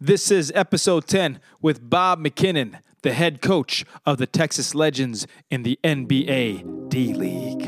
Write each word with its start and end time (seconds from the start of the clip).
This 0.00 0.30
is 0.30 0.52
episode 0.54 1.08
10 1.08 1.40
with 1.60 1.90
Bob 1.90 2.22
McKinnon, 2.22 2.78
the 3.02 3.12
head 3.12 3.42
coach 3.42 3.84
of 4.06 4.18
the 4.18 4.28
Texas 4.28 4.72
Legends 4.72 5.26
in 5.50 5.64
the 5.64 5.76
NBA 5.82 6.88
D 6.88 7.14
League. 7.14 7.64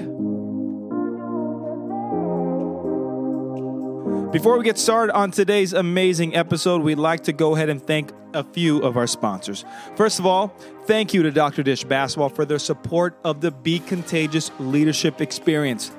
Before 4.30 4.56
we 4.56 4.64
get 4.64 4.78
started 4.78 5.12
on 5.12 5.32
today's 5.32 5.72
amazing 5.72 6.36
episode, 6.36 6.82
we'd 6.82 7.00
like 7.00 7.24
to 7.24 7.32
go 7.32 7.56
ahead 7.56 7.68
and 7.68 7.84
thank 7.84 8.12
a 8.32 8.44
few 8.44 8.78
of 8.78 8.96
our 8.96 9.08
sponsors. 9.08 9.64
First 9.96 10.20
of 10.20 10.26
all, 10.26 10.54
thank 10.84 11.12
you 11.12 11.24
to 11.24 11.32
Dr. 11.32 11.64
Dish 11.64 11.82
Basketball 11.82 12.28
for 12.28 12.44
their 12.44 12.60
support 12.60 13.18
of 13.24 13.40
the 13.40 13.50
Be 13.50 13.80
Contagious 13.80 14.52
Leadership 14.60 15.20
Experience. 15.20 15.90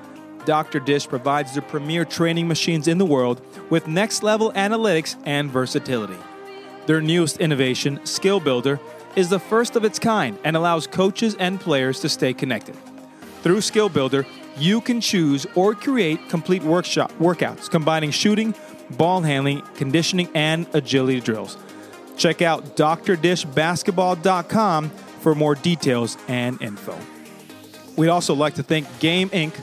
Dr. 0.45 0.79
Dish 0.79 1.07
provides 1.07 1.55
the 1.55 1.61
premier 1.61 2.05
training 2.05 2.47
machines 2.47 2.87
in 2.87 2.97
the 2.97 3.05
world 3.05 3.41
with 3.69 3.87
next 3.87 4.23
level 4.23 4.51
analytics 4.53 5.15
and 5.25 5.49
versatility. 5.49 6.17
Their 6.85 7.01
newest 7.01 7.37
innovation, 7.37 8.05
Skill 8.05 8.39
Builder, 8.39 8.79
is 9.15 9.29
the 9.29 9.39
first 9.39 9.75
of 9.75 9.85
its 9.85 9.99
kind 9.99 10.37
and 10.43 10.55
allows 10.55 10.87
coaches 10.87 11.35
and 11.39 11.59
players 11.59 11.99
to 11.99 12.09
stay 12.09 12.33
connected. 12.33 12.75
Through 13.43 13.61
Skill 13.61 13.89
Builder, 13.89 14.25
you 14.57 14.81
can 14.81 14.99
choose 15.01 15.45
or 15.55 15.73
create 15.73 16.29
complete 16.29 16.63
workshop 16.63 17.11
workouts 17.19 17.69
combining 17.69 18.11
shooting, 18.11 18.55
ball 18.91 19.21
handling, 19.21 19.61
conditioning, 19.75 20.29
and 20.33 20.67
agility 20.73 21.19
drills. 21.19 21.57
Check 22.17 22.41
out 22.41 22.77
drdishbasketball.com 22.77 24.89
for 24.89 25.35
more 25.35 25.55
details 25.55 26.17
and 26.27 26.61
info. 26.61 26.97
We'd 27.95 28.09
also 28.09 28.33
like 28.33 28.55
to 28.55 28.63
thank 28.63 28.99
Game 28.99 29.29
Inc., 29.29 29.53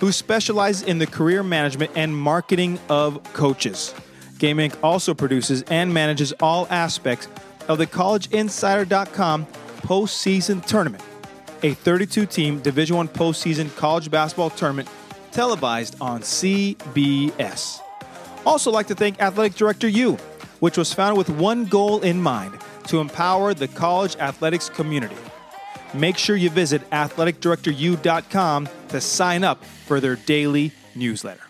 who 0.00 0.12
specializes 0.12 0.82
in 0.82 0.98
the 0.98 1.06
career 1.06 1.42
management 1.42 1.90
and 1.94 2.16
marketing 2.16 2.78
of 2.88 3.22
coaches. 3.32 3.94
Game 4.38 4.58
Inc. 4.58 4.76
also 4.82 5.14
produces 5.14 5.62
and 5.62 5.92
manages 5.92 6.32
all 6.40 6.66
aspects 6.70 7.28
of 7.68 7.78
the 7.78 7.86
collegeinsider.com 7.86 9.46
postseason 9.82 10.64
tournament 10.66 11.02
a 11.62 11.74
32 11.74 12.26
team 12.26 12.60
Division 12.60 12.96
1 12.96 13.08
postseason 13.08 13.74
college 13.76 14.10
basketball 14.10 14.50
tournament 14.50 14.88
televised 15.32 15.96
on 16.00 16.20
CBS. 16.20 17.80
Also, 18.44 18.70
like 18.70 18.86
to 18.86 18.94
thank 18.94 19.20
Athletic 19.20 19.54
Director 19.54 19.88
U, 19.88 20.14
which 20.60 20.78
was 20.78 20.92
founded 20.92 21.18
with 21.18 21.30
one 21.30 21.64
goal 21.64 22.00
in 22.02 22.20
mind 22.20 22.54
to 22.86 23.00
empower 23.00 23.52
the 23.52 23.68
college 23.68 24.16
athletics 24.16 24.68
community. 24.68 25.16
Make 25.96 26.18
sure 26.18 26.36
you 26.36 26.50
visit 26.50 26.88
athleticdirectoru.com 26.90 28.68
to 28.88 29.00
sign 29.00 29.44
up 29.44 29.64
for 29.64 29.98
their 29.98 30.16
daily 30.16 30.72
newsletter. 30.94 31.40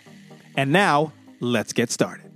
And 0.56 0.70
now, 0.72 1.12
let's 1.40 1.72
get 1.72 1.90
started. 1.90 2.30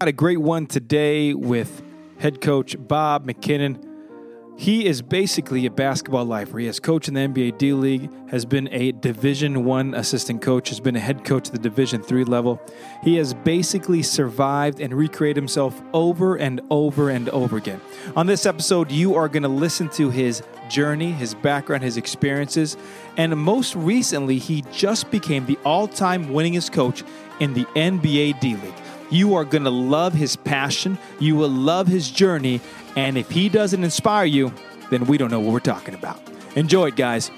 Got 0.00 0.08
a 0.08 0.12
great 0.12 0.38
one 0.38 0.66
today 0.66 1.34
with 1.34 1.82
head 2.18 2.40
coach 2.40 2.74
Bob 2.78 3.26
McKinnon 3.26 3.91
he 4.56 4.86
is 4.86 5.02
basically 5.02 5.66
a 5.66 5.70
basketball 5.70 6.24
lifer. 6.24 6.58
He 6.58 6.66
has 6.66 6.78
coached 6.78 7.08
in 7.08 7.14
the 7.14 7.20
NBA 7.20 7.58
D 7.58 7.72
League, 7.72 8.10
has 8.28 8.44
been 8.44 8.68
a 8.70 8.92
Division 8.92 9.64
One 9.64 9.94
assistant 9.94 10.42
coach, 10.42 10.68
has 10.68 10.78
been 10.78 10.94
a 10.94 11.00
head 11.00 11.24
coach 11.24 11.48
at 11.48 11.52
the 11.52 11.58
Division 11.58 12.02
Three 12.02 12.24
level. 12.24 12.60
He 13.02 13.16
has 13.16 13.34
basically 13.34 14.02
survived 14.02 14.80
and 14.80 14.94
recreated 14.94 15.36
himself 15.36 15.82
over 15.92 16.36
and 16.36 16.60
over 16.70 17.10
and 17.10 17.28
over 17.30 17.56
again. 17.56 17.80
On 18.14 18.26
this 18.26 18.46
episode, 18.46 18.90
you 18.90 19.14
are 19.14 19.28
going 19.28 19.42
to 19.42 19.48
listen 19.48 19.88
to 19.90 20.10
his 20.10 20.42
journey, 20.68 21.12
his 21.12 21.34
background, 21.34 21.82
his 21.82 21.96
experiences, 21.96 22.76
and 23.16 23.36
most 23.36 23.74
recently, 23.74 24.38
he 24.38 24.64
just 24.72 25.10
became 25.10 25.46
the 25.46 25.58
all-time 25.64 26.28
winningest 26.28 26.72
coach 26.72 27.02
in 27.40 27.54
the 27.54 27.64
NBA 27.74 28.40
D 28.40 28.56
League. 28.56 28.74
You 29.10 29.34
are 29.34 29.44
going 29.44 29.64
to 29.64 29.70
love 29.70 30.14
his 30.14 30.36
passion. 30.36 30.96
You 31.20 31.36
will 31.36 31.50
love 31.50 31.86
his 31.86 32.10
journey. 32.10 32.62
And 32.96 33.16
if 33.16 33.30
he 33.30 33.48
doesn't 33.48 33.82
inspire 33.82 34.26
you, 34.26 34.52
then 34.90 35.06
we 35.06 35.16
don't 35.16 35.30
know 35.30 35.40
what 35.40 35.52
we're 35.52 35.60
talking 35.60 35.94
about. 35.94 36.20
Enjoy 36.56 36.88
it, 36.88 36.96
guys. 36.96 37.30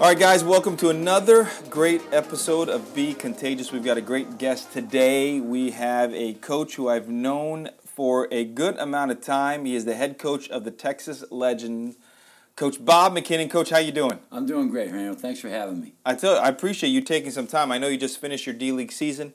All 0.00 0.06
right, 0.06 0.18
guys, 0.18 0.42
welcome 0.42 0.76
to 0.78 0.88
another 0.88 1.50
great 1.68 2.00
episode 2.10 2.68
of 2.68 2.94
Be 2.94 3.12
Contagious. 3.12 3.70
We've 3.70 3.84
got 3.84 3.98
a 3.98 4.02
great 4.02 4.38
guest 4.38 4.72
today. 4.72 5.40
We 5.40 5.72
have 5.72 6.14
a 6.14 6.34
coach 6.34 6.76
who 6.76 6.88
I've 6.88 7.08
known 7.08 7.68
for 7.84 8.28
a 8.30 8.44
good 8.44 8.78
amount 8.78 9.10
of 9.10 9.20
time. 9.20 9.66
He 9.66 9.74
is 9.74 9.84
the 9.84 9.94
head 9.94 10.18
coach 10.18 10.48
of 10.48 10.64
the 10.64 10.70
Texas 10.70 11.24
Legends. 11.30 11.96
Coach 12.56 12.82
Bob 12.82 13.14
McKinnon, 13.14 13.50
Coach, 13.50 13.70
how 13.70 13.78
you 13.78 13.92
doing? 13.92 14.18
I'm 14.30 14.46
doing 14.46 14.68
great, 14.68 14.90
Randall. 14.90 15.14
Thanks 15.14 15.40
for 15.40 15.48
having 15.48 15.80
me. 15.80 15.94
I 16.04 16.14
tell, 16.14 16.34
you, 16.34 16.40
I 16.40 16.48
appreciate 16.48 16.90
you 16.90 17.00
taking 17.00 17.30
some 17.30 17.46
time. 17.46 17.72
I 17.72 17.78
know 17.78 17.88
you 17.88 17.96
just 17.96 18.18
finished 18.18 18.46
your 18.46 18.54
D 18.54 18.72
League 18.72 18.92
season. 18.92 19.32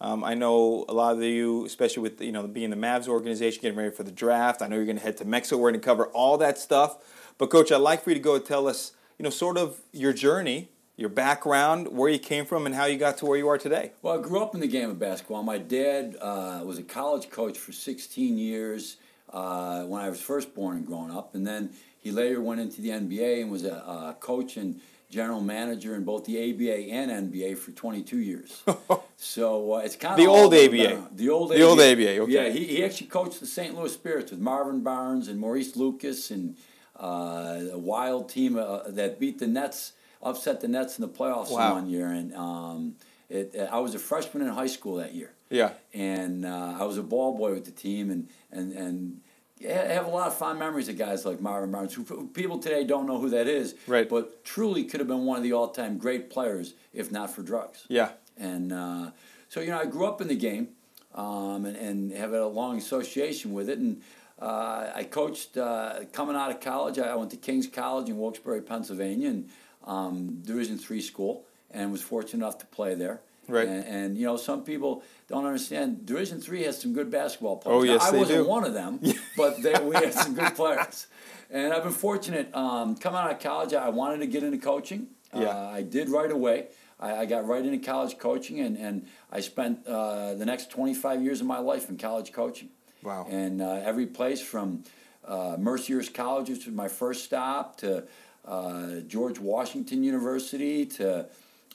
Um, 0.00 0.22
I 0.22 0.34
know 0.34 0.84
a 0.88 0.92
lot 0.92 1.16
of 1.16 1.22
you, 1.22 1.64
especially 1.64 2.02
with 2.02 2.20
you 2.20 2.32
know 2.32 2.46
being 2.46 2.70
the 2.70 2.76
Mavs 2.76 3.08
organization, 3.08 3.62
getting 3.62 3.78
ready 3.78 3.90
for 3.90 4.04
the 4.04 4.12
draft. 4.12 4.62
I 4.62 4.68
know 4.68 4.76
you're 4.76 4.84
going 4.84 4.98
to 4.98 5.02
head 5.02 5.16
to 5.18 5.24
Mexico. 5.24 5.58
We're 5.58 5.70
going 5.70 5.80
to 5.80 5.84
cover 5.84 6.06
all 6.08 6.38
that 6.38 6.58
stuff. 6.58 6.98
But 7.36 7.50
coach, 7.50 7.72
I'd 7.72 7.78
like 7.78 8.02
for 8.02 8.10
you 8.10 8.16
to 8.16 8.22
go 8.22 8.38
tell 8.38 8.68
us, 8.68 8.92
you 9.18 9.22
know, 9.22 9.30
sort 9.30 9.58
of 9.58 9.80
your 9.92 10.12
journey, 10.12 10.70
your 10.96 11.08
background, 11.08 11.88
where 11.88 12.10
you 12.10 12.18
came 12.18 12.44
from, 12.44 12.66
and 12.66 12.74
how 12.74 12.84
you 12.84 12.96
got 12.96 13.18
to 13.18 13.26
where 13.26 13.38
you 13.38 13.48
are 13.48 13.58
today. 13.58 13.92
Well, 14.02 14.18
I 14.18 14.22
grew 14.22 14.40
up 14.40 14.54
in 14.54 14.60
the 14.60 14.68
game 14.68 14.90
of 14.90 14.98
basketball. 14.98 15.42
My 15.42 15.58
dad 15.58 16.16
uh, 16.20 16.62
was 16.64 16.78
a 16.78 16.82
college 16.82 17.30
coach 17.30 17.58
for 17.58 17.72
16 17.72 18.38
years 18.38 18.96
uh, 19.32 19.82
when 19.82 20.00
I 20.00 20.08
was 20.10 20.20
first 20.20 20.54
born 20.54 20.76
and 20.76 20.86
growing 20.86 21.10
up, 21.10 21.34
and 21.34 21.46
then 21.46 21.70
he 21.98 22.12
later 22.12 22.40
went 22.40 22.60
into 22.60 22.80
the 22.80 22.90
NBA 22.90 23.42
and 23.42 23.50
was 23.50 23.64
a, 23.64 23.74
a 23.74 24.16
coach 24.20 24.56
and 24.56 24.80
general 25.10 25.40
manager 25.40 25.94
in 25.94 26.04
both 26.04 26.24
the 26.26 26.36
ABA 26.38 26.90
and 26.92 27.32
NBA 27.32 27.56
for 27.56 27.70
22 27.70 28.18
years. 28.18 28.62
so 29.16 29.74
uh, 29.74 29.78
it's 29.78 29.96
kind 29.96 30.12
of 30.12 30.18
the 30.18 30.26
old 30.26 30.52
ABA. 30.52 31.08
The 31.14 31.30
old 31.30 31.50
the 31.50 31.54
ABA. 31.56 31.62
old 31.64 31.80
ABA. 31.80 32.18
Okay. 32.20 32.32
Yeah, 32.32 32.48
he, 32.50 32.64
he 32.66 32.84
actually 32.84 33.06
coached 33.06 33.40
the 33.40 33.46
St. 33.46 33.74
Louis 33.74 33.92
Spirits 33.92 34.30
with 34.30 34.40
Marvin 34.40 34.82
Barnes 34.82 35.28
and 35.28 35.40
Maurice 35.40 35.76
Lucas 35.76 36.30
and 36.30 36.56
uh, 36.98 37.60
a 37.72 37.78
wild 37.78 38.28
team 38.28 38.58
uh, 38.58 38.80
that 38.88 39.18
beat 39.18 39.38
the 39.38 39.46
Nets, 39.46 39.92
upset 40.22 40.60
the 40.60 40.68
Nets 40.68 40.98
in 40.98 41.02
the 41.02 41.08
playoffs 41.08 41.50
Wow. 41.50 41.74
one 41.74 41.88
year. 41.88 42.08
And 42.08 42.34
um, 42.34 42.96
it, 43.30 43.56
I 43.70 43.78
was 43.78 43.94
a 43.94 43.98
freshman 43.98 44.42
in 44.46 44.52
high 44.52 44.66
school 44.66 44.96
that 44.96 45.14
year. 45.14 45.32
Yeah. 45.48 45.70
And 45.94 46.44
uh, 46.44 46.76
I 46.78 46.84
was 46.84 46.98
a 46.98 47.02
ball 47.02 47.36
boy 47.36 47.54
with 47.54 47.64
the 47.64 47.70
team 47.70 48.10
and 48.10 48.28
and 48.52 48.72
and. 48.72 49.20
Have 49.66 50.06
a 50.06 50.10
lot 50.10 50.26
of 50.28 50.34
fond 50.36 50.58
memories 50.58 50.88
of 50.88 50.96
guys 50.98 51.24
like 51.24 51.40
Marvin 51.40 51.70
Barnes, 51.70 51.94
who 51.94 52.28
people 52.28 52.58
today 52.58 52.84
don't 52.84 53.06
know 53.06 53.18
who 53.18 53.30
that 53.30 53.46
is, 53.46 53.74
Right. 53.86 54.08
but 54.08 54.44
truly 54.44 54.84
could 54.84 55.00
have 55.00 55.08
been 55.08 55.24
one 55.24 55.36
of 55.36 55.42
the 55.42 55.52
all-time 55.52 55.98
great 55.98 56.30
players 56.30 56.74
if 56.92 57.10
not 57.10 57.30
for 57.30 57.42
drugs. 57.42 57.84
Yeah. 57.88 58.10
And 58.36 58.72
uh, 58.72 59.10
so, 59.48 59.60
you 59.60 59.70
know, 59.70 59.78
I 59.80 59.86
grew 59.86 60.06
up 60.06 60.20
in 60.20 60.28
the 60.28 60.36
game 60.36 60.68
um, 61.14 61.64
and, 61.64 61.76
and 61.76 62.12
have 62.12 62.32
a 62.32 62.46
long 62.46 62.78
association 62.78 63.52
with 63.52 63.68
it. 63.68 63.78
And 63.78 64.00
uh, 64.40 64.90
I 64.94 65.04
coached 65.04 65.56
uh, 65.56 66.00
coming 66.12 66.36
out 66.36 66.50
of 66.50 66.60
college. 66.60 66.98
I 66.98 67.14
went 67.16 67.30
to 67.32 67.36
King's 67.36 67.66
College 67.66 68.08
in 68.08 68.18
Wilkes-Barre, 68.18 68.60
Pennsylvania, 68.60 69.30
and 69.30 69.48
um, 69.84 70.40
Division 70.42 70.78
three 70.78 71.00
school, 71.00 71.44
and 71.72 71.90
was 71.90 72.02
fortunate 72.02 72.44
enough 72.44 72.58
to 72.58 72.66
play 72.66 72.94
there. 72.94 73.20
Right. 73.48 73.66
And, 73.66 73.84
and 73.84 74.18
you 74.18 74.26
know, 74.26 74.36
some 74.36 74.62
people 74.62 75.02
don't 75.26 75.46
understand. 75.46 76.04
Division 76.06 76.40
three 76.40 76.62
has 76.64 76.80
some 76.80 76.92
good 76.92 77.10
basketball 77.10 77.56
players. 77.56 77.78
Oh, 77.78 77.82
yes, 77.82 78.02
Now, 78.02 78.08
I 78.08 78.10
they 78.12 78.18
wasn't 78.18 78.38
do. 78.44 78.48
one 78.48 78.64
of 78.64 78.74
them, 78.74 79.00
but 79.36 79.62
they, 79.62 79.74
we 79.82 79.94
had 79.96 80.12
some 80.12 80.34
good 80.34 80.54
players. 80.54 81.06
And 81.50 81.72
I've 81.72 81.82
been 81.82 81.92
fortunate. 81.92 82.54
Um, 82.54 82.94
coming 82.96 83.18
out 83.18 83.30
of 83.30 83.40
college, 83.40 83.72
I 83.72 83.88
wanted 83.88 84.18
to 84.18 84.26
get 84.26 84.42
into 84.42 84.58
coaching. 84.58 85.08
Yeah. 85.34 85.48
Uh, 85.48 85.70
I 85.72 85.82
did 85.82 86.10
right 86.10 86.30
away. 86.30 86.66
I, 87.00 87.16
I 87.18 87.26
got 87.26 87.46
right 87.46 87.64
into 87.64 87.78
college 87.78 88.18
coaching, 88.18 88.60
and, 88.60 88.76
and 88.76 89.06
I 89.32 89.40
spent 89.40 89.86
uh, 89.86 90.34
the 90.34 90.44
next 90.44 90.70
25 90.70 91.22
years 91.22 91.40
of 91.40 91.46
my 91.46 91.58
life 91.58 91.88
in 91.88 91.96
college 91.96 92.32
coaching. 92.32 92.68
Wow. 93.02 93.26
And 93.30 93.62
uh, 93.62 93.80
every 93.84 94.06
place 94.06 94.42
from 94.42 94.84
uh, 95.26 95.56
Mercyhurst 95.56 96.12
College, 96.12 96.50
which 96.50 96.66
was 96.66 96.74
my 96.74 96.88
first 96.88 97.24
stop, 97.24 97.76
to 97.78 98.04
uh, 98.44 99.00
George 99.06 99.38
Washington 99.38 100.02
University, 100.02 100.84
to 100.86 101.26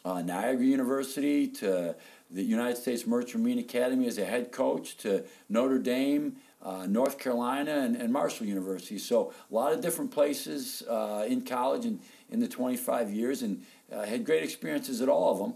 uh, 0.06 0.22
Niagara 0.22 0.66
University, 0.66 1.48
to 1.48 1.96
the 2.32 2.44
United 2.44 2.78
States 2.78 3.06
Merchant 3.06 3.44
Marine 3.44 3.60
Academy 3.60 4.08
as 4.08 4.18
a 4.18 4.26
head 4.26 4.52
coach, 4.52 4.98
to 4.98 5.24
Notre 5.50 5.78
Dame, 5.78 6.38
uh, 6.62 6.86
North 6.88 7.20
Carolina, 7.20 7.80
and, 7.80 7.96
and 7.96 8.12
Marshall 8.12 8.48
University. 8.48 8.98
So 8.98 9.34
a 9.52 9.54
lot 9.54 9.74
of 9.74 9.82
different 9.82 10.12
places 10.12 10.84
uh, 10.90 11.26
in 11.28 11.42
college 11.42 11.86
and 11.86 12.00
in 12.30 12.40
the 12.40 12.48
25 12.48 13.12
years, 13.12 13.42
and 13.44 13.64
uh, 13.92 14.04
had 14.04 14.26
great 14.26 14.44
experiences 14.44 15.02
at 15.02 15.10
all 15.10 15.32
of 15.32 15.40
them. 15.40 15.54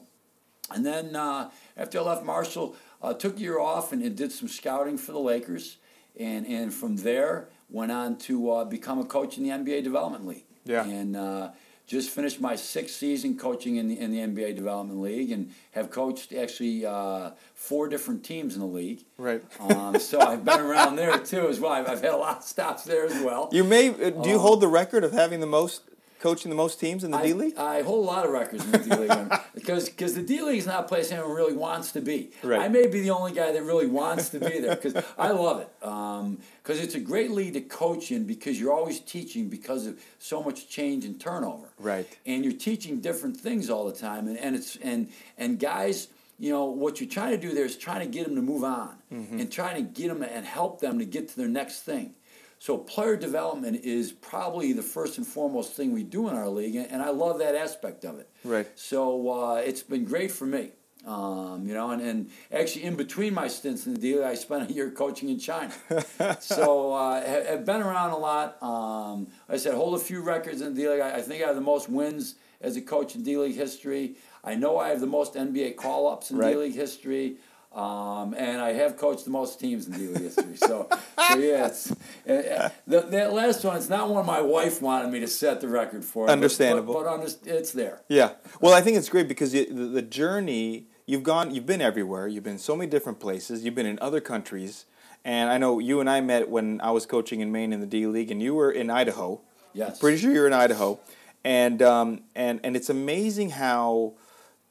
And 0.70 0.86
then 0.86 1.16
uh, 1.16 1.50
after 1.76 2.00
I 2.00 2.02
left 2.02 2.24
Marshall, 2.24 2.76
uh, 3.02 3.14
took 3.14 3.38
a 3.38 3.40
year 3.40 3.60
off 3.60 3.92
and, 3.94 4.02
and 4.04 4.16
did 4.16 4.32
some 4.32 4.48
scouting 4.48 4.98
for 4.98 5.12
the 5.12 5.20
Lakers, 5.20 5.78
and 6.20 6.46
and 6.46 6.74
from 6.74 6.98
there 6.98 7.48
went 7.70 7.92
on 7.92 8.18
to 8.18 8.52
uh, 8.52 8.66
become 8.66 9.00
a 9.00 9.06
coach 9.06 9.38
in 9.38 9.44
the 9.44 9.50
NBA 9.50 9.84
Development 9.84 10.26
League. 10.26 10.46
Yeah. 10.66 10.86
And 10.86 11.16
uh, 11.16 11.52
just 11.88 12.10
finished 12.10 12.40
my 12.42 12.56
sixth 12.56 12.96
season 12.96 13.38
coaching 13.38 13.78
in 13.78 13.88
the 13.88 13.98
in 14.00 14.12
the 14.12 14.20
NBA 14.20 14.56
Development 14.56 15.00
League, 15.02 15.32
and 15.32 15.52
have 15.72 15.90
coached 15.90 16.34
actually 16.34 16.86
uh, 16.86 17.32
four 17.56 17.88
different 17.88 18.24
teams 18.24 18.54
in 18.56 18.60
the 18.62 18.68
league. 18.68 19.06
Right. 19.18 19.42
Um, 19.60 19.98
so 20.00 20.20
I've 20.20 20.44
been 20.46 20.60
around 20.60 20.98
there 20.98 21.18
too 21.18 21.48
as 21.48 21.60
well. 21.60 21.72
I've, 21.72 21.88
I've 21.90 22.02
had 22.02 22.14
a 22.14 22.18
lot 22.18 22.38
of 22.38 22.44
stops 22.44 22.84
there 22.84 23.06
as 23.06 23.14
well. 23.24 23.50
You 23.52 23.64
may. 23.64 23.90
uh, 23.90 24.10
Do 24.12 24.30
you 24.30 24.36
Uh, 24.36 24.40
hold 24.40 24.62
the 24.62 24.68
record 24.68 25.04
of 25.04 25.14
having 25.14 25.40
the 25.40 25.48
most 25.48 25.82
coaching 26.20 26.50
the 26.50 26.56
most 26.56 26.80
teams 26.80 27.04
in 27.04 27.12
the 27.12 27.18
D 27.20 27.34
League? 27.34 27.58
I 27.58 27.82
hold 27.82 28.04
a 28.04 28.08
lot 28.08 28.26
of 28.26 28.32
records 28.32 28.64
in 28.66 28.72
the 28.72 28.78
D 28.80 28.96
League 28.96 29.32
because 29.56 29.90
because 29.90 30.16
the 30.16 30.22
D 30.22 30.42
League 30.42 30.60
is 30.60 30.66
not 30.66 30.86
a 30.86 30.88
place 30.88 31.12
anyone 31.12 31.32
really 31.32 31.56
wants 31.56 31.92
to 31.94 32.02
be. 32.02 32.32
Right. 32.44 32.62
I 32.62 32.68
may 32.68 32.88
be 32.88 33.02
the 33.02 33.12
only 33.12 33.32
guy 33.34 33.52
that 33.52 33.64
really 33.64 33.88
wants 33.88 34.30
to 34.30 34.40
be 34.40 34.60
there 34.60 34.76
because 34.76 34.96
I 35.18 35.32
love 35.32 35.62
it. 35.62 35.70
Because 35.82 36.80
it's 36.82 36.96
a 36.96 37.00
great 37.00 37.32
league 37.32 37.54
to 37.54 37.62
coach 37.62 38.12
in 38.12 38.26
because 38.26 38.60
you're 38.60 38.74
always 38.74 39.00
teaching 39.00 39.48
because 39.48 39.86
of 39.88 40.00
so 40.20 40.44
much 40.44 40.68
change 40.70 41.06
and 41.06 41.20
turnover. 41.20 41.70
Right. 41.80 42.08
And 42.26 42.44
you're 42.44 42.54
teaching 42.54 43.00
different 43.00 43.38
things 43.38 43.70
all 43.70 43.86
the 43.86 43.94
time, 43.98 44.28
and, 44.28 44.38
and 44.38 44.56
it's 44.56 44.76
and 44.78 45.10
and 45.38 45.60
guys. 45.60 46.08
You 46.40 46.52
know 46.52 46.66
what 46.66 47.02
you're 47.02 47.10
trying 47.10 47.32
to 47.32 47.38
do 47.48 47.56
there 47.56 47.66
is 47.66 47.76
trying 47.76 48.02
to 48.02 48.06
get 48.06 48.26
them 48.28 48.36
to 48.36 48.44
move 48.44 48.64
on 48.64 48.96
Mm-hmm. 49.12 49.40
and 49.40 49.50
trying 49.52 49.78
to 49.78 49.82
get 50.00 50.10
them 50.10 50.22
and 50.22 50.46
help 50.46 50.82
them 50.82 51.00
to 51.00 51.06
get 51.06 51.30
to 51.30 51.38
their 51.38 51.48
next 51.48 51.82
thing. 51.82 52.14
So 52.60 52.78
player 52.78 53.16
development 53.16 53.84
is 53.84 54.12
probably 54.12 54.74
the 54.74 54.82
first 54.82 55.18
and 55.18 55.28
foremost 55.28 55.74
thing 55.74 55.94
we 55.94 56.04
do 56.04 56.28
in 56.28 56.36
our 56.36 56.50
league, 56.50 56.76
and 56.76 57.02
I 57.02 57.10
love 57.10 57.40
that 57.40 57.56
aspect 57.56 58.04
of 58.04 58.20
it. 58.20 58.30
Right. 58.44 58.68
So 58.76 59.30
uh, 59.30 59.56
it's 59.56 59.84
been 59.84 60.06
great 60.06 60.32
for 60.32 60.46
me. 60.46 60.72
Um, 61.06 61.66
you 61.66 61.74
know, 61.74 61.92
and, 61.92 62.02
and 62.02 62.30
actually 62.52 62.84
in 62.84 62.96
between 62.96 63.34
my 63.34 63.48
stints 63.48 63.86
in 63.86 63.94
the 63.94 64.00
D 64.00 64.16
League, 64.16 64.26
I 64.26 64.36
spent 64.36 64.70
a 64.70 64.74
year 64.74 64.92
coaching 64.92 65.30
in 65.30 65.40
China. 65.40 65.72
so 66.42 66.94
uh, 66.94 67.26
have, 67.26 67.66
been 67.66 67.82
around 67.82 68.12
a 68.12 68.18
lot. 68.18 68.62
Um, 68.62 69.28
like 69.48 69.56
I 69.56 69.58
said, 69.58 69.74
hold 69.74 69.96
a 69.96 70.04
few 70.04 70.22
records 70.22 70.60
in 70.60 70.74
the 70.74 70.82
D 70.82 70.90
League. 70.90 71.00
I, 71.00 71.18
I 71.18 71.22
think 71.22 71.44
I 71.44 71.48
have 71.48 71.56
the 71.56 71.62
most 71.62 71.88
wins 71.88 72.36
as 72.60 72.76
a 72.76 72.82
coach 72.82 73.16
in 73.16 73.24
D 73.24 73.38
League 73.38 73.56
history. 73.56 74.16
I 74.44 74.56
know 74.56 74.78
I 74.78 74.90
have 74.90 75.00
the 75.00 75.08
most 75.08 75.36
NBA 75.36 75.78
call 75.78 76.10
ups 76.12 76.30
in 76.32 76.38
Right. 76.38 76.52
D 76.52 76.58
League 76.58 76.76
history. 76.76 77.38
Um, 77.78 78.34
and 78.34 78.60
I 78.60 78.74
have 78.74 78.98
coached 78.98 79.24
the 79.26 79.30
most 79.30 79.60
teams 79.60 79.86
in 79.86 79.94
D 79.94 80.08
League 80.08 80.24
history. 80.24 80.58
So, 80.58 80.90
so 80.92 81.38
yeah, 81.38 81.68
it's, 81.68 81.92
uh, 82.28 82.70
the, 82.88 83.02
that 83.02 83.34
last 83.34 83.64
one, 83.64 83.78
it's 83.78 83.88
not 83.88 84.10
one 84.10 84.26
my 84.26 84.42
wife 84.42 84.82
wanted 84.82 85.12
me 85.12 85.20
to 85.20 85.28
set 85.28 85.62
the 85.62 85.68
record 85.68 86.04
for. 86.04 86.26
but- 86.26 86.32
Understandable. 86.32 86.96
But, 86.96 87.04
but, 87.04 87.14
under, 87.14 87.28
it's 87.46 87.72
there. 87.74 88.02
Yeah. 88.10 88.32
Well, 88.62 88.74
I 88.74 88.82
think 88.82 88.98
it's 88.98 89.10
great 89.10 89.28
because 89.28 89.54
you, 89.54 89.72
the, 89.72 89.86
the 89.86 90.02
journey 90.02 90.88
you've 91.06 91.22
gone, 91.22 91.54
you've 91.54 91.68
been 91.68 91.80
everywhere. 91.82 92.28
You've 92.28 92.44
been 92.44 92.54
in 92.54 92.60
so 92.60 92.76
many 92.76 92.90
different 92.90 93.20
places. 93.20 93.64
You've 93.64 93.76
been 93.76 93.86
in 93.86 94.00
other 94.02 94.22
countries, 94.22 94.86
and 95.24 95.52
I 95.52 95.60
know 95.60 95.78
you 95.78 96.00
and 96.00 96.10
I 96.10 96.20
met 96.20 96.50
when 96.50 96.82
I 96.82 96.90
was 96.90 97.06
coaching 97.06 97.42
in 97.42 97.52
Maine 97.52 97.74
in 97.74 97.80
the 97.80 97.86
D 97.86 98.08
League, 98.08 98.32
and 98.32 98.42
you 98.42 98.56
were 98.56 98.72
in 98.72 98.90
Idaho. 98.90 99.40
Yes. 99.74 100.00
Pretty 100.00 100.18
sure 100.18 100.34
you're 100.34 100.48
in 100.48 100.54
Idaho, 100.54 101.00
and 101.44 101.80
um, 101.84 102.22
and 102.34 102.60
and 102.64 102.76
it's 102.76 102.90
amazing 102.90 103.52
how 103.52 104.14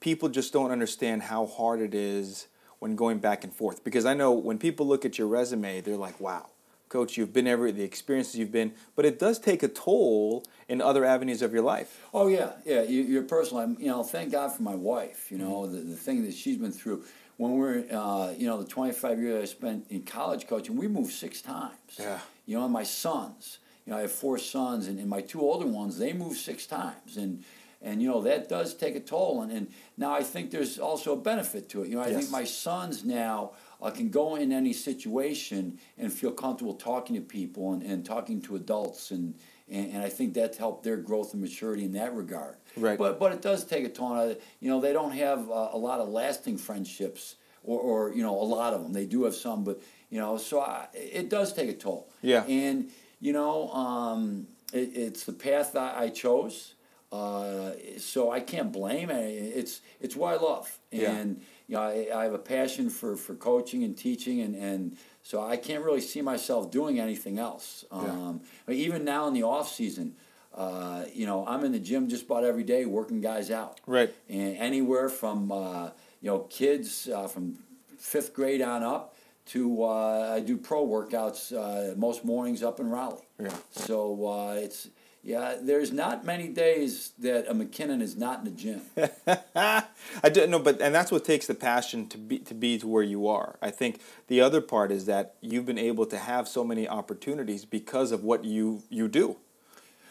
people 0.01 0.27
just 0.27 0.51
don't 0.51 0.71
understand 0.71 1.21
how 1.23 1.45
hard 1.45 1.79
it 1.79 1.95
is 1.95 2.47
when 2.79 2.95
going 2.95 3.19
back 3.19 3.43
and 3.43 3.53
forth. 3.53 3.83
Because 3.83 4.05
I 4.05 4.13
know 4.13 4.31
when 4.31 4.57
people 4.57 4.87
look 4.87 5.05
at 5.05 5.17
your 5.17 5.27
resume, 5.27 5.81
they're 5.81 5.97
like, 5.97 6.19
"Wow, 6.19 6.47
coach, 6.89 7.17
you've 7.17 7.33
been 7.33 7.47
every 7.47 7.71
the 7.71 7.83
experiences 7.83 8.35
you've 8.35 8.51
been," 8.51 8.73
but 8.95 9.05
it 9.05 9.19
does 9.19 9.39
take 9.39 9.63
a 9.63 9.67
toll 9.67 10.43
in 10.67 10.81
other 10.81 11.05
avenues 11.05 11.41
of 11.41 11.53
your 11.53 11.63
life. 11.63 12.01
Oh 12.13 12.27
yeah, 12.27 12.51
yeah. 12.65 12.81
You, 12.83 13.01
you're 13.03 13.23
personal. 13.23 13.63
I'm, 13.63 13.77
you 13.79 13.87
know, 13.87 14.03
thank 14.03 14.31
God 14.31 14.51
for 14.51 14.63
my 14.63 14.75
wife. 14.75 15.31
You 15.31 15.37
know, 15.37 15.67
the, 15.67 15.79
the 15.79 15.95
thing 15.95 16.23
that 16.25 16.33
she's 16.33 16.57
been 16.57 16.71
through. 16.71 17.03
When 17.37 17.51
we're, 17.51 17.85
uh, 17.91 18.33
you 18.35 18.47
know, 18.47 18.59
the 18.59 18.67
25 18.67 19.19
years 19.19 19.43
I 19.43 19.45
spent 19.45 19.85
in 19.91 20.01
college 20.01 20.47
coaching, 20.47 20.75
we 20.75 20.87
moved 20.87 21.13
six 21.13 21.39
times. 21.39 21.77
Yeah. 21.99 22.19
You 22.47 22.57
know, 22.57 22.63
and 22.63 22.73
my 22.73 22.81
sons. 22.81 23.59
You 23.85 23.93
know, 23.93 23.99
I 23.99 24.01
have 24.01 24.11
four 24.11 24.37
sons, 24.37 24.87
and, 24.87 24.99
and 24.99 25.07
my 25.07 25.21
two 25.21 25.39
older 25.39 25.67
ones, 25.67 25.97
they 25.97 26.11
moved 26.11 26.37
six 26.37 26.65
times, 26.65 27.15
and 27.15 27.43
and 27.81 28.01
you 28.01 28.07
know 28.09 28.21
that 28.21 28.49
does 28.49 28.73
take 28.73 28.95
a 28.95 28.99
toll. 28.99 29.41
And, 29.41 29.51
and 29.51 29.67
now 29.97 30.13
I 30.13 30.23
think 30.23 30.51
there's 30.51 30.79
also 30.79 31.13
a 31.13 31.17
benefit 31.17 31.69
to 31.69 31.83
it. 31.83 31.89
You 31.89 31.95
know, 31.95 32.01
I 32.01 32.07
Yes. 32.07 32.17
think 32.19 32.31
my 32.31 32.43
sons 32.43 33.03
now 33.05 33.51
uh, 33.81 33.91
can 33.91 34.09
go 34.09 34.35
in 34.35 34.51
any 34.51 34.73
situation 34.73 35.77
and 35.97 36.11
feel 36.11 36.31
comfortable 36.31 36.73
talking 36.73 37.15
to 37.15 37.21
people 37.21 37.73
and, 37.73 37.83
and 37.83 38.05
talking 38.05 38.41
to 38.43 38.55
adults 38.55 39.11
and, 39.11 39.35
and 39.69 39.91
and 39.93 40.01
I 40.03 40.09
think 40.09 40.33
that's 40.33 40.57
helped 40.57 40.83
their 40.83 40.97
growth 40.97 41.33
and 41.33 41.41
maturity 41.41 41.83
in 41.83 41.91
that 41.93 42.13
regard. 42.15 42.55
Right. 42.75 42.97
But 42.97 43.19
but 43.19 43.31
it 43.33 43.41
does 43.41 43.65
take 43.65 43.83
a 43.85 43.89
toll. 43.89 44.13
on. 44.13 44.35
You 44.61 44.69
know, 44.69 44.79
they 44.81 44.93
don't 44.93 45.11
have 45.11 45.49
uh, 45.51 45.69
a 45.73 45.77
lot 45.77 45.99
of 45.99 46.07
lasting 46.09 46.57
friendships, 46.57 47.35
or, 47.63 47.79
or 47.79 48.13
you 48.15 48.23
know, 48.23 48.35
a 48.39 48.47
lot 48.57 48.73
of 48.73 48.81
them. 48.83 48.93
They 48.93 49.05
do 49.05 49.25
have 49.25 49.35
some, 49.35 49.63
but 49.65 49.81
you 50.09 50.19
know, 50.19 50.37
so 50.37 50.61
I, 50.61 50.87
it 50.93 51.29
does 51.29 51.51
take 51.53 51.69
a 51.69 51.73
toll. 51.73 52.07
Yeah. 52.21 52.43
And 52.45 52.89
you 53.19 53.33
know, 53.33 53.69
um, 53.73 54.47
it, 54.73 54.91
it's 54.95 55.25
the 55.25 55.33
path 55.33 55.73
that 55.73 55.97
I 55.97 56.09
chose. 56.09 56.73
Uh, 57.11 57.71
so 57.97 58.31
I 58.31 58.41
can't 58.41 58.71
blame 58.73 59.09
it. 59.09 59.23
It's 59.29 59.81
it's 60.01 60.15
what 60.15 60.33
I 60.33 60.43
love, 60.43 60.77
Yeah. 60.91 61.11
and 61.11 61.41
you 61.67 61.75
know, 61.75 61.81
I, 61.81 62.07
I 62.13 62.23
have 62.25 62.33
a 62.33 62.37
passion 62.39 62.89
for, 62.89 63.15
for 63.15 63.33
coaching 63.35 63.83
and 63.83 63.97
teaching, 63.97 64.41
and, 64.41 64.55
and 64.55 64.97
so 65.23 65.41
I 65.43 65.55
can't 65.57 65.83
really 65.83 66.01
see 66.01 66.21
myself 66.21 66.69
doing 66.71 66.99
anything 66.99 67.39
else. 67.39 67.85
Um, 67.91 68.41
Even 68.69 69.03
now 69.05 69.27
in 69.27 69.33
the 69.33 69.43
off 69.43 69.69
season, 69.73 70.15
uh, 70.53 71.03
you 71.13 71.25
know, 71.25 71.45
I'm 71.47 71.63
in 71.63 71.71
the 71.71 71.79
gym 71.79 72.07
just 72.09 72.25
about 72.25 72.43
every 72.43 72.63
day 72.63 72.85
working 72.85 73.21
guys 73.21 73.51
out. 73.51 73.79
Right. 73.85 74.13
And 74.29 74.57
anywhere 74.57 75.07
from 75.07 75.51
uh, 75.51 75.91
you 76.21 76.29
know 76.29 76.39
kids 76.49 77.07
uh, 77.07 77.27
from 77.27 77.57
fifth 77.97 78.33
grade 78.33 78.61
on 78.61 78.83
up 78.83 79.15
to 79.47 79.83
uh, 79.83 80.33
I 80.35 80.39
do 80.41 80.57
pro 80.57 80.85
workouts 80.85 81.53
uh, 81.55 81.95
most 81.95 82.25
mornings 82.25 82.63
up 82.63 82.79
in 82.81 82.89
Raleigh. 82.89 83.27
Yeah. 83.41 83.53
So 83.71 84.27
uh, 84.27 84.53
it's 84.57 84.89
yeah. 85.23 85.55
There's 85.61 85.91
not 85.91 86.25
many 86.25 86.47
days 86.47 87.11
that 87.19 87.49
a 87.49 87.53
McKinnon 87.53 88.01
is 88.01 88.15
not 88.15 88.39
in 88.39 88.45
the 88.45 88.51
gym. 88.51 88.81
I 89.55 90.29
don't 90.29 90.49
know, 90.49 90.59
but 90.59 90.81
and 90.81 90.93
that's 90.93 91.11
what 91.11 91.25
takes 91.25 91.47
the 91.47 91.55
passion 91.55 92.07
to 92.09 92.17
be 92.17 92.39
to 92.39 92.53
be 92.53 92.77
to 92.77 92.87
where 92.87 93.03
you 93.03 93.27
are. 93.27 93.57
I 93.61 93.71
think 93.71 93.99
the 94.27 94.41
other 94.41 94.61
part 94.61 94.91
is 94.91 95.05
that 95.05 95.35
you've 95.41 95.65
been 95.65 95.77
able 95.77 96.05
to 96.07 96.17
have 96.17 96.47
so 96.47 96.63
many 96.63 96.87
opportunities 96.87 97.65
because 97.65 98.11
of 98.11 98.23
what 98.23 98.45
you 98.45 98.83
you 98.89 99.07
do. 99.07 99.37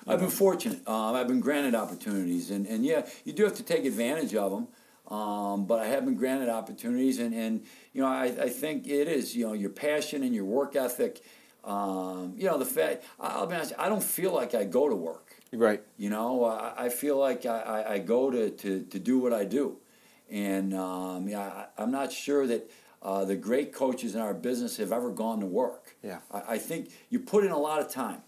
I've 0.08 0.20
been 0.20 0.30
fortunate. 0.30 0.86
Um, 0.86 1.16
I've 1.16 1.26
been 1.26 1.40
granted 1.40 1.74
opportunities, 1.74 2.50
and, 2.50 2.66
and 2.66 2.84
yeah, 2.84 3.06
you 3.24 3.32
do 3.32 3.42
have 3.42 3.56
to 3.56 3.64
take 3.64 3.84
advantage 3.84 4.34
of 4.34 4.52
them. 4.52 4.68
Um, 5.08 5.66
but 5.66 5.80
I 5.80 5.86
have 5.86 6.04
been 6.04 6.16
granted 6.16 6.48
opportunities, 6.48 7.18
and, 7.18 7.32
and 7.32 7.64
you 7.92 8.02
know, 8.02 8.08
I, 8.08 8.24
I 8.24 8.48
think 8.48 8.86
it 8.86 9.08
is 9.08 9.36
you 9.36 9.46
know 9.46 9.52
your 9.52 9.70
passion 9.70 10.22
and 10.22 10.34
your 10.34 10.44
work 10.44 10.74
ethic. 10.76 11.22
Um, 11.66 12.34
you 12.36 12.46
know, 12.46 12.58
the 12.58 12.64
fact 12.64 13.04
I'll 13.18 13.46
be 13.46 13.56
honest, 13.56 13.72
I 13.76 13.88
don't 13.88 14.02
feel 14.02 14.32
like 14.32 14.54
I 14.54 14.64
go 14.64 14.88
to 14.88 14.94
work. 14.94 15.34
Right. 15.52 15.82
You 15.98 16.10
know, 16.10 16.44
I, 16.44 16.86
I 16.86 16.88
feel 16.88 17.18
like 17.18 17.44
I, 17.44 17.60
I, 17.60 17.92
I 17.94 17.98
go 17.98 18.30
to, 18.30 18.50
to, 18.50 18.82
to 18.84 18.98
do 18.98 19.18
what 19.18 19.32
I 19.32 19.44
do. 19.44 19.78
And 20.30 20.72
um, 20.74 21.28
yeah, 21.28 21.40
I, 21.40 21.66
I'm 21.82 21.90
not 21.90 22.12
sure 22.12 22.46
that 22.46 22.70
uh, 23.02 23.24
the 23.24 23.36
great 23.36 23.72
coaches 23.72 24.14
in 24.14 24.20
our 24.20 24.34
business 24.34 24.76
have 24.76 24.92
ever 24.92 25.10
gone 25.10 25.40
to 25.40 25.46
work. 25.46 25.96
Yeah. 26.02 26.18
I, 26.30 26.54
I 26.54 26.58
think 26.58 26.90
you 27.10 27.18
put 27.18 27.44
in 27.44 27.50
a 27.50 27.58
lot 27.58 27.80
of 27.80 27.90
time, 27.90 28.22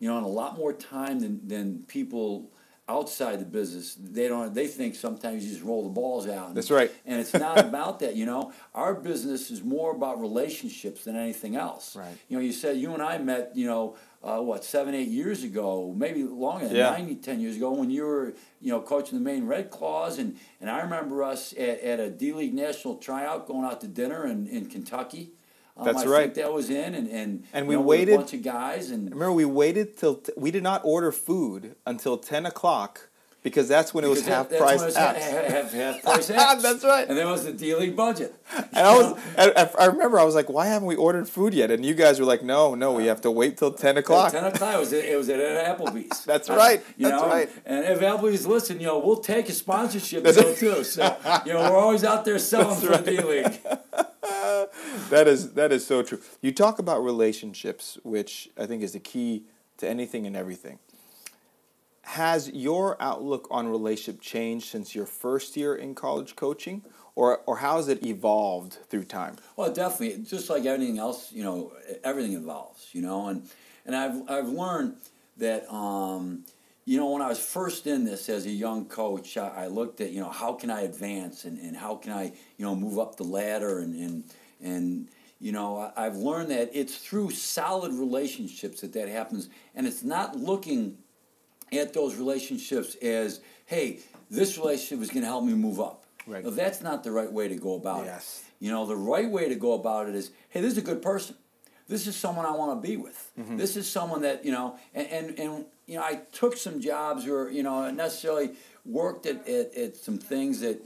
you 0.00 0.08
know, 0.08 0.16
and 0.16 0.26
a 0.26 0.28
lot 0.28 0.56
more 0.56 0.72
time 0.72 1.20
than, 1.20 1.46
than 1.46 1.84
people 1.86 2.50
outside 2.88 3.40
the 3.40 3.44
business. 3.44 3.96
They 3.98 4.28
don't. 4.28 4.54
They 4.54 4.66
think 4.66 4.94
sometimes 4.94 5.44
you 5.44 5.50
just 5.52 5.64
roll 5.64 5.82
the 5.84 5.88
balls 5.88 6.28
out. 6.28 6.54
That's 6.54 6.70
right. 6.70 6.90
And 7.06 7.20
it's 7.20 7.32
not 7.34 7.58
about 7.68 8.00
that. 8.00 8.14
You 8.16 8.26
know, 8.26 8.52
our 8.74 8.94
business 8.94 9.50
is 9.50 9.62
more 9.62 9.94
about 9.94 10.20
relationships 10.20 11.04
than 11.04 11.16
anything 11.16 11.56
else. 11.56 11.96
Right. 11.96 12.16
You 12.28 12.36
know, 12.36 12.42
you 12.42 12.52
said 12.52 12.76
you 12.76 12.92
and 12.94 13.02
I 13.02 13.18
met. 13.18 13.52
You 13.54 13.66
know, 13.66 13.96
uh, 14.22 14.40
what 14.40 14.64
seven, 14.64 14.94
eight 14.94 15.08
years 15.08 15.42
ago, 15.42 15.92
maybe 15.96 16.24
longer 16.24 16.66
than 16.68 16.76
Yeah. 16.76 16.90
nine, 16.90 17.16
ten 17.20 17.40
years 17.40 17.56
ago, 17.56 17.72
when 17.72 17.90
you 17.90 18.04
were, 18.04 18.34
you 18.60 18.70
know, 18.70 18.80
coaching 18.80 19.18
the 19.18 19.24
Maine 19.24 19.46
Red 19.46 19.70
Claws, 19.70 20.18
and, 20.18 20.36
and 20.60 20.70
I 20.70 20.80
remember 20.80 21.22
us 21.22 21.52
at, 21.54 21.80
at 21.80 22.00
a 22.00 22.10
D 22.10 22.32
League 22.32 22.54
national 22.54 22.96
tryout, 22.96 23.46
going 23.46 23.64
out 23.64 23.80
to 23.82 23.86
dinner 23.88 24.26
in, 24.26 24.46
in 24.46 24.66
Kentucky. 24.66 25.32
Um, 25.76 25.86
That's 25.86 26.02
I 26.02 26.06
right. 26.06 26.22
Think 26.24 26.34
that 26.36 26.52
was 26.52 26.70
in, 26.70 26.94
and 26.94 27.08
and, 27.08 27.44
And 27.52 27.66
we 27.66 27.74
know, 27.74 27.80
waited- 27.80 28.14
a 28.14 28.18
bunch 28.18 28.32
of 28.34 28.42
guys, 28.42 28.90
and 28.90 29.04
Remember, 29.10 29.32
we 29.32 29.44
waited 29.44 29.96
till 29.96 30.16
t- 30.16 30.32
we 30.36 30.50
did 30.52 30.62
not 30.62 30.82
order 30.84 31.10
food 31.10 31.74
until 31.84 32.16
ten 32.16 32.46
o'clock 32.46 33.08
because 33.42 33.66
that's 33.68 33.92
when 33.92 34.04
it 34.04 34.08
was 34.08 34.20
because 34.20 34.34
half 34.34 34.48
that- 34.50 34.58
price 34.60 34.80
that's 34.80 34.94
was 34.94 34.96
apps. 34.96 35.16
half, 35.16 35.50
half, 35.50 35.72
half 35.72 36.02
price 36.04 36.30
apps. 36.30 36.62
That's 36.62 36.84
right. 36.84 37.08
And 37.08 37.18
that 37.18 37.26
was 37.26 37.44
the 37.44 37.52
D 37.52 37.74
League 37.74 37.96
budget. 37.96 38.34
And 38.56 38.86
I 38.86 38.96
was, 38.96 39.20
I, 39.36 39.70
I- 39.80 39.86
remember, 39.86 40.20
I 40.20 40.22
was 40.24 40.36
like, 40.36 40.48
"Why 40.48 40.66
haven't 40.66 40.86
we 40.86 40.94
ordered 40.94 41.28
food 41.28 41.52
yet?" 41.52 41.72
And 41.72 41.84
you 41.84 41.94
guys 41.94 42.20
were 42.20 42.26
like, 42.26 42.44
"No, 42.44 42.76
no, 42.76 42.92
we 42.92 43.06
have 43.06 43.20
to 43.22 43.30
wait 43.32 43.56
till 43.58 43.72
ten 43.72 43.96
o'clock." 43.96 44.30
Ten 44.30 44.44
o'clock. 44.44 44.76
It 44.76 44.78
was 44.78 44.92
at, 44.92 45.04
it 45.04 45.16
was 45.16 45.28
at 45.28 45.40
Applebee's. 45.76 46.24
That's 46.32 46.48
right. 46.48 46.84
You 46.96 47.08
That's 47.08 47.20
know, 47.20 47.28
right. 47.28 47.50
And 47.66 47.84
if 47.84 47.98
Applebee's 47.98 48.46
listen, 48.46 48.78
you 48.78 48.86
know, 48.86 49.00
we'll 49.00 49.16
take 49.16 49.48
a 49.48 49.52
sponsorship 49.52 50.22
deal 50.22 50.54
too. 50.54 50.84
So 50.84 51.16
you 51.46 51.52
know, 51.52 51.68
we're 51.68 51.78
always 51.78 52.04
out 52.04 52.24
there 52.24 52.38
selling 52.38 52.78
for 52.80 52.96
the 52.96 53.10
D 53.10 53.20
League. 53.20 53.58
That 55.14 55.28
is 55.28 55.52
that 55.52 55.70
is 55.70 55.86
so 55.86 56.02
true. 56.02 56.20
You 56.40 56.52
talk 56.52 56.78
about 56.78 57.04
relationships, 57.04 57.98
which 58.02 58.50
I 58.58 58.66
think 58.66 58.82
is 58.82 58.92
the 58.92 59.00
key 59.00 59.44
to 59.78 59.88
anything 59.88 60.26
and 60.26 60.36
everything. 60.36 60.80
Has 62.02 62.50
your 62.50 63.00
outlook 63.00 63.46
on 63.50 63.68
relationship 63.68 64.20
changed 64.20 64.66
since 64.66 64.94
your 64.94 65.06
first 65.06 65.56
year 65.56 65.74
in 65.74 65.94
college 65.94 66.34
coaching, 66.34 66.82
or 67.14 67.40
or 67.46 67.58
how 67.58 67.76
has 67.76 67.88
it 67.88 68.04
evolved 68.04 68.78
through 68.90 69.04
time? 69.04 69.36
Well, 69.56 69.72
definitely, 69.72 70.24
just 70.24 70.50
like 70.50 70.66
everything 70.66 70.98
else, 70.98 71.32
you 71.32 71.44
know, 71.44 71.72
everything 72.02 72.34
evolves, 72.34 72.88
you 72.92 73.00
know, 73.00 73.28
and 73.28 73.48
and 73.86 73.94
I've 73.94 74.28
I've 74.28 74.48
learned 74.48 74.96
that, 75.36 75.72
um, 75.72 76.44
you 76.84 76.98
know, 76.98 77.10
when 77.10 77.22
I 77.22 77.28
was 77.28 77.38
first 77.38 77.86
in 77.86 78.04
this 78.04 78.28
as 78.28 78.46
a 78.46 78.50
young 78.50 78.84
coach, 78.86 79.36
I, 79.36 79.64
I 79.64 79.66
looked 79.68 80.00
at, 80.00 80.10
you 80.10 80.20
know, 80.20 80.30
how 80.30 80.52
can 80.52 80.70
I 80.70 80.82
advance 80.82 81.44
and, 81.44 81.58
and 81.58 81.76
how 81.76 81.94
can 81.96 82.12
I, 82.12 82.24
you 82.58 82.64
know, 82.64 82.74
move 82.76 82.98
up 82.98 83.16
the 83.16 83.24
ladder 83.24 83.78
and 83.78 83.94
and 83.94 84.24
and 84.64 85.08
you 85.40 85.52
know, 85.52 85.92
I've 85.96 86.16
learned 86.16 86.50
that 86.52 86.70
it's 86.72 86.96
through 86.96 87.30
solid 87.30 87.92
relationships 87.92 88.80
that 88.80 88.92
that 88.94 89.08
happens, 89.08 89.50
and 89.74 89.86
it's 89.86 90.02
not 90.02 90.36
looking 90.36 90.96
at 91.72 91.92
those 91.92 92.16
relationships 92.16 92.94
as, 92.96 93.40
hey, 93.66 93.98
this 94.30 94.56
relationship 94.56 95.02
is 95.02 95.10
going 95.10 95.22
to 95.22 95.28
help 95.28 95.44
me 95.44 95.52
move 95.52 95.80
up. 95.80 96.04
Right. 96.26 96.42
That's 96.46 96.80
not 96.80 97.04
the 97.04 97.10
right 97.12 97.30
way 97.30 97.48
to 97.48 97.56
go 97.56 97.74
about 97.74 98.06
Yes. 98.06 98.42
it. 98.42 98.64
You 98.64 98.70
know, 98.70 98.86
the 98.86 98.96
right 98.96 99.28
way 99.30 99.48
to 99.48 99.54
go 99.56 99.74
about 99.74 100.08
it 100.08 100.14
is, 100.14 100.30
hey, 100.48 100.60
this 100.62 100.72
is 100.72 100.78
a 100.78 100.82
good 100.82 101.02
person. 101.02 101.36
This 101.86 102.06
is 102.06 102.16
someone 102.16 102.46
I 102.46 102.52
want 102.52 102.80
to 102.82 102.88
be 102.88 102.96
with. 102.96 103.30
Mm-hmm. 103.38 103.58
This 103.58 103.76
is 103.76 103.86
someone 103.90 104.22
that 104.22 104.44
you 104.46 104.52
know, 104.52 104.78
and, 104.94 105.06
and 105.08 105.38
and 105.38 105.64
you 105.86 105.96
know, 105.98 106.02
I 106.02 106.20
took 106.32 106.56
some 106.56 106.80
jobs 106.80 107.26
or 107.26 107.50
you 107.50 107.62
know, 107.62 107.90
necessarily 107.90 108.52
worked 108.86 109.26
at, 109.26 109.46
at, 109.46 109.74
at 109.74 109.96
some 109.96 110.16
things 110.16 110.60
that 110.60 110.80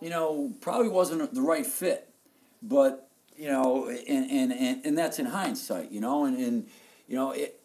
you 0.00 0.10
know 0.10 0.52
probably 0.60 0.88
wasn't 0.88 1.34
the 1.34 1.40
right 1.40 1.66
fit, 1.66 2.08
but 2.62 3.05
you 3.38 3.48
know, 3.48 3.88
and 3.88 4.30
and, 4.30 4.52
and, 4.52 4.84
and 4.84 4.98
that's 4.98 5.18
in 5.18 5.26
hindsight, 5.26 5.90
you 5.90 6.00
know, 6.00 6.24
and, 6.24 6.36
and 6.38 6.66
you 7.08 7.16
know, 7.16 7.32
it, 7.32 7.60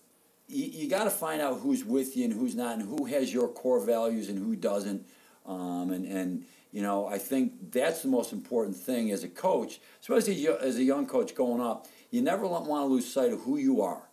you, 0.48 0.66
you 0.66 0.90
got 0.90 1.06
to 1.06 1.10
find 1.10 1.42
out 1.42 1.60
who's 1.60 1.84
with 1.84 2.16
you 2.18 2.26
and 2.26 2.34
who's 2.34 2.56
not, 2.56 2.80
and 2.80 2.84
who 2.84 3.06
has 3.06 3.34
your 3.34 3.48
core 3.48 3.80
values 3.86 4.30
and 4.30 4.38
who 4.38 4.56
doesn't. 4.56 5.06
Um, 5.46 5.92
and, 5.92 6.06
and, 6.06 6.46
you 6.72 6.82
know, 6.82 7.08
I 7.08 7.18
think 7.18 7.72
that's 7.72 8.02
the 8.02 8.08
most 8.08 8.32
important 8.32 8.78
thing 8.78 9.12
as 9.12 9.24
a 9.24 9.28
coach, 9.28 9.82
especially 10.02 10.48
as 10.48 10.78
a 10.78 10.84
young 10.84 11.08
coach 11.08 11.36
going 11.36 11.62
up. 11.62 11.88
You 12.12 12.22
never 12.22 12.46
want 12.46 12.66
to 12.66 12.86
lose 12.86 13.12
sight 13.12 13.32
of 13.34 13.42
who 13.42 13.58
you 13.58 13.82
are 13.82 14.04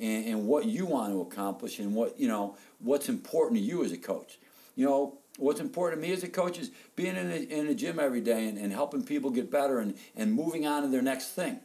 and, 0.00 0.26
and 0.26 0.46
what 0.46 0.64
you 0.64 0.86
want 0.86 1.12
to 1.12 1.20
accomplish 1.20 1.78
and 1.78 1.94
what, 1.94 2.18
you 2.18 2.28
know, 2.28 2.56
what's 2.78 3.08
important 3.08 3.60
to 3.60 3.64
you 3.64 3.84
as 3.84 3.92
a 3.92 3.98
coach. 3.98 4.38
You 4.76 4.86
know, 4.86 5.18
what's 5.40 5.60
important 5.60 6.00
to 6.02 6.08
me 6.08 6.14
as 6.14 6.22
a 6.22 6.28
coach 6.28 6.58
is 6.58 6.70
being 6.96 7.16
in 7.16 7.30
a, 7.30 7.36
in 7.36 7.66
a 7.66 7.74
gym 7.74 7.98
every 7.98 8.20
day 8.20 8.48
and, 8.48 8.58
and 8.58 8.72
helping 8.72 9.02
people 9.02 9.30
get 9.30 9.50
better 9.50 9.78
and, 9.78 9.94
and 10.16 10.32
moving 10.32 10.66
on 10.66 10.82
to 10.82 10.88
their 10.88 11.02
next 11.02 11.28
thing. 11.28 11.60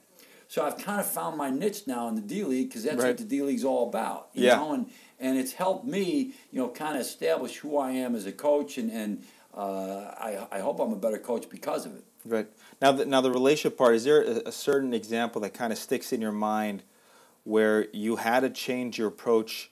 So 0.48 0.64
I've 0.64 0.78
kind 0.78 1.00
of 1.00 1.08
found 1.08 1.38
my 1.38 1.50
niche 1.50 1.88
now 1.88 2.08
in 2.08 2.16
the 2.16 2.22
D 2.22 2.44
League 2.44 2.70
because 2.70 2.84
that's 2.84 2.98
Right. 2.98 3.10
what 3.10 3.18
the 3.18 3.24
D 3.24 3.42
League's 3.42 3.64
all 3.64 3.90
about. 3.90 4.30
You 4.34 4.46
Yeah. 4.46 4.58
know, 4.58 4.74
and 4.74 4.90
and 5.20 5.38
it's 5.38 5.54
helped 5.54 5.86
me, 5.86 6.34
you 6.52 6.60
know, 6.60 6.70
kind 6.70 6.96
of 6.96 7.02
establish 7.02 7.58
who 7.58 7.78
I 7.78 7.92
am 7.92 8.16
as 8.16 8.26
a 8.26 8.32
coach, 8.32 8.78
and 8.78 8.92
and 8.92 9.24
uh, 9.56 10.14
I 10.18 10.48
I 10.52 10.60
hope 10.60 10.80
I'm 10.80 10.92
a 10.92 10.98
better 10.98 11.18
coach 11.18 11.50
because 11.50 11.86
of 11.86 11.96
it. 11.96 12.04
Right. 12.26 12.48
Now, 12.82 12.92
the, 12.92 13.06
now 13.06 13.22
the 13.22 13.32
relationship 13.32 13.78
part, 13.78 13.96
is 13.96 14.04
there 14.04 14.22
a, 14.22 14.50
a 14.50 14.52
certain 14.52 14.94
example 14.94 15.42
that 15.42 15.54
kind 15.54 15.72
of 15.72 15.80
sticks 15.80 16.12
in 16.14 16.22
your 16.22 16.32
mind 16.32 16.84
where 17.44 17.88
you 17.94 18.16
had 18.18 18.42
to 18.42 18.50
change 18.50 18.98
your 18.98 19.08
approach, 19.08 19.72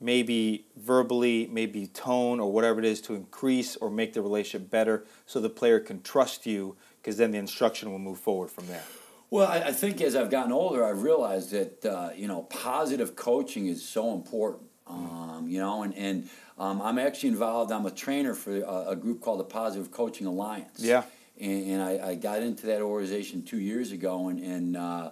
maybe 0.00 0.66
verbally, 0.76 1.48
maybe 1.50 1.86
tone, 1.86 2.40
or 2.40 2.52
whatever 2.52 2.78
it 2.78 2.84
is, 2.84 3.00
to 3.02 3.14
increase 3.14 3.76
or 3.76 3.90
make 3.90 4.12
the 4.12 4.22
relationship 4.22 4.70
better 4.70 5.04
so 5.26 5.40
the 5.40 5.50
player 5.50 5.80
can 5.80 6.02
trust 6.02 6.46
you 6.46 6.76
because 7.00 7.16
then 7.16 7.30
the 7.30 7.38
instruction 7.38 7.90
will 7.90 7.98
move 7.98 8.18
forward 8.18 8.50
from 8.50 8.66
there? 8.66 8.82
Well, 9.30 9.46
I, 9.46 9.58
I 9.58 9.72
think 9.72 10.00
as 10.00 10.16
I've 10.16 10.30
gotten 10.30 10.52
older, 10.52 10.84
I've 10.84 11.02
realized 11.02 11.50
that 11.50 11.84
uh, 11.84 12.10
you 12.16 12.28
know 12.28 12.42
positive 12.42 13.16
coaching 13.16 13.66
is 13.66 13.86
so 13.86 14.14
important. 14.14 14.64
Um, 14.86 15.46
you 15.46 15.58
know, 15.58 15.82
and 15.82 15.94
and 15.94 16.28
um, 16.58 16.80
I'm 16.80 16.98
actually 16.98 17.30
involved. 17.30 17.70
I'm 17.70 17.84
a 17.84 17.90
trainer 17.90 18.34
for 18.34 18.56
a, 18.56 18.90
a 18.90 18.96
group 18.96 19.20
called 19.20 19.40
the 19.40 19.44
Positive 19.44 19.90
Coaching 19.90 20.26
Alliance. 20.26 20.78
Yeah. 20.78 21.02
and, 21.38 21.66
and 21.66 21.82
I, 21.82 22.08
I 22.08 22.14
got 22.14 22.42
into 22.42 22.66
that 22.66 22.80
organization 22.80 23.42
two 23.42 23.60
years 23.60 23.92
ago, 23.92 24.28
and, 24.28 24.40
and 24.40 24.76
uh, 24.76 25.10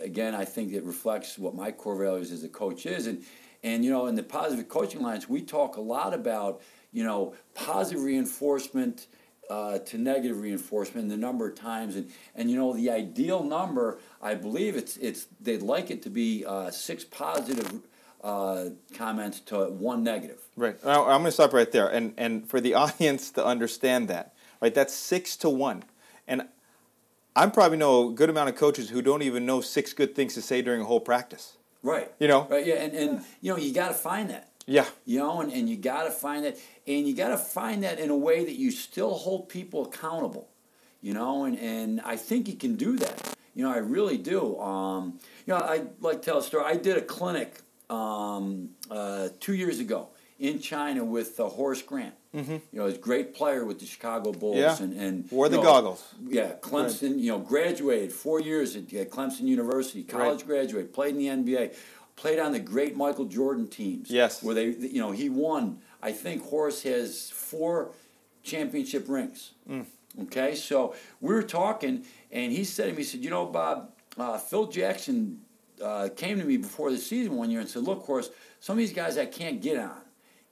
again, 0.00 0.34
I 0.34 0.44
think 0.44 0.72
it 0.72 0.82
reflects 0.84 1.38
what 1.38 1.54
my 1.54 1.72
core 1.72 1.96
values 1.96 2.32
as 2.32 2.42
a 2.42 2.48
coach 2.48 2.86
is, 2.86 3.06
and 3.06 3.22
and 3.62 3.84
you 3.84 3.90
know, 3.90 4.06
in 4.06 4.14
the 4.14 4.22
Positive 4.22 4.68
Coaching 4.68 5.00
Alliance, 5.00 5.28
we 5.28 5.42
talk 5.42 5.76
a 5.76 5.80
lot 5.80 6.14
about 6.14 6.62
you 6.92 7.04
know 7.04 7.34
positive 7.54 8.02
reinforcement. 8.02 9.06
Uh, 9.50 9.78
to 9.80 9.98
negative 9.98 10.40
reinforcement 10.40 11.08
the 11.10 11.16
number 11.16 11.46
of 11.46 11.54
times 11.54 11.96
and, 11.96 12.10
and 12.36 12.48
you 12.50 12.56
know 12.56 12.72
the 12.72 12.88
ideal 12.88 13.42
number 13.42 13.98
I 14.22 14.34
believe 14.34 14.76
it's 14.76 14.96
it's 14.96 15.26
they'd 15.40 15.60
like 15.60 15.90
it 15.90 16.00
to 16.02 16.10
be 16.10 16.44
uh, 16.46 16.70
six 16.70 17.04
positive 17.04 17.82
uh, 18.22 18.66
comments 18.94 19.40
to 19.40 19.64
one 19.64 20.04
negative 20.04 20.38
Right. 20.56 20.76
I'm 20.84 21.06
going 21.06 21.24
to 21.24 21.32
stop 21.32 21.52
right 21.52 21.70
there, 21.70 21.88
and 21.88 22.12
and 22.18 22.48
for 22.48 22.60
the 22.60 22.74
audience 22.82 23.30
to 23.32 23.44
understand 23.44 24.08
that, 24.08 24.34
right? 24.60 24.74
That's 24.74 24.94
six 24.94 25.36
to 25.38 25.48
one, 25.48 25.84
and 26.26 26.46
I 27.34 27.46
probably 27.46 27.78
know 27.78 28.08
a 28.08 28.12
good 28.12 28.28
amount 28.28 28.50
of 28.50 28.56
coaches 28.56 28.90
who 28.90 29.00
don't 29.00 29.22
even 29.22 29.46
know 29.46 29.60
six 29.60 29.92
good 29.92 30.14
things 30.14 30.34
to 30.34 30.42
say 30.42 30.60
during 30.60 30.82
a 30.82 30.84
whole 30.84 31.00
practice. 31.00 31.56
Right 31.82 32.10
You 32.20 32.28
know? 32.28 32.46
right 32.50 32.66
yeah 32.66 32.74
and, 32.84 32.92
and 32.94 33.24
you 33.40 33.50
know 33.52 33.58
you 33.58 33.72
got 33.72 33.88
to 33.88 33.94
find 33.94 34.30
that 34.30 34.48
Yeah. 34.66 34.86
you 35.04 35.18
know, 35.18 35.40
and, 35.40 35.52
and 35.52 35.68
you 35.68 35.76
got 35.76 36.04
to 36.04 36.10
find 36.12 36.44
that, 36.44 36.56
and 36.86 37.06
you 37.08 37.14
got 37.16 37.30
to 37.30 37.36
find 37.36 37.82
that 37.82 37.98
in 37.98 38.10
a 38.10 38.16
way 38.16 38.44
that 38.44 38.54
you 38.54 38.70
still 38.70 39.14
hold 39.24 39.48
people 39.48 39.86
accountable, 39.86 40.46
you 41.00 41.12
know, 41.14 41.44
and, 41.46 41.58
and 41.58 42.00
I 42.04 42.16
think 42.16 42.46
you 42.46 42.54
can 42.54 42.76
do 42.76 42.96
that. 42.98 43.18
You 43.56 43.64
know, 43.64 43.72
I 43.74 43.78
really 43.78 44.18
do. 44.18 44.58
Um, 44.60 45.18
you 45.46 45.52
know, 45.52 45.60
I 45.60 45.82
like 46.00 46.22
to 46.22 46.24
tell 46.30 46.38
a 46.38 46.42
story. 46.42 46.64
I 46.64 46.76
did 46.76 46.96
a 46.96 47.02
clinic 47.02 47.50
um, 47.90 48.70
uh, 48.88 49.28
two 49.40 49.54
years 49.54 49.78
ago 49.80 50.08
in 50.38 50.60
China 50.60 51.04
with 51.04 51.38
uh, 51.40 51.48
Horace 51.48 51.82
Grant. 51.82 52.14
Mm-hmm. 52.34 52.52
You 52.52 52.60
know, 52.72 52.86
he's 52.86 52.94
a 52.96 52.98
great 53.00 53.34
player 53.34 53.64
with 53.64 53.78
the 53.78 53.84
Chicago 53.86 54.32
Bulls, 54.32 54.56
Yeah. 54.56 54.76
and, 54.82 54.94
and 54.94 55.30
Wore 55.30 55.48
the 55.50 55.56
know, 55.58 55.62
goggles. 55.62 56.02
yeah, 56.26 56.52
Clemson. 56.62 57.18
You 57.18 57.32
know, 57.32 57.38
graduated 57.38 58.10
four 58.12 58.40
years 58.40 58.74
at, 58.74 58.92
at 58.94 59.10
Clemson 59.10 59.42
University, 59.42 60.02
college 60.02 60.38
Right. 60.40 60.46
graduate, 60.46 60.92
played 60.94 61.14
in 61.16 61.18
the 61.18 61.28
NBA, 61.54 61.74
played 62.16 62.38
on 62.38 62.52
the 62.52 62.58
great 62.60 62.96
Michael 62.96 63.26
Jordan 63.26 63.68
teams. 63.68 64.10
Yes. 64.10 64.42
where 64.42 64.54
they, 64.54 64.66
you 64.68 64.98
know, 65.00 65.10
he 65.10 65.28
won. 65.28 65.78
I 66.02 66.12
think 66.12 66.42
Horace 66.44 66.82
has 66.84 67.28
four 67.30 67.90
championship 68.42 69.08
rings. 69.08 69.52
Mm. 69.68 69.86
Okay, 70.24 70.54
so 70.54 70.94
we 71.20 71.32
were 71.34 71.42
talking, 71.42 72.04
and 72.30 72.52
he 72.52 72.64
said 72.64 72.86
to 72.86 72.90
me, 72.92 72.98
he 72.98 73.04
said, 73.04 73.24
"You 73.24 73.30
know, 73.30 73.46
Bob, 73.46 73.92
uh, 74.18 74.36
Phil 74.36 74.66
Jackson 74.66 75.40
uh, 75.82 76.10
came 76.14 76.38
to 76.38 76.44
me 76.44 76.58
before 76.58 76.90
the 76.90 76.98
season 76.98 77.34
one 77.36 77.50
year 77.50 77.60
and 77.60 77.68
said, 77.68 77.82
look, 77.82 78.02
Horace, 78.04 78.28
some 78.60 78.74
of 78.74 78.78
these 78.78 78.92
guys 78.92 79.16
I 79.16 79.24
can't 79.26 79.62
get 79.62 79.78
on." 79.78 79.96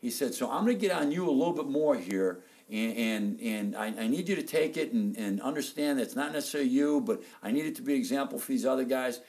He 0.00 0.11
said, 0.11 0.35
"So 0.35 0.50
I'm 0.50 0.64
going 0.64 0.76
to 0.76 0.80
get 0.80 0.92
on 0.92 1.12
you 1.12 1.28
a 1.28 1.30
little 1.30 1.54
bit 1.54 1.66
more 1.66 1.97
here." 1.97 2.40
And, 2.71 2.97
and, 2.97 3.40
and 3.40 3.76
I, 3.76 3.87
I 3.87 4.07
need 4.07 4.28
you 4.28 4.37
to 4.37 4.45
take 4.45 4.76
it 4.76 4.92
and, 4.92 5.16
and 5.16 5.40
understand 5.40 5.99
that 5.99 6.04
it's 6.04 6.14
not 6.14 6.33
necessarily 6.33 6.71
you, 6.71 7.00
but 7.00 7.21
I 7.42 7.50
need 7.50 7.66
it 7.66 7.75
to 7.76 7.83
be 7.83 7.95
an 7.95 7.99
example 7.99 8.38
for 8.38 8.52
these 8.52 8.64
other 8.64 8.85
guys. 8.85 9.21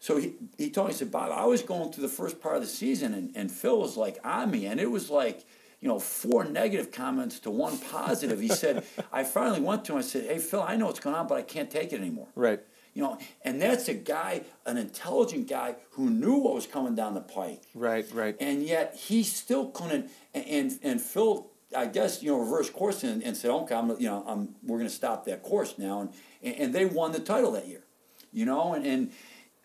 So 0.00 0.16
he, 0.16 0.34
he 0.56 0.70
told 0.70 0.88
me, 0.88 0.92
he 0.92 0.98
said, 0.98 1.10
Bob, 1.10 1.30
I 1.32 1.44
was 1.44 1.62
going 1.62 1.92
through 1.92 2.02
the 2.02 2.08
first 2.08 2.40
part 2.40 2.56
of 2.56 2.62
the 2.62 2.68
season, 2.68 3.14
and, 3.14 3.32
and 3.36 3.50
Phil 3.50 3.78
was 3.78 3.96
like 3.96 4.18
on 4.24 4.50
me, 4.50 4.66
and 4.66 4.80
it 4.80 4.90
was 4.90 5.10
like, 5.10 5.44
you 5.80 5.88
know, 5.88 5.98
four 5.98 6.44
negative 6.44 6.90
comments 6.90 7.38
to 7.40 7.50
one 7.50 7.78
positive. 7.78 8.40
He 8.40 8.48
said, 8.48 8.84
I 9.12 9.24
finally 9.24 9.60
went 9.60 9.84
to 9.86 9.92
him, 9.92 9.98
I 9.98 10.02
said, 10.02 10.24
hey, 10.24 10.38
Phil, 10.38 10.62
I 10.62 10.76
know 10.76 10.86
what's 10.86 11.00
going 11.00 11.16
on, 11.16 11.26
but 11.26 11.36
I 11.36 11.42
can't 11.42 11.70
take 11.70 11.92
it 11.92 12.00
anymore. 12.00 12.28
Right. 12.34 12.60
You 12.94 13.02
know, 13.02 13.18
and 13.42 13.60
that's 13.60 13.88
a 13.88 13.94
guy, 13.94 14.42
an 14.66 14.76
intelligent 14.76 15.48
guy 15.48 15.76
who 15.90 16.10
knew 16.10 16.36
what 16.36 16.54
was 16.54 16.66
coming 16.66 16.94
down 16.94 17.14
the 17.14 17.20
pike. 17.20 17.62
Right. 17.74 18.06
Right. 18.12 18.36
And 18.40 18.62
yet 18.62 18.96
he 18.96 19.22
still 19.22 19.70
couldn't, 19.70 20.10
and, 20.34 20.44
and, 20.46 20.78
and 20.82 21.00
Phil, 21.00 21.50
I 21.76 21.86
guess, 21.86 22.22
you 22.22 22.32
know, 22.32 22.40
reverse 22.40 22.70
course 22.70 23.04
and, 23.04 23.22
and 23.22 23.36
said, 23.36 23.50
okay, 23.50 23.74
I'm, 23.74 23.90
you 24.00 24.08
know, 24.08 24.24
I'm, 24.26 24.54
we're 24.62 24.78
going 24.78 24.88
to 24.88 24.94
stop 24.94 25.26
that 25.26 25.42
course 25.42 25.76
now. 25.78 26.00
And, 26.00 26.10
and, 26.42 26.54
and 26.56 26.74
they 26.74 26.86
won 26.86 27.12
the 27.12 27.20
title 27.20 27.52
that 27.52 27.68
year, 27.68 27.84
you 28.32 28.46
know, 28.46 28.74
and, 28.74 28.86
and, 28.86 29.12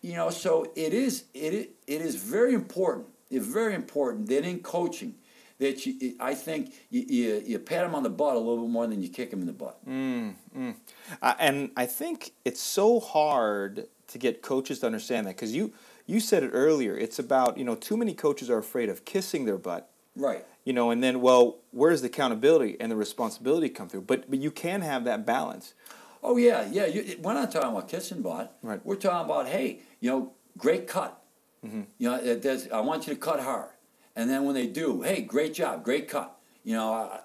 you 0.02 0.14
know, 0.14 0.28
so 0.28 0.70
it 0.76 0.92
is, 0.92 1.24
it, 1.32 1.70
it 1.86 2.02
is 2.02 2.16
very 2.16 2.52
important, 2.52 3.06
it's 3.30 3.46
very 3.46 3.74
important 3.74 4.28
that 4.28 4.44
in 4.44 4.60
coaching, 4.60 5.14
that 5.58 5.86
you, 5.86 6.14
I 6.20 6.34
think 6.34 6.74
you, 6.90 7.04
you, 7.08 7.42
you 7.46 7.58
pat 7.58 7.84
him 7.84 7.94
on 7.94 8.02
the 8.02 8.10
butt 8.10 8.34
a 8.34 8.38
little 8.38 8.64
bit 8.64 8.70
more 8.70 8.86
than 8.86 9.02
you 9.02 9.08
kick 9.08 9.32
him 9.32 9.40
in 9.40 9.46
the 9.46 9.52
butt. 9.52 9.78
Uh, 11.22 11.34
and 11.38 11.70
I 11.76 11.86
think 11.86 12.32
it's 12.44 12.60
so 12.60 13.00
hard 13.00 13.86
to 14.08 14.18
get 14.18 14.42
coaches 14.42 14.80
to 14.80 14.86
understand 14.86 15.26
that 15.26 15.36
because 15.36 15.54
you 15.54 15.72
you 16.06 16.20
said 16.20 16.42
it 16.42 16.50
earlier. 16.52 16.96
It's 16.96 17.18
about 17.18 17.56
you 17.58 17.64
know 17.64 17.74
too 17.74 17.96
many 17.96 18.14
coaches 18.14 18.50
are 18.50 18.58
afraid 18.58 18.88
of 18.88 19.04
kissing 19.04 19.44
their 19.44 19.58
butt. 19.58 19.90
Right. 20.16 20.44
You 20.64 20.72
know, 20.72 20.90
and 20.90 21.02
then 21.02 21.20
well, 21.20 21.58
where's 21.72 22.00
the 22.02 22.08
accountability 22.08 22.76
and 22.80 22.90
the 22.90 22.96
responsibility 22.96 23.68
come 23.68 23.88
through? 23.88 24.02
But 24.02 24.30
but 24.30 24.38
you 24.38 24.50
can 24.50 24.82
have 24.82 25.04
that 25.04 25.26
balance. 25.26 25.74
Oh 26.22 26.36
yeah, 26.36 26.68
yeah. 26.70 26.86
You, 26.86 27.18
we're 27.20 27.34
not 27.34 27.50
talking 27.50 27.70
about 27.70 27.88
kissing 27.88 28.22
butt. 28.22 28.56
Right. 28.62 28.80
We're 28.84 28.96
talking 28.96 29.24
about 29.24 29.48
hey, 29.48 29.80
you 30.00 30.10
know, 30.10 30.32
great 30.56 30.86
cut. 30.86 31.20
Mm-hmm. 31.64 31.82
You 31.98 32.10
know, 32.10 32.60
I 32.72 32.80
want 32.80 33.06
you 33.06 33.14
to 33.14 33.20
cut 33.20 33.40
hard, 33.40 33.70
and 34.16 34.30
then 34.30 34.44
when 34.44 34.54
they 34.54 34.66
do, 34.66 35.02
hey, 35.02 35.22
great 35.22 35.54
job, 35.54 35.84
great 35.84 36.08
cut. 36.08 36.36
You 36.62 36.74
know, 36.74 36.92
I, 36.92 37.20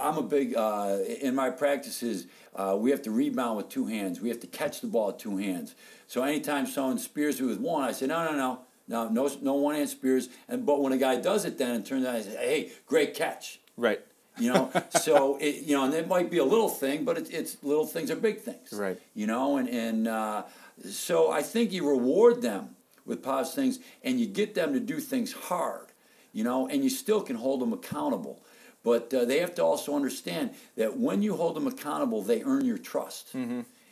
I'm 0.00 0.18
a 0.18 0.22
big 0.22 0.56
uh, 0.56 0.98
in 1.20 1.34
my 1.34 1.50
practices. 1.50 2.26
Uh, 2.54 2.76
we 2.78 2.90
have 2.90 3.02
to 3.02 3.10
rebound 3.10 3.56
with 3.56 3.68
two 3.68 3.86
hands. 3.86 4.20
We 4.20 4.28
have 4.28 4.40
to 4.40 4.46
catch 4.46 4.80
the 4.80 4.86
ball 4.86 5.08
with 5.08 5.18
two 5.18 5.36
hands. 5.36 5.74
So 6.06 6.22
anytime 6.22 6.66
someone 6.66 6.98
spears 6.98 7.40
me 7.40 7.46
with 7.46 7.60
one, 7.60 7.84
I 7.84 7.92
say 7.92 8.06
no, 8.06 8.24
no, 8.24 8.36
no, 8.36 8.60
no, 8.88 9.08
no, 9.08 9.30
no 9.40 9.54
one 9.54 9.74
hand 9.74 9.88
spears. 9.88 10.28
And 10.48 10.66
but 10.66 10.80
when 10.80 10.92
a 10.92 10.98
guy 10.98 11.16
does 11.16 11.44
it, 11.44 11.58
then 11.58 11.80
it 11.80 11.86
turns 11.86 12.06
out 12.06 12.16
I 12.16 12.22
say, 12.22 12.36
hey, 12.36 12.72
great 12.86 13.14
catch. 13.14 13.60
Right. 13.76 14.00
You 14.38 14.52
know, 14.52 14.70
so 15.00 15.36
it, 15.40 15.64
you 15.64 15.76
know, 15.76 15.84
and 15.84 15.94
it 15.94 16.08
might 16.08 16.30
be 16.30 16.38
a 16.38 16.44
little 16.44 16.68
thing, 16.68 17.04
but 17.04 17.18
it, 17.18 17.32
it's 17.32 17.56
little 17.62 17.86
things 17.86 18.10
are 18.10 18.16
big 18.16 18.40
things. 18.40 18.72
Right. 18.72 18.98
You 19.14 19.26
know, 19.26 19.56
and 19.56 19.68
and 19.68 20.08
uh, 20.08 20.44
so 20.88 21.30
I 21.30 21.42
think 21.42 21.72
you 21.72 21.88
reward 21.88 22.42
them 22.42 22.76
with 23.04 23.22
positive 23.22 23.54
things, 23.54 23.78
and 24.02 24.20
you 24.20 24.26
get 24.26 24.54
them 24.54 24.72
to 24.74 24.80
do 24.80 25.00
things 25.00 25.32
hard. 25.32 25.87
You 26.32 26.44
know, 26.44 26.68
and 26.68 26.84
you 26.84 26.90
still 26.90 27.20
can 27.22 27.36
hold 27.36 27.60
them 27.60 27.72
accountable, 27.72 28.42
but 28.84 29.12
uh, 29.12 29.24
they 29.24 29.38
have 29.40 29.54
to 29.56 29.64
also 29.64 29.94
understand 29.96 30.50
that 30.76 30.96
when 30.96 31.22
you 31.22 31.36
hold 31.36 31.56
them 31.56 31.66
accountable, 31.66 32.22
they 32.22 32.42
earn 32.42 32.64
your 32.64 32.78
trust. 32.78 33.34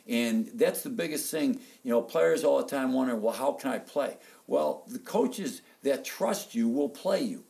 And 0.07 0.49
that's 0.53 0.83
the 0.83 0.89
biggest 0.89 1.29
thing. 1.29 1.59
You 1.83 1.91
know, 1.91 2.01
players 2.01 2.43
all 2.43 2.57
the 2.61 2.67
time 2.67 2.93
wonder, 2.93 3.15
well, 3.15 3.33
how 3.33 3.51
can 3.53 3.71
I 3.71 3.79
play? 3.79 4.17
Well, 4.45 4.83
the 4.87 4.99
coaches 4.99 5.61
that 5.83 6.05
trust 6.05 6.55
you 6.55 6.69
will 6.69 6.89
play 6.89 7.21
you. 7.21 7.43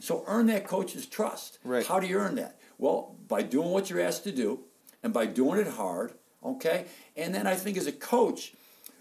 So 0.00 0.24
earn 0.26 0.46
that 0.48 0.66
coach's 0.66 1.06
trust. 1.06 1.58
Right. 1.64 1.86
How 1.86 1.98
do 1.98 2.06
you 2.06 2.18
earn 2.18 2.34
that? 2.34 2.58
Well, 2.76 3.16
by 3.28 3.42
doing 3.42 3.70
what 3.70 3.88
you're 3.88 4.00
asked 4.00 4.24
to 4.24 4.32
do 4.32 4.60
and 5.02 5.12
by 5.14 5.24
doing 5.26 5.58
it 5.60 5.68
hard, 5.68 6.12
okay? 6.44 6.84
And 7.16 7.34
then 7.34 7.46
I 7.46 7.54
think 7.54 7.78
as 7.78 7.86
a 7.86 7.92
coach, 7.92 8.52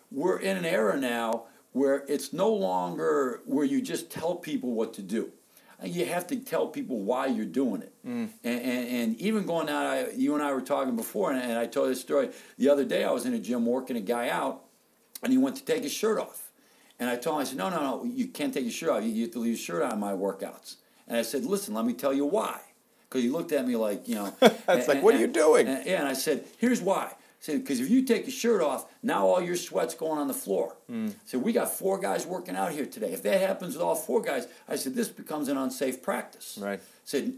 we're 0.09 0.39
in 0.39 0.55
an 0.55 0.65
era 0.65 0.97
now 0.97 1.47
where 1.73 2.05
it's 2.07 2.31
no 2.31 2.51
longer 2.53 3.41
where 3.45 3.65
you 3.65 3.81
just 3.81 4.09
tell 4.09 4.35
people 4.35 4.73
what 4.73 4.93
to 4.93 5.01
do. 5.01 5.31
You 5.83 6.05
have 6.05 6.27
to 6.27 6.37
tell 6.37 6.67
people 6.67 6.99
why 6.99 7.25
you're 7.25 7.45
doing 7.45 7.81
it. 7.81 7.93
Mm. 8.07 8.29
And, 8.43 8.61
and, 8.61 8.87
and 8.87 9.21
even 9.21 9.45
going 9.45 9.67
out, 9.67 9.85
I, 9.85 10.09
you 10.11 10.33
and 10.33 10.41
I 10.41 10.53
were 10.53 10.61
talking 10.61 10.95
before, 10.95 11.33
and, 11.33 11.41
and 11.41 11.59
I 11.59 11.65
told 11.65 11.89
this 11.89 11.99
story. 11.99 12.29
The 12.57 12.69
other 12.69 12.85
day 12.85 13.03
I 13.03 13.11
was 13.11 13.25
in 13.25 13.33
a 13.33 13.39
gym 13.39 13.65
working 13.65 13.97
a 13.97 14.01
guy 14.01 14.29
out, 14.29 14.63
and 15.21 15.33
he 15.33 15.37
went 15.37 15.57
to 15.57 15.65
take 15.65 15.83
his 15.83 15.91
shirt 15.91 16.19
off. 16.19 16.51
And 16.99 17.09
I 17.09 17.17
told 17.17 17.35
him, 17.35 17.41
I 17.41 17.43
said, 17.43 17.57
no, 17.57 17.69
no, 17.69 17.81
no, 17.81 18.03
you 18.05 18.27
can't 18.27 18.53
take 18.53 18.63
your 18.63 18.71
shirt 18.71 18.89
off. 18.91 19.03
You, 19.03 19.09
you 19.09 19.23
have 19.23 19.31
to 19.31 19.39
leave 19.39 19.53
your 19.53 19.57
shirt 19.57 19.81
on 19.81 19.91
in 19.93 19.99
my 19.99 20.13
workouts. 20.13 20.75
And 21.07 21.17
I 21.17 21.21
said, 21.21 21.43
listen, 21.43 21.73
let 21.73 21.85
me 21.85 21.93
tell 21.93 22.13
you 22.13 22.25
why. 22.25 22.61
Because 23.09 23.23
he 23.23 23.29
looked 23.29 23.51
at 23.51 23.67
me 23.67 23.75
like, 23.75 24.07
you 24.07 24.15
know. 24.15 24.33
It's 24.41 24.87
like, 24.87 25.03
what 25.03 25.15
are 25.15 25.19
you 25.19 25.27
doing? 25.27 25.67
Yeah, 25.67 25.99
and 25.99 26.07
I 26.07 26.13
said, 26.13 26.45
here's 26.59 26.81
why. 26.81 27.11
I 27.43 27.45
said, 27.45 27.61
because 27.63 27.81
if 27.81 27.89
you 27.89 28.03
take 28.03 28.23
your 28.23 28.31
shirt 28.31 28.61
off, 28.61 28.85
now 29.03 29.27
all 29.27 29.41
your 29.41 29.57
sweat's 29.57 29.93
going 29.95 30.17
on 30.17 30.29
the 30.29 30.33
floor. 30.33 30.77
Hmm. 30.87 31.09
So 31.25 31.37
we 31.37 31.51
got 31.51 31.69
four 31.77 31.99
guys 31.99 32.25
working 32.25 32.55
out 32.55 32.71
here 32.71 32.85
today. 32.85 33.11
If 33.11 33.21
that 33.23 33.41
happens 33.41 33.73
with 33.73 33.83
all 33.83 33.95
four 33.95 34.21
guys, 34.21 34.47
I 34.69 34.77
said, 34.77 34.95
this 34.95 35.09
becomes 35.09 35.49
an 35.49 35.57
unsafe 35.57 36.01
practice. 36.01 36.57
Right. 36.61 36.79
said, 37.03 37.33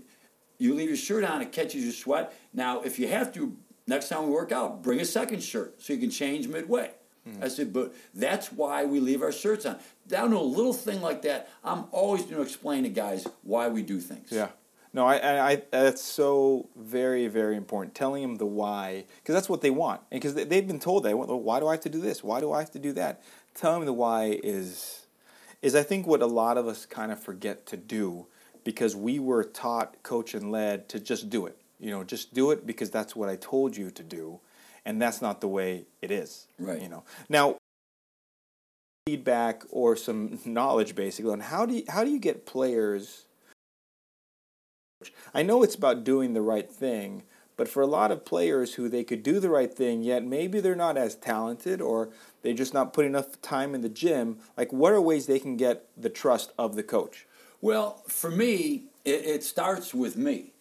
you 0.60 0.76
leave 0.76 0.90
your 0.90 0.98
shirt 0.98 1.24
on, 1.24 1.42
it 1.42 1.52
catches 1.52 1.84
your 1.84 1.92
sweat. 1.92 2.34
Now, 2.54 2.82
if 2.82 3.00
you 3.00 3.08
have 3.08 3.34
to, 3.34 3.58
next 3.88 4.10
time 4.10 4.28
we 4.28 4.30
work 4.32 4.52
out, 4.52 4.84
bring 4.84 5.00
a 5.00 5.06
second 5.06 5.42
shirt 5.44 5.82
so 5.82 5.94
you 5.94 6.00
can 6.00 6.12
change 6.12 6.48
midway. 6.48 6.92
Hmm. 7.28 7.44
I 7.44 7.48
said, 7.48 7.74
but 7.74 7.96
that's 8.14 8.52
why 8.52 8.86
we 8.86 9.00
leave 9.00 9.24
our 9.24 9.32
shirts 9.32 9.66
on. 9.66 9.80
Down 10.08 10.30
to 10.30 10.38
a 10.38 10.40
little 10.40 10.74
thing 10.74 11.02
like 11.02 11.24
that, 11.24 11.50
I'm 11.64 11.86
always 11.90 12.22
going 12.22 12.36
to 12.36 12.44
explain 12.44 12.84
to 12.84 12.90
guys 12.90 13.26
why 13.42 13.70
we 13.70 13.82
do 13.82 14.00
things. 14.00 14.32
Yeah. 14.32 14.50
No, 14.96 15.06
I, 15.06 15.18
I, 15.18 15.52
I 15.52 15.62
that's 15.72 16.02
so 16.02 16.70
very, 16.78 17.28
very 17.28 17.58
important. 17.58 17.94
Telling 17.94 18.22
them 18.22 18.38
the 18.38 18.46
why, 18.46 19.04
because 19.18 19.36
that's 19.36 19.50
what 19.50 19.60
they 19.60 19.70
want, 19.70 20.00
and 20.10 20.22
because 20.22 20.36
they, 20.36 20.46
they've 20.46 20.66
been 20.66 20.80
told 20.80 21.04
that. 21.04 21.18
Well, 21.18 21.38
Why 21.38 21.60
do 21.60 21.68
I 21.68 21.74
have 21.74 21.82
to 21.82 21.90
do 21.90 22.00
this? 22.00 22.24
Why 22.24 22.40
do 22.40 22.54
I 22.54 22.60
have 22.60 22.72
to 22.72 22.80
do 22.80 22.94
that? 22.94 23.22
Telling 23.54 23.82
them 23.82 23.88
the 23.88 23.94
why 23.94 24.40
is, 24.42 25.08
is 25.62 25.76
I 25.76 25.84
think 25.84 26.08
what 26.08 26.22
a 26.22 26.26
lot 26.26 26.58
of 26.58 26.66
us 26.66 26.86
kind 26.86 27.12
of 27.12 27.20
forget 27.20 27.66
to 27.68 27.78
do, 27.78 28.28
because 28.64 28.96
we 28.96 29.20
were 29.20 29.44
taught, 29.44 30.02
coach, 30.02 30.34
and 30.34 30.50
led 30.50 30.88
to 30.88 31.02
just 31.02 31.30
do 31.30 31.46
it. 31.46 31.58
You 31.78 31.92
know, 31.92 32.06
just 32.06 32.34
do 32.34 32.52
it 32.52 32.66
because 32.66 32.90
that's 32.90 33.18
what 33.18 33.28
I 33.28 33.36
told 33.36 33.76
you 33.76 33.92
to 33.92 34.02
do, 34.02 34.40
and 34.86 35.02
that's 35.02 35.22
not 35.22 35.42
the 35.42 35.50
way 35.50 35.88
it 36.02 36.10
is. 36.10 36.48
Right. 36.58 36.82
You 36.82 36.88
know. 36.88 37.04
Now, 37.28 37.58
feedback 39.06 39.64
or 39.72 39.98
some 39.98 40.40
knowledge 40.46 40.96
basically 40.96 41.34
on 41.34 41.42
how 41.42 41.66
do 41.66 41.74
you, 41.74 41.84
how 41.90 42.06
do 42.06 42.12
you 42.12 42.20
get 42.20 42.46
players 42.46 43.26
I 45.34 45.44
know 45.44 45.64
it's 45.64 45.76
about 45.76 46.04
doing 46.04 46.34
the 46.34 46.42
right 46.42 46.70
thing, 46.70 47.24
but 47.58 47.68
for 47.68 47.82
a 47.82 47.88
lot 47.88 48.12
of 48.12 48.26
players 48.26 48.74
who 48.76 48.90
they 48.90 49.04
could 49.04 49.24
do 49.24 49.40
the 49.40 49.50
right 49.50 49.74
thing, 49.74 50.04
yet 50.04 50.24
maybe 50.26 50.60
they're 50.60 50.76
not 50.76 50.98
as 50.98 51.16
talented 51.16 51.82
or 51.82 52.10
they're 52.42 52.54
just 52.54 52.74
not 52.74 52.94
putting 52.94 53.12
enough 53.12 53.42
time 53.42 53.76
in 53.76 53.82
the 53.82 53.90
gym, 53.90 54.38
like 54.58 54.72
what 54.74 54.94
are 54.94 55.02
ways 55.02 55.26
they 55.26 55.40
can 55.40 55.58
get 55.58 55.88
the 55.98 56.10
trust 56.10 56.52
of 56.58 56.76
the 56.76 56.84
coach? 56.84 57.26
Well, 57.62 58.04
for 58.08 58.30
me, 58.32 58.86
it, 59.04 59.26
it 59.26 59.44
starts 59.44 59.94
with 59.94 60.18
me. 60.18 60.52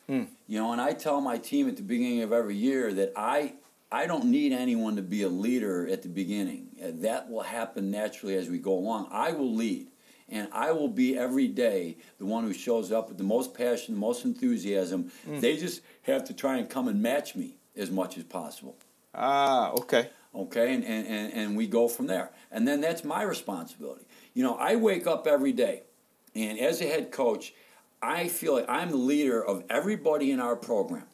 You 0.46 0.58
know, 0.60 0.70
and 0.72 0.82
I 0.82 0.92
tell 0.92 1.22
my 1.22 1.38
team 1.38 1.66
at 1.66 1.78
the 1.78 1.82
beginning 1.82 2.20
of 2.22 2.30
every 2.30 2.56
year 2.56 2.92
that 2.92 3.14
I 3.16 3.54
I 3.90 4.06
don't 4.06 4.26
need 4.26 4.52
anyone 4.52 4.96
to 4.96 5.02
be 5.02 5.22
a 5.22 5.28
leader 5.30 5.88
at 5.88 6.02
the 6.02 6.10
beginning. 6.10 6.68
Uh, 6.82 6.88
That 6.96 7.30
will 7.30 7.42
happen 7.42 7.90
naturally 7.90 8.34
as 8.36 8.50
we 8.50 8.58
go 8.58 8.74
along. 8.74 9.08
I 9.10 9.32
will 9.32 9.54
lead. 9.54 9.86
And 10.28 10.48
I 10.52 10.72
will 10.72 10.88
be 10.88 11.18
every 11.18 11.48
day 11.48 11.98
the 12.18 12.24
one 12.24 12.44
who 12.44 12.52
shows 12.52 12.90
up 12.90 13.08
with 13.08 13.18
the 13.18 13.24
most 13.24 13.54
passion, 13.54 13.94
the 13.94 14.00
most 14.00 14.24
enthusiasm. 14.24 15.12
They 15.26 15.56
just 15.56 15.82
have 16.02 16.24
to 16.24 16.34
try 16.34 16.56
and 16.56 16.68
come 16.68 16.88
and 16.88 17.02
match 17.02 17.36
me 17.36 17.56
as 17.76 17.90
much 17.90 18.16
as 18.16 18.24
possible. 18.24 18.76
Ah, 19.14 19.70
okay. 19.72 20.08
okay 20.34 20.74
and, 20.74 20.84
and, 20.84 21.06
and, 21.06 21.32
and 21.32 21.56
we 21.56 21.66
go 21.68 21.86
from 21.86 22.08
there 22.08 22.30
and 22.50 22.66
then 22.66 22.80
that's 22.80 23.04
my 23.04 23.22
responsibility 23.22 24.04
you 24.34 24.42
know 24.42 24.56
i 24.56 24.74
wake 24.74 25.06
up 25.06 25.28
every 25.28 25.52
day 25.52 25.84
and 26.34 26.58
as 26.58 26.80
a 26.80 26.84
head 26.84 27.12
coach 27.12 27.54
i 28.02 28.26
feel 28.26 28.54
like 28.54 28.64
i'm 28.68 28.90
the 28.90 28.96
leader 28.96 29.40
of 29.44 29.62
everybody 29.70 30.32
in 30.32 30.40
our 30.40 30.56
program 30.56 31.04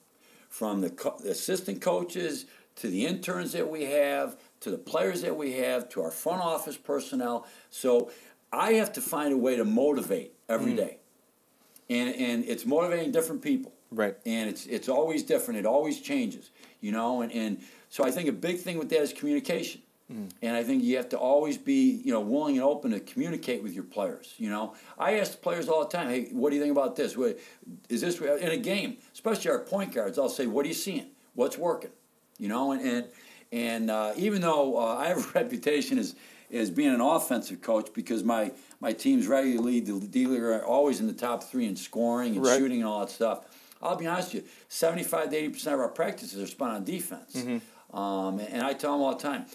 from 0.49 0.81
the, 0.81 0.88
co- 0.88 1.18
the 1.23 1.31
assistant 1.31 1.83
coaches 1.83 2.46
to 2.77 2.88
the 2.88 3.05
interns 3.07 3.53
that 3.53 3.68
we 3.68 3.85
have 3.85 4.38
to 4.61 4.70
the 4.70 4.79
players 4.79 5.20
that 5.20 5.37
we 5.37 5.53
have 5.53 5.87
to 5.90 6.01
our 6.01 6.11
front 6.11 6.40
office 6.40 6.79
personnel 6.79 7.46
so 7.68 8.11
i 8.53 8.73
have 8.75 8.93
to 8.93 9.01
find 9.01 9.33
a 9.33 9.37
way 9.37 9.57
to 9.57 9.65
motivate 9.65 10.33
every 10.49 10.75
day, 10.75 10.97
and, 11.89 12.15
and 12.15 12.45
it's 12.45 12.65
motivating 12.67 13.13
different 13.13 13.43
people 13.43 13.73
Right. 13.93 14.17
and 14.25 14.49
it's 14.49 14.67
it's 14.67 14.89
always 14.89 15.25
different. 15.25 15.59
It 15.59 15.67
always 15.67 16.01
changes, 16.01 16.51
you 16.81 16.93
know. 16.93 17.23
And, 17.23 17.33
and 17.33 17.59
so 17.89 18.05
I 18.05 18.13
think 18.13 18.29
a 18.29 18.33
big 18.33 18.59
thing 18.59 18.79
with 18.79 18.89
that 18.91 19.01
is 19.01 19.13
communication. 19.13 19.83
And 20.43 20.57
I 20.57 20.65
think 20.65 20.83
you 20.83 20.97
have 20.97 21.09
to 21.11 21.19
always 21.19 21.57
be, 21.57 22.01
you 22.05 22.13
know, 22.13 22.21
willing 22.21 22.57
and 22.57 22.65
open 22.65 22.91
to 22.91 22.99
communicate 22.99 23.63
with 23.63 23.73
your 23.73 23.85
players. 23.85 24.35
You 24.39 24.51
know, 24.51 24.75
I 24.99 25.19
ask 25.21 25.31
the 25.31 25.39
players 25.39 25.69
all 25.69 25.85
the 25.85 25.91
time, 25.97 26.09
"Hey, 26.09 26.31
what 26.33 26.51
do 26.51 26.57
you 26.57 26.63
think 26.63 26.73
about 26.73 26.97
this? 26.97 27.17
What, 27.17 27.39
is 27.89 28.01
this 28.01 28.21
in 28.21 28.49
a 28.51 28.57
game? 28.57 28.97
Especially 29.13 29.53
our 29.53 29.61
point 29.61 29.95
guards, 29.95 30.19
I'll 30.19 30.29
say, 30.29 30.47
"What 30.49 30.65
are 30.65 30.69
you 30.69 30.75
seeing? 30.75 31.07
What's 31.35 31.57
working?" 31.57 31.91
You 32.39 32.49
know, 32.49 32.73
and 32.73 32.81
and 32.83 33.05
and 33.53 33.91
uh, 33.91 34.13
even 34.17 34.41
though 34.41 34.79
uh, 34.79 34.97
I 34.97 35.07
have 35.09 35.19
a 35.19 35.29
reputation 35.39 35.97
as 35.97 36.17
as 36.53 36.71
being 36.71 36.93
an 36.95 37.01
offensive 37.01 37.61
coach 37.61 37.89
because 37.95 38.25
my 38.25 38.53
my 38.81 38.93
teams 38.93 39.27
regularly 39.27 39.81
lead 39.81 39.87
the 39.87 40.07
D 40.07 40.27
League 40.27 40.43
are 40.43 40.65
always 40.65 41.01
in 41.01 41.07
the 41.07 41.13
top 41.13 41.45
three 41.45 41.67
in 41.67 41.77
scoring 41.77 42.37
and 42.37 42.45
Right. 42.45 42.59
shooting 42.59 42.79
and 42.81 42.89
all 42.89 43.01
that 43.01 43.11
stuff. 43.11 43.45
I'll 43.83 43.97
be 43.97 44.07
honest 44.07 44.35
with 44.35 44.45
you, 44.45 44.49
75 44.69 45.31
to 45.31 45.37
80 45.37 45.49
percent 45.51 45.75
of 45.75 45.81
our 45.81 45.89
practices 45.89 46.43
are 46.43 46.47
spent 46.47 46.71
on 46.73 46.85
defense, 46.85 47.37
um, 47.93 48.39
and 48.39 48.63
I 48.63 48.75
tell 48.75 48.93
them 48.93 49.01
all 49.03 49.17
the 49.17 49.23
time, 49.23 49.47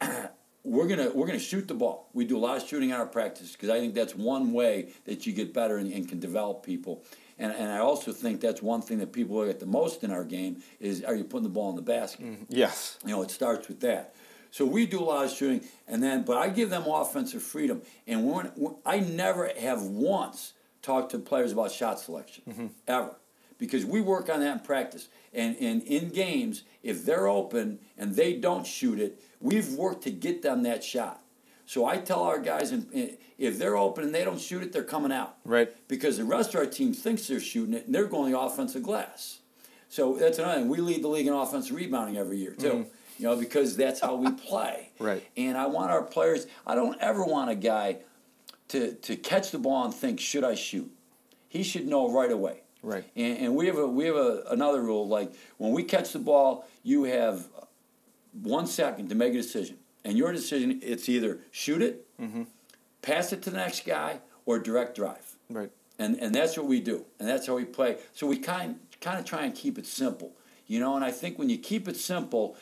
we're 0.64 0.86
gonna 0.86 1.10
we're 1.14 1.26
gonna 1.26 1.38
shoot 1.38 1.68
the 1.68 1.74
ball. 1.74 2.08
We 2.12 2.24
do 2.24 2.36
a 2.38 2.40
lot 2.40 2.56
of 2.62 2.66
shooting 2.68 2.90
in 2.90 2.94
our 2.96 3.06
practice 3.06 3.52
because 3.52 3.68
I 3.68 3.78
think 3.80 3.94
that's 3.94 4.14
one 4.14 4.52
way 4.52 4.88
that 5.04 5.26
you 5.26 5.32
get 5.32 5.52
better 5.52 5.76
and, 5.78 5.92
and 5.92 6.08
can 6.08 6.18
develop 6.20 6.64
people. 6.64 7.02
And, 7.38 7.50
and 7.52 7.72
I 7.72 7.78
also 7.78 8.12
think 8.12 8.40
that's 8.40 8.62
one 8.62 8.82
thing 8.82 8.98
that 8.98 9.12
people 9.12 9.36
look 9.36 9.48
at 9.48 9.58
the 9.58 9.66
most 9.66 10.04
in 10.04 10.12
our 10.12 10.22
game 10.22 10.62
is 10.80 11.02
are 11.02 11.14
you 11.14 11.24
putting 11.24 11.42
the 11.44 11.48
ball 11.48 11.70
in 11.70 11.76
the 11.76 11.82
basket? 11.82 12.26
Yes. 12.48 12.98
You 13.04 13.10
know, 13.12 13.22
it 13.22 13.30
starts 13.30 13.68
with 13.68 13.80
that. 13.80 14.14
So 14.52 14.66
we 14.66 14.86
do 14.86 15.00
a 15.00 15.02
lot 15.02 15.24
of 15.24 15.32
shooting, 15.32 15.66
and 15.88 16.02
then 16.02 16.22
but 16.22 16.36
I 16.36 16.50
give 16.50 16.70
them 16.70 16.84
offensive 16.86 17.42
freedom. 17.42 17.82
And 18.06 18.30
when, 18.30 18.46
when 18.54 18.74
I 18.86 19.00
never 19.00 19.50
have 19.58 19.82
once 19.82 20.52
talked 20.82 21.10
to 21.12 21.18
players 21.18 21.52
about 21.52 21.72
shot 21.72 21.98
selection 21.98 22.42
mm-hmm. 22.46 22.66
ever, 22.86 23.16
because 23.58 23.86
we 23.86 24.02
work 24.02 24.28
on 24.28 24.40
that 24.40 24.52
in 24.52 24.60
practice. 24.60 25.08
And, 25.32 25.56
and 25.58 25.82
in 25.84 26.10
games, 26.10 26.64
if 26.82 27.06
they're 27.06 27.28
open 27.28 27.78
and 27.96 28.14
they 28.14 28.34
don't 28.34 28.66
shoot 28.66 29.00
it, 29.00 29.22
we've 29.40 29.72
worked 29.72 30.02
to 30.02 30.10
get 30.10 30.42
them 30.42 30.64
that 30.64 30.84
shot. 30.84 31.22
So 31.64 31.86
I 31.86 31.96
tell 31.96 32.22
our 32.24 32.38
guys, 32.38 32.72
and 32.72 33.16
if 33.38 33.58
they're 33.58 33.78
open 33.78 34.04
and 34.04 34.14
they 34.14 34.24
don't 34.24 34.40
shoot 34.40 34.62
it, 34.62 34.72
they're 34.72 34.84
coming 34.84 35.12
out. 35.12 35.36
Right. 35.46 35.70
Because 35.88 36.18
the 36.18 36.24
rest 36.24 36.50
of 36.50 36.56
our 36.56 36.66
team 36.66 36.92
thinks 36.92 37.26
they're 37.26 37.40
shooting 37.40 37.72
it, 37.72 37.86
and 37.86 37.94
they're 37.94 38.04
going 38.04 38.30
the 38.30 38.38
offensive 38.38 38.82
glass. 38.82 39.38
So 39.88 40.16
that's 40.16 40.38
another 40.38 40.60
thing. 40.60 40.68
We 40.68 40.78
lead 40.78 41.02
the 41.02 41.08
league 41.08 41.26
in 41.26 41.32
offensive 41.32 41.74
rebounding 41.74 42.18
every 42.18 42.36
year 42.36 42.52
too. 42.52 42.68
Mm-hmm. 42.68 42.90
You 43.18 43.26
know, 43.26 43.36
because 43.36 43.76
that's 43.76 44.00
how 44.00 44.16
we 44.16 44.30
play. 44.32 44.90
Right. 44.98 45.26
And 45.36 45.58
I 45.58 45.66
want 45.66 45.90
our 45.90 46.02
players. 46.02 46.46
I 46.64 46.76
don't 46.76 46.96
ever 47.00 47.24
want 47.24 47.50
a 47.50 47.56
guy 47.56 47.98
to 48.68 48.92
to 48.92 49.16
catch 49.16 49.50
the 49.50 49.58
ball 49.58 49.84
and 49.84 49.92
think, 49.92 50.20
should 50.20 50.44
I 50.44 50.54
shoot? 50.54 50.90
He 51.48 51.64
should 51.64 51.88
know 51.88 52.12
right 52.12 52.30
away. 52.30 52.62
Right. 52.82 53.04
And, 53.16 53.38
and 53.38 53.56
we 53.56 53.66
have 53.66 53.78
a 53.78 53.86
we 53.86 54.04
have 54.06 54.14
a, 54.16 54.44
another 54.50 54.80
rule. 54.80 55.08
Like 55.08 55.32
when 55.58 55.72
we 55.72 55.82
catch 55.82 56.12
the 56.12 56.20
ball, 56.20 56.66
you 56.84 57.04
have 57.04 57.48
one 58.32 58.66
second 58.66 59.08
to 59.08 59.14
make 59.14 59.34
a 59.34 59.36
decision, 59.36 59.78
and 60.04 60.16
your 60.16 60.32
decision 60.32 60.80
it's 60.82 61.08
either 61.08 61.40
shoot 61.50 61.82
it, 61.82 62.06
mm-hmm. 62.20 62.44
pass 63.02 63.32
it 63.32 63.42
to 63.42 63.50
the 63.50 63.56
next 63.56 63.84
guy, 63.84 64.20
or 64.46 64.58
direct 64.58 64.96
drive 64.96 65.36
Right. 65.50 65.70
and 65.98 66.16
and 66.20 66.34
that's 66.34 66.56
what 66.56 66.66
we 66.66 66.80
do, 66.80 67.04
and 67.18 67.28
that's 67.28 67.46
how 67.46 67.56
we 67.56 67.64
play. 67.64 67.98
So 68.14 68.26
we 68.26 68.38
kind 68.38 68.78
kind 69.00 69.18
of 69.18 69.24
try 69.24 69.44
and 69.44 69.54
keep 69.54 69.78
it 69.78 69.86
simple, 69.86 70.32
you 70.66 70.80
know. 70.80 70.96
And 70.96 71.04
I 71.04 71.10
think 71.10 71.38
when 71.38 71.50
you 71.50 71.58
keep 71.58 71.88
it 71.88 71.96
simple, 71.96 72.56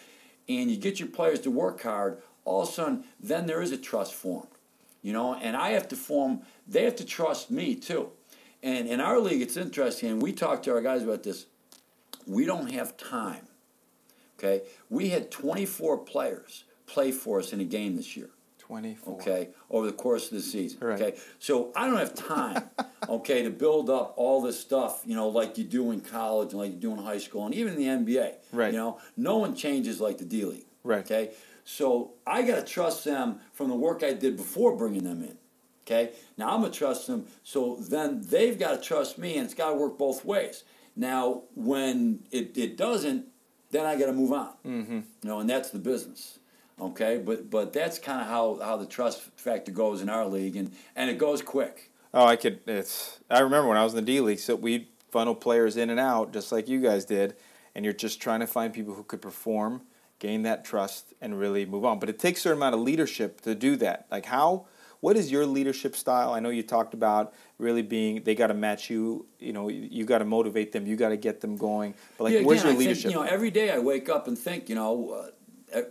and 0.58 0.70
you 0.70 0.76
get 0.76 0.98
your 0.98 1.08
players 1.08 1.40
to 1.40 1.50
work 1.50 1.82
hard, 1.82 2.18
all 2.44 2.62
of 2.62 2.68
a 2.68 2.72
sudden, 2.72 3.04
then 3.20 3.46
there 3.46 3.62
is 3.62 3.72
a 3.72 3.76
trust 3.76 4.14
formed, 4.14 4.48
you 5.02 5.12
know. 5.12 5.34
And 5.34 5.56
I 5.56 5.70
have 5.70 5.88
to 5.88 5.96
form; 5.96 6.40
they 6.66 6.84
have 6.84 6.96
to 6.96 7.04
trust 7.04 7.50
me 7.50 7.74
too. 7.74 8.10
And 8.62 8.88
in 8.88 9.00
our 9.00 9.20
league, 9.20 9.42
it's 9.42 9.56
interesting, 9.56 10.10
and 10.10 10.22
we 10.22 10.32
talk 10.32 10.62
to 10.64 10.72
our 10.72 10.82
guys 10.82 11.02
about 11.02 11.22
this. 11.22 11.46
We 12.26 12.44
don't 12.44 12.72
have 12.72 12.96
time. 12.96 13.46
Okay, 14.38 14.62
we 14.88 15.10
had 15.10 15.30
24 15.30 15.98
players 15.98 16.64
play 16.86 17.12
for 17.12 17.38
us 17.38 17.52
in 17.52 17.60
a 17.60 17.64
game 17.64 17.96
this 17.96 18.16
year 18.16 18.30
Twenty-four. 18.70 19.14
okay, 19.14 19.48
over 19.68 19.87
the 19.87 19.92
course 19.92 20.26
of 20.26 20.37
the 20.37 20.42
season. 20.42 20.78
Right. 20.80 21.00
Okay, 21.00 21.18
so 21.40 21.72
I 21.74 21.88
don't 21.88 21.96
have 21.96 22.14
time, 22.14 22.70
okay, 23.09 23.42
to 23.42 23.50
build 23.50 23.90
up 23.90 24.14
all 24.16 24.40
this 24.40 24.61
stuff, 24.61 25.02
you 25.04 25.16
know, 25.16 25.28
like 25.28 25.59
you 25.59 25.64
do 25.64 25.90
in 25.90 26.00
college 26.00 26.50
and 26.50 26.61
like 26.61 26.70
you 26.70 26.78
do 26.78 26.92
in 26.92 26.98
high 26.98 27.18
school 27.18 27.46
and 27.46 27.54
even 27.54 27.74
in 27.74 28.04
the 28.04 28.14
NBA. 28.14 28.35
Right. 28.52 28.72
You 28.72 28.78
know, 28.78 29.00
no 29.16 29.38
one 29.38 29.56
changes 29.56 30.00
like 30.00 30.18
the 30.18 30.24
D 30.24 30.44
League. 30.44 30.66
Right. 30.85 31.00
Okay, 31.04 31.30
so 31.64 32.12
I 32.24 32.42
got 32.42 32.64
to 32.64 32.72
trust 32.72 33.04
them 33.04 33.40
from 33.52 33.70
the 33.70 33.74
work 33.76 34.04
I 34.04 34.12
did 34.12 34.37
before 34.37 34.76
bringing 34.76 35.04
them 35.04 35.22
in. 35.22 35.37
Okay, 35.85 36.12
now 36.37 36.50
I'm 36.50 36.61
gonna 36.61 36.72
trust 36.72 37.09
them. 37.09 37.26
So 37.42 37.76
then 37.80 38.22
they've 38.22 38.56
got 38.56 38.80
to 38.80 38.80
trust 38.80 39.18
me, 39.18 39.37
and 39.37 39.46
it's 39.46 39.54
got 39.54 39.70
to 39.70 39.76
work 39.76 39.98
both 39.98 40.24
ways. 40.24 40.62
Now, 40.94 41.42
when 41.54 42.20
it, 42.30 42.56
it 42.56 42.76
doesn't, 42.76 43.26
then 43.70 43.87
I 43.87 43.96
got 43.96 44.06
to 44.06 44.12
move 44.12 44.33
on. 44.33 44.52
Mm-hmm. 44.66 44.94
You 44.94 45.04
know, 45.22 45.40
and 45.40 45.48
that's 45.48 45.70
the 45.70 45.78
business. 45.78 46.39
Okay, 46.80 47.18
but 47.18 47.50
but 47.50 47.72
that's 47.72 47.98
kind 47.98 48.20
of 48.20 48.26
how, 48.26 48.58
how 48.62 48.76
the 48.76 48.86
trust 48.86 49.22
factor 49.36 49.72
goes 49.72 50.00
in 50.00 50.08
our 50.08 50.26
league, 50.26 50.56
and, 50.56 50.72
and 50.96 51.10
it 51.10 51.18
goes 51.18 51.42
quick. 51.42 51.90
Oh, 52.14 52.24
I 52.24 52.36
could. 52.36 52.60
It's. 52.66 53.20
I 53.30 53.40
remember 53.40 53.68
when 53.68 53.76
I 53.76 53.84
was 53.84 53.94
in 53.94 54.04
the 54.04 54.12
D 54.12 54.20
League, 54.20 54.38
so 54.38 54.56
we 54.56 54.88
funnel 55.10 55.34
players 55.34 55.76
in 55.76 55.90
and 55.90 56.00
out 56.00 56.32
just 56.32 56.52
like 56.52 56.68
you 56.68 56.80
guys 56.80 57.04
did, 57.04 57.36
and 57.74 57.84
you're 57.84 57.94
just 57.94 58.20
trying 58.20 58.40
to 58.40 58.46
find 58.46 58.72
people 58.72 58.94
who 58.94 59.04
could 59.04 59.22
perform, 59.22 59.82
gain 60.18 60.42
that 60.42 60.64
trust, 60.64 61.12
and 61.20 61.38
really 61.38 61.66
move 61.66 61.84
on. 61.84 61.98
But 61.98 62.08
it 62.08 62.18
takes 62.18 62.40
a 62.40 62.42
certain 62.44 62.58
amount 62.58 62.74
of 62.74 62.80
leadership 62.80 63.40
to 63.42 63.54
do 63.54 63.76
that. 63.76 64.06
Like 64.10 64.26
how 64.26 64.66
what 65.00 65.16
is 65.16 65.30
your 65.30 65.46
leadership 65.46 65.96
style? 65.96 66.32
I 66.32 66.40
know 66.40 66.50
you 66.50 66.62
talked 66.62 66.94
about 66.94 67.32
really 67.58 67.82
being 67.82 68.22
they 68.22 68.34
got 68.34 68.48
to 68.48 68.54
match 68.54 68.90
you. 68.90 69.26
You 69.38 69.52
know, 69.52 69.68
you 69.68 70.04
got 70.04 70.18
to 70.18 70.24
motivate 70.24 70.72
them. 70.72 70.86
You 70.86 70.96
got 70.96 71.08
to 71.08 71.16
get 71.16 71.40
them 71.40 71.56
going. 71.56 71.94
But 72.18 72.24
like, 72.24 72.34
yeah, 72.34 72.42
where's 72.42 72.62
your 72.62 72.72
I 72.72 72.76
leadership? 72.76 73.04
Think, 73.04 73.14
you 73.14 73.20
know, 73.20 73.26
every 73.26 73.50
day 73.50 73.70
I 73.70 73.78
wake 73.78 74.08
up 74.08 74.28
and 74.28 74.38
think. 74.38 74.68
You 74.68 74.74
know, 74.74 75.30
uh, 75.74 75.82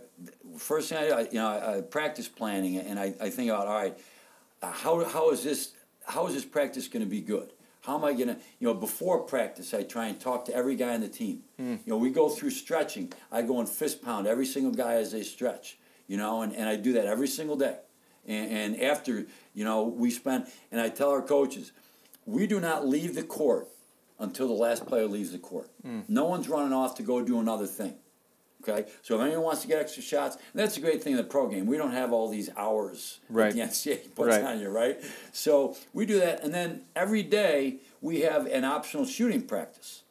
first 0.56 0.88
thing 0.88 0.98
I, 0.98 1.22
you 1.22 1.34
know, 1.34 1.48
I, 1.48 1.78
I 1.78 1.80
practice 1.80 2.28
planning, 2.28 2.76
and 2.76 2.98
I, 2.98 3.14
I 3.20 3.30
think 3.30 3.50
about 3.50 3.66
all 3.66 3.74
right, 3.74 3.98
uh, 4.62 4.70
how 4.70 5.04
how 5.04 5.30
is 5.30 5.42
this 5.42 5.72
how 6.06 6.26
is 6.26 6.34
this 6.34 6.44
practice 6.44 6.88
going 6.88 7.04
to 7.04 7.10
be 7.10 7.20
good? 7.20 7.52
How 7.82 7.96
am 7.96 8.04
I 8.04 8.12
going 8.12 8.28
to, 8.28 8.36
you 8.58 8.68
know, 8.68 8.74
before 8.74 9.20
practice, 9.20 9.72
I 9.72 9.84
try 9.84 10.08
and 10.08 10.20
talk 10.20 10.44
to 10.46 10.54
every 10.54 10.76
guy 10.76 10.94
on 10.94 11.00
the 11.00 11.08
team. 11.08 11.44
Mm. 11.58 11.78
You 11.86 11.92
know, 11.92 11.96
we 11.96 12.10
go 12.10 12.28
through 12.28 12.50
stretching. 12.50 13.12
I 13.32 13.42
go 13.42 13.58
and 13.58 13.68
fist 13.68 14.02
pound 14.02 14.26
every 14.26 14.44
single 14.44 14.72
guy 14.72 14.94
as 14.94 15.12
they 15.12 15.22
stretch, 15.22 15.78
you 16.06 16.18
know, 16.18 16.42
and, 16.42 16.54
and 16.54 16.68
I 16.68 16.76
do 16.76 16.92
that 16.94 17.06
every 17.06 17.28
single 17.28 17.56
day. 17.56 17.78
And, 18.26 18.50
and 18.52 18.82
after, 18.82 19.26
you 19.54 19.64
know, 19.64 19.84
we 19.84 20.10
spend, 20.10 20.46
and 20.70 20.78
I 20.80 20.90
tell 20.90 21.10
our 21.10 21.22
coaches, 21.22 21.72
we 22.26 22.46
do 22.46 22.60
not 22.60 22.86
leave 22.86 23.14
the 23.14 23.22
court 23.22 23.68
until 24.18 24.46
the 24.46 24.54
last 24.54 24.84
player 24.84 25.06
leaves 25.06 25.32
the 25.32 25.38
court. 25.38 25.70
Mm. 25.84 26.06
No 26.06 26.26
one's 26.26 26.48
running 26.50 26.74
off 26.74 26.96
to 26.96 27.02
go 27.02 27.22
do 27.22 27.40
another 27.40 27.66
thing. 27.66 27.94
Okay, 28.62 28.90
so 29.02 29.14
if 29.14 29.22
anyone 29.22 29.42
wants 29.42 29.62
to 29.62 29.68
get 29.68 29.78
extra 29.78 30.02
shots, 30.02 30.36
that's 30.54 30.76
a 30.76 30.80
great 30.80 31.02
thing 31.02 31.12
in 31.12 31.16
the 31.16 31.24
pro 31.24 31.48
game. 31.48 31.66
We 31.66 31.78
don't 31.78 31.92
have 31.92 32.12
all 32.12 32.28
these 32.28 32.50
hours 32.56 33.20
right. 33.30 33.54
that 33.54 33.72
the 33.72 33.90
NCAA 33.90 34.14
puts 34.14 34.28
right. 34.36 34.44
on 34.44 34.60
you, 34.60 34.68
right? 34.68 34.98
So 35.32 35.76
we 35.94 36.04
do 36.04 36.20
that, 36.20 36.44
and 36.44 36.52
then 36.52 36.82
every 36.94 37.22
day 37.22 37.76
we 38.00 38.20
have 38.20 38.46
an 38.46 38.64
optional 38.64 39.06
shooting 39.06 39.42
practice. 39.42 40.02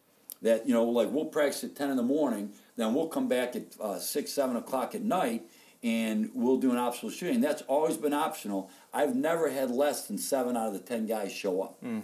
That 0.41 0.67
you 0.67 0.73
know, 0.73 0.85
like 0.85 1.09
we'll 1.11 1.25
practice 1.25 1.63
at 1.63 1.75
ten 1.75 1.89
in 1.89 1.97
the 1.97 2.03
morning, 2.03 2.53
then 2.75 2.93
we'll 2.93 3.07
come 3.07 3.27
back 3.27 3.55
at 3.55 3.75
uh, 3.79 3.99
six, 3.99 4.31
seven 4.31 4.55
o'clock 4.55 4.95
at 4.95 5.01
night, 5.01 5.43
and 5.83 6.29
we'll 6.33 6.57
do 6.57 6.71
an 6.71 6.77
optional 6.77 7.11
shooting. 7.11 7.41
That's 7.41 7.61
always 7.63 7.97
been 7.97 8.13
optional. 8.13 8.69
I've 8.93 9.15
never 9.15 9.49
had 9.49 9.69
less 9.69 10.07
than 10.07 10.17
seven 10.17 10.55
out 10.55 10.67
of 10.67 10.73
the 10.73 10.79
ten 10.79 11.05
guys 11.05 11.31
show 11.31 11.61
up. 11.61 11.83
Mm. 11.83 12.03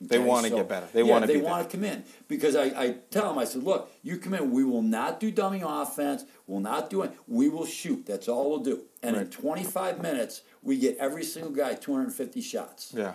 They 0.00 0.18
want 0.18 0.44
to 0.44 0.50
so, 0.50 0.56
get 0.56 0.68
better. 0.68 0.88
They 0.92 1.02
yeah, 1.02 1.10
want 1.10 1.26
to. 1.26 1.32
They 1.32 1.38
want 1.38 1.68
to 1.68 1.76
come 1.76 1.84
in 1.84 2.04
because 2.26 2.56
I, 2.56 2.64
I 2.64 2.96
tell 3.10 3.28
them 3.28 3.38
I 3.38 3.44
said, 3.44 3.62
look, 3.62 3.92
you 4.02 4.16
come 4.16 4.32
in. 4.32 4.50
We 4.50 4.64
will 4.64 4.82
not 4.82 5.20
do 5.20 5.30
dummy 5.30 5.62
offense. 5.64 6.24
We'll 6.46 6.60
not 6.60 6.88
do 6.88 7.02
it. 7.02 7.12
We 7.28 7.50
will 7.50 7.66
shoot. 7.66 8.06
That's 8.06 8.26
all 8.26 8.48
we'll 8.48 8.60
do. 8.60 8.84
And 9.02 9.16
right. 9.16 9.26
in 9.26 9.30
25 9.30 10.00
minutes, 10.00 10.40
we 10.62 10.78
get 10.78 10.96
every 10.96 11.24
single 11.24 11.52
guy 11.52 11.74
250 11.74 12.40
shots. 12.40 12.94
Yeah, 12.96 13.12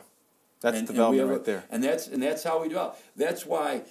that's 0.62 0.78
and, 0.78 0.88
development 0.88 1.22
and 1.24 1.32
right 1.32 1.44
there. 1.44 1.64
And 1.72 1.84
that's 1.84 2.08
and 2.08 2.22
that's 2.22 2.44
how 2.44 2.62
we 2.62 2.70
develop. 2.70 3.00
That's 3.16 3.48
why 3.48 3.84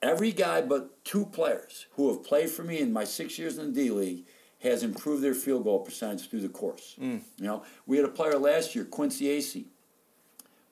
every 0.00 0.32
guy 0.32 0.62
but 0.62 1.04
two 1.04 1.26
players 1.26 1.86
who 1.92 2.08
have 2.08 2.24
played 2.24 2.50
for 2.50 2.64
me 2.64 2.78
in 2.78 2.92
my 2.92 3.04
six 3.04 3.38
years 3.38 3.58
in 3.58 3.72
the 3.74 3.84
D 3.84 3.90
League 3.90 4.24
has 4.62 4.82
improved 4.82 5.22
their 5.22 5.34
field 5.34 5.64
goal 5.64 5.80
percentage 5.80 6.30
through 6.30 6.40
the 6.40 6.48
course. 6.48 6.96
Mm. 7.00 7.20
You 7.36 7.44
know, 7.44 7.64
we 7.84 7.96
had 7.96 8.06
a 8.06 8.10
player 8.10 8.38
last 8.38 8.74
year, 8.74 8.84
Quincy 8.84 9.26
Acy, 9.26 9.64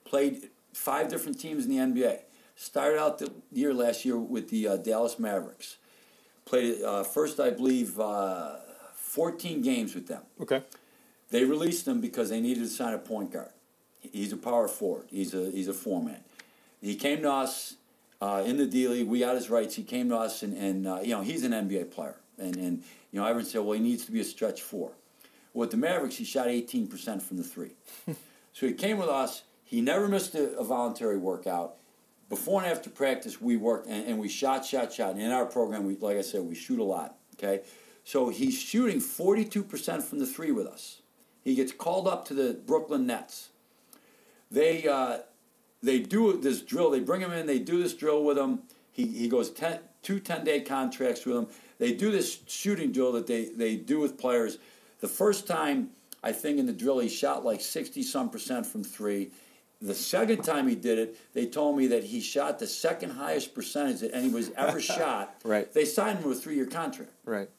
played 0.05 0.49
five 0.73 1.09
different 1.09 1.39
teams 1.39 1.65
in 1.65 1.71
the 1.71 1.77
NBA. 1.77 2.19
Started 2.55 2.99
out 2.99 3.17
the 3.17 3.31
year 3.51 3.73
last 3.73 4.05
year 4.05 4.17
with 4.17 4.49
the 4.49 4.67
uh, 4.67 4.77
Dallas 4.77 5.17
Mavericks. 5.17 5.77
Played 6.45 6.81
uh, 6.83 7.03
first, 7.03 7.39
I 7.39 7.49
believe, 7.49 7.99
uh, 7.99 8.57
14 8.93 9.61
games 9.61 9.95
with 9.95 10.07
them. 10.07 10.21
Okay. 10.39 10.61
They 11.29 11.45
released 11.45 11.87
him 11.87 12.01
because 12.01 12.29
they 12.29 12.41
needed 12.41 12.63
to 12.63 12.69
sign 12.69 12.93
a 12.93 12.97
point 12.97 13.31
guard. 13.31 13.51
He's 13.99 14.33
a 14.33 14.37
power 14.37 14.67
forward. 14.67 15.07
He's 15.09 15.33
a 15.33 15.49
he's 15.51 15.67
a 15.67 15.73
format. 15.73 16.25
He 16.81 16.95
came 16.95 17.21
to 17.21 17.31
us 17.31 17.75
uh, 18.21 18.43
in 18.45 18.57
the 18.57 18.65
D 18.65 18.87
League. 18.87 19.07
We 19.07 19.19
got 19.19 19.35
his 19.35 19.49
rights. 19.49 19.75
He 19.75 19.83
came 19.83 20.09
to 20.09 20.17
us, 20.17 20.43
and, 20.43 20.57
and 20.57 20.87
uh, 20.87 20.99
you 21.01 21.11
know 21.11 21.21
he's 21.21 21.43
an 21.43 21.51
NBA 21.51 21.91
player. 21.91 22.17
And 22.37 22.55
and 22.57 22.83
you 23.11 23.19
know 23.19 23.25
everyone 23.25 23.45
said, 23.45 23.61
well, 23.61 23.73
he 23.73 23.79
needs 23.79 24.05
to 24.05 24.11
be 24.11 24.19
a 24.19 24.23
stretch 24.23 24.61
four. 24.61 24.91
Well, 25.53 25.61
with 25.61 25.71
the 25.71 25.77
Mavericks, 25.77 26.15
he 26.15 26.23
shot 26.23 26.47
18% 26.47 27.21
from 27.21 27.37
the 27.37 27.43
three. 27.43 27.71
so 28.53 28.67
he 28.67 28.73
came 28.73 28.97
with 28.97 29.09
us 29.09 29.43
he 29.71 29.79
never 29.79 30.09
missed 30.09 30.35
a, 30.35 30.57
a 30.57 30.65
voluntary 30.65 31.17
workout. 31.17 31.77
Before 32.27 32.61
and 32.61 32.69
after 32.69 32.89
practice, 32.89 33.39
we 33.39 33.55
worked 33.55 33.87
and, 33.87 34.05
and 34.05 34.19
we 34.19 34.27
shot, 34.27 34.65
shot, 34.65 34.91
shot. 34.91 35.11
And 35.11 35.21
in 35.21 35.31
our 35.31 35.45
program, 35.45 35.85
we, 35.85 35.95
like 35.95 36.17
I 36.17 36.21
said, 36.21 36.41
we 36.41 36.55
shoot 36.55 36.77
a 36.79 36.83
lot. 36.83 37.15
Okay, 37.35 37.61
so 38.03 38.27
he's 38.27 38.59
shooting 38.59 38.99
42% 38.99 40.03
from 40.03 40.19
the 40.19 40.25
three 40.25 40.51
with 40.51 40.67
us. 40.67 41.01
He 41.41 41.55
gets 41.55 41.71
called 41.71 42.05
up 42.05 42.27
to 42.27 42.33
the 42.33 42.59
Brooklyn 42.65 43.07
Nets. 43.07 43.49
They 44.51 44.85
uh, 44.85 45.19
they 45.81 45.99
do 45.99 46.37
this 46.37 46.61
drill. 46.61 46.91
They 46.91 46.99
bring 46.99 47.21
him 47.21 47.31
in. 47.31 47.47
They 47.47 47.59
do 47.59 47.81
this 47.81 47.93
drill 47.93 48.25
with 48.25 48.37
him. 48.37 48.63
He, 48.91 49.07
he 49.07 49.29
goes 49.29 49.49
ten, 49.49 49.79
two 50.01 50.19
10 50.19 50.43
day 50.43 50.59
contracts 50.59 51.25
with 51.25 51.37
him. 51.37 51.47
They 51.79 51.93
do 51.93 52.11
this 52.11 52.39
shooting 52.45 52.91
drill 52.91 53.13
that 53.13 53.25
they, 53.25 53.45
they 53.45 53.77
do 53.77 53.99
with 53.99 54.17
players. 54.17 54.57
The 54.99 55.07
first 55.07 55.47
time, 55.47 55.91
I 56.21 56.33
think 56.33 56.59
in 56.59 56.65
the 56.65 56.73
drill, 56.73 56.99
he 56.99 57.07
shot 57.07 57.45
like 57.45 57.61
60 57.61 58.03
some 58.03 58.29
percent 58.29 58.65
from 58.65 58.83
three. 58.83 59.31
The 59.81 59.95
second 59.95 60.43
time 60.43 60.67
he 60.67 60.75
did 60.75 60.99
it, 60.99 61.17
they 61.33 61.47
told 61.47 61.75
me 61.75 61.87
that 61.87 62.03
he 62.03 62.21
shot 62.21 62.59
the 62.59 62.67
second 62.67 63.11
highest 63.11 63.55
percentage 63.55 64.01
that 64.01 64.13
anybody's 64.13 64.51
ever 64.51 64.79
shot. 64.97 65.35
Right. 65.43 65.71
They 65.73 65.85
signed 65.85 66.19
him 66.19 66.25
to 66.25 66.31
a 66.31 66.35
three-year 66.35 66.67
contract. 66.67 67.11
Right. 67.25 67.49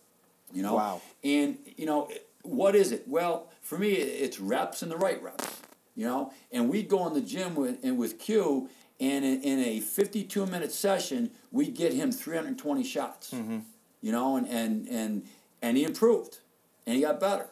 You 0.53 0.63
know. 0.63 0.75
Wow. 0.75 1.03
And 1.25 1.59
you 1.77 1.87
know 1.87 2.11
what 2.43 2.77
is 2.77 2.93
it? 2.93 3.09
Well, 3.09 3.49
for 3.61 3.77
me, 3.77 3.93
it's 3.93 4.39
reps 4.39 4.83
and 4.83 4.91
the 4.91 4.97
right 4.97 5.21
reps. 5.23 5.61
You 5.95 6.07
know, 6.07 6.33
and 6.51 6.71
we'd 6.71 6.89
go 6.89 7.07
in 7.07 7.13
the 7.13 7.21
gym 7.21 7.55
with 7.55 7.85
and 7.85 7.99
with 7.99 8.19
Q, 8.19 8.71
and 8.99 9.25
in, 9.25 9.43
in 9.43 9.59
a 9.59 9.81
52-minute 9.81 10.73
session, 10.73 11.31
we'd 11.51 11.75
get 11.75 11.93
him 11.93 12.11
320 12.11 12.83
shots. 12.83 13.33
Mm-hmm. 13.33 13.59
You 14.01 14.13
know, 14.13 14.37
and 14.37 14.47
and 14.49 14.89
and 14.89 15.25
and 15.61 15.77
he 15.77 15.85
improved, 15.85 16.39
and 16.87 16.95
he 16.97 17.03
got 17.03 17.19
better. 17.19 17.49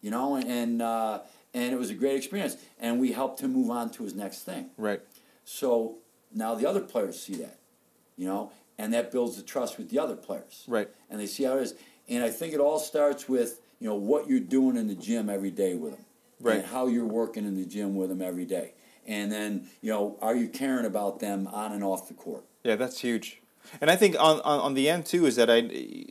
You 0.00 0.10
know, 0.10 0.36
and. 0.36 0.48
and 0.48 0.82
uh, 0.82 1.20
and 1.54 1.72
it 1.72 1.78
was 1.78 1.90
a 1.90 1.94
great 1.94 2.16
experience. 2.16 2.56
And 2.78 3.00
we 3.00 3.12
helped 3.12 3.40
him 3.40 3.52
move 3.52 3.70
on 3.70 3.90
to 3.92 4.02
his 4.02 4.14
next 4.14 4.40
thing. 4.40 4.70
Right. 4.76 5.00
So 5.44 5.98
now 6.34 6.54
the 6.54 6.66
other 6.68 6.80
players 6.80 7.20
see 7.20 7.36
that, 7.36 7.58
you 8.16 8.26
know, 8.26 8.50
and 8.76 8.92
that 8.92 9.12
builds 9.12 9.36
the 9.36 9.42
trust 9.42 9.78
with 9.78 9.88
the 9.90 9.98
other 9.98 10.16
players. 10.16 10.64
Right. 10.66 10.90
And 11.08 11.20
they 11.20 11.26
see 11.26 11.44
how 11.44 11.56
it 11.56 11.62
is. 11.62 11.74
And 12.08 12.24
I 12.24 12.30
think 12.30 12.52
it 12.52 12.60
all 12.60 12.78
starts 12.78 13.28
with 13.28 13.60
you 13.80 13.88
know 13.88 13.94
what 13.94 14.28
you're 14.28 14.40
doing 14.40 14.76
in 14.76 14.88
the 14.88 14.94
gym 14.94 15.28
every 15.28 15.50
day 15.50 15.74
with 15.74 15.92
them, 15.92 16.04
right? 16.40 16.56
And 16.56 16.66
how 16.66 16.86
you're 16.86 17.06
working 17.06 17.44
in 17.44 17.54
the 17.56 17.66
gym 17.66 17.96
with 17.96 18.08
them 18.08 18.22
every 18.22 18.44
day. 18.44 18.74
And 19.06 19.30
then 19.30 19.68
you 19.80 19.90
know, 19.90 20.18
are 20.20 20.34
you 20.34 20.48
caring 20.48 20.86
about 20.86 21.20
them 21.20 21.46
on 21.46 21.72
and 21.72 21.84
off 21.84 22.08
the 22.08 22.14
court? 22.14 22.44
Yeah, 22.62 22.76
that's 22.76 23.00
huge. 23.00 23.40
And 23.80 23.90
I 23.90 23.96
think 23.96 24.16
on, 24.18 24.40
on, 24.40 24.60
on, 24.60 24.74
the 24.74 24.88
end 24.88 25.06
too 25.06 25.26
is 25.26 25.36
that 25.36 25.50
I 25.50 25.56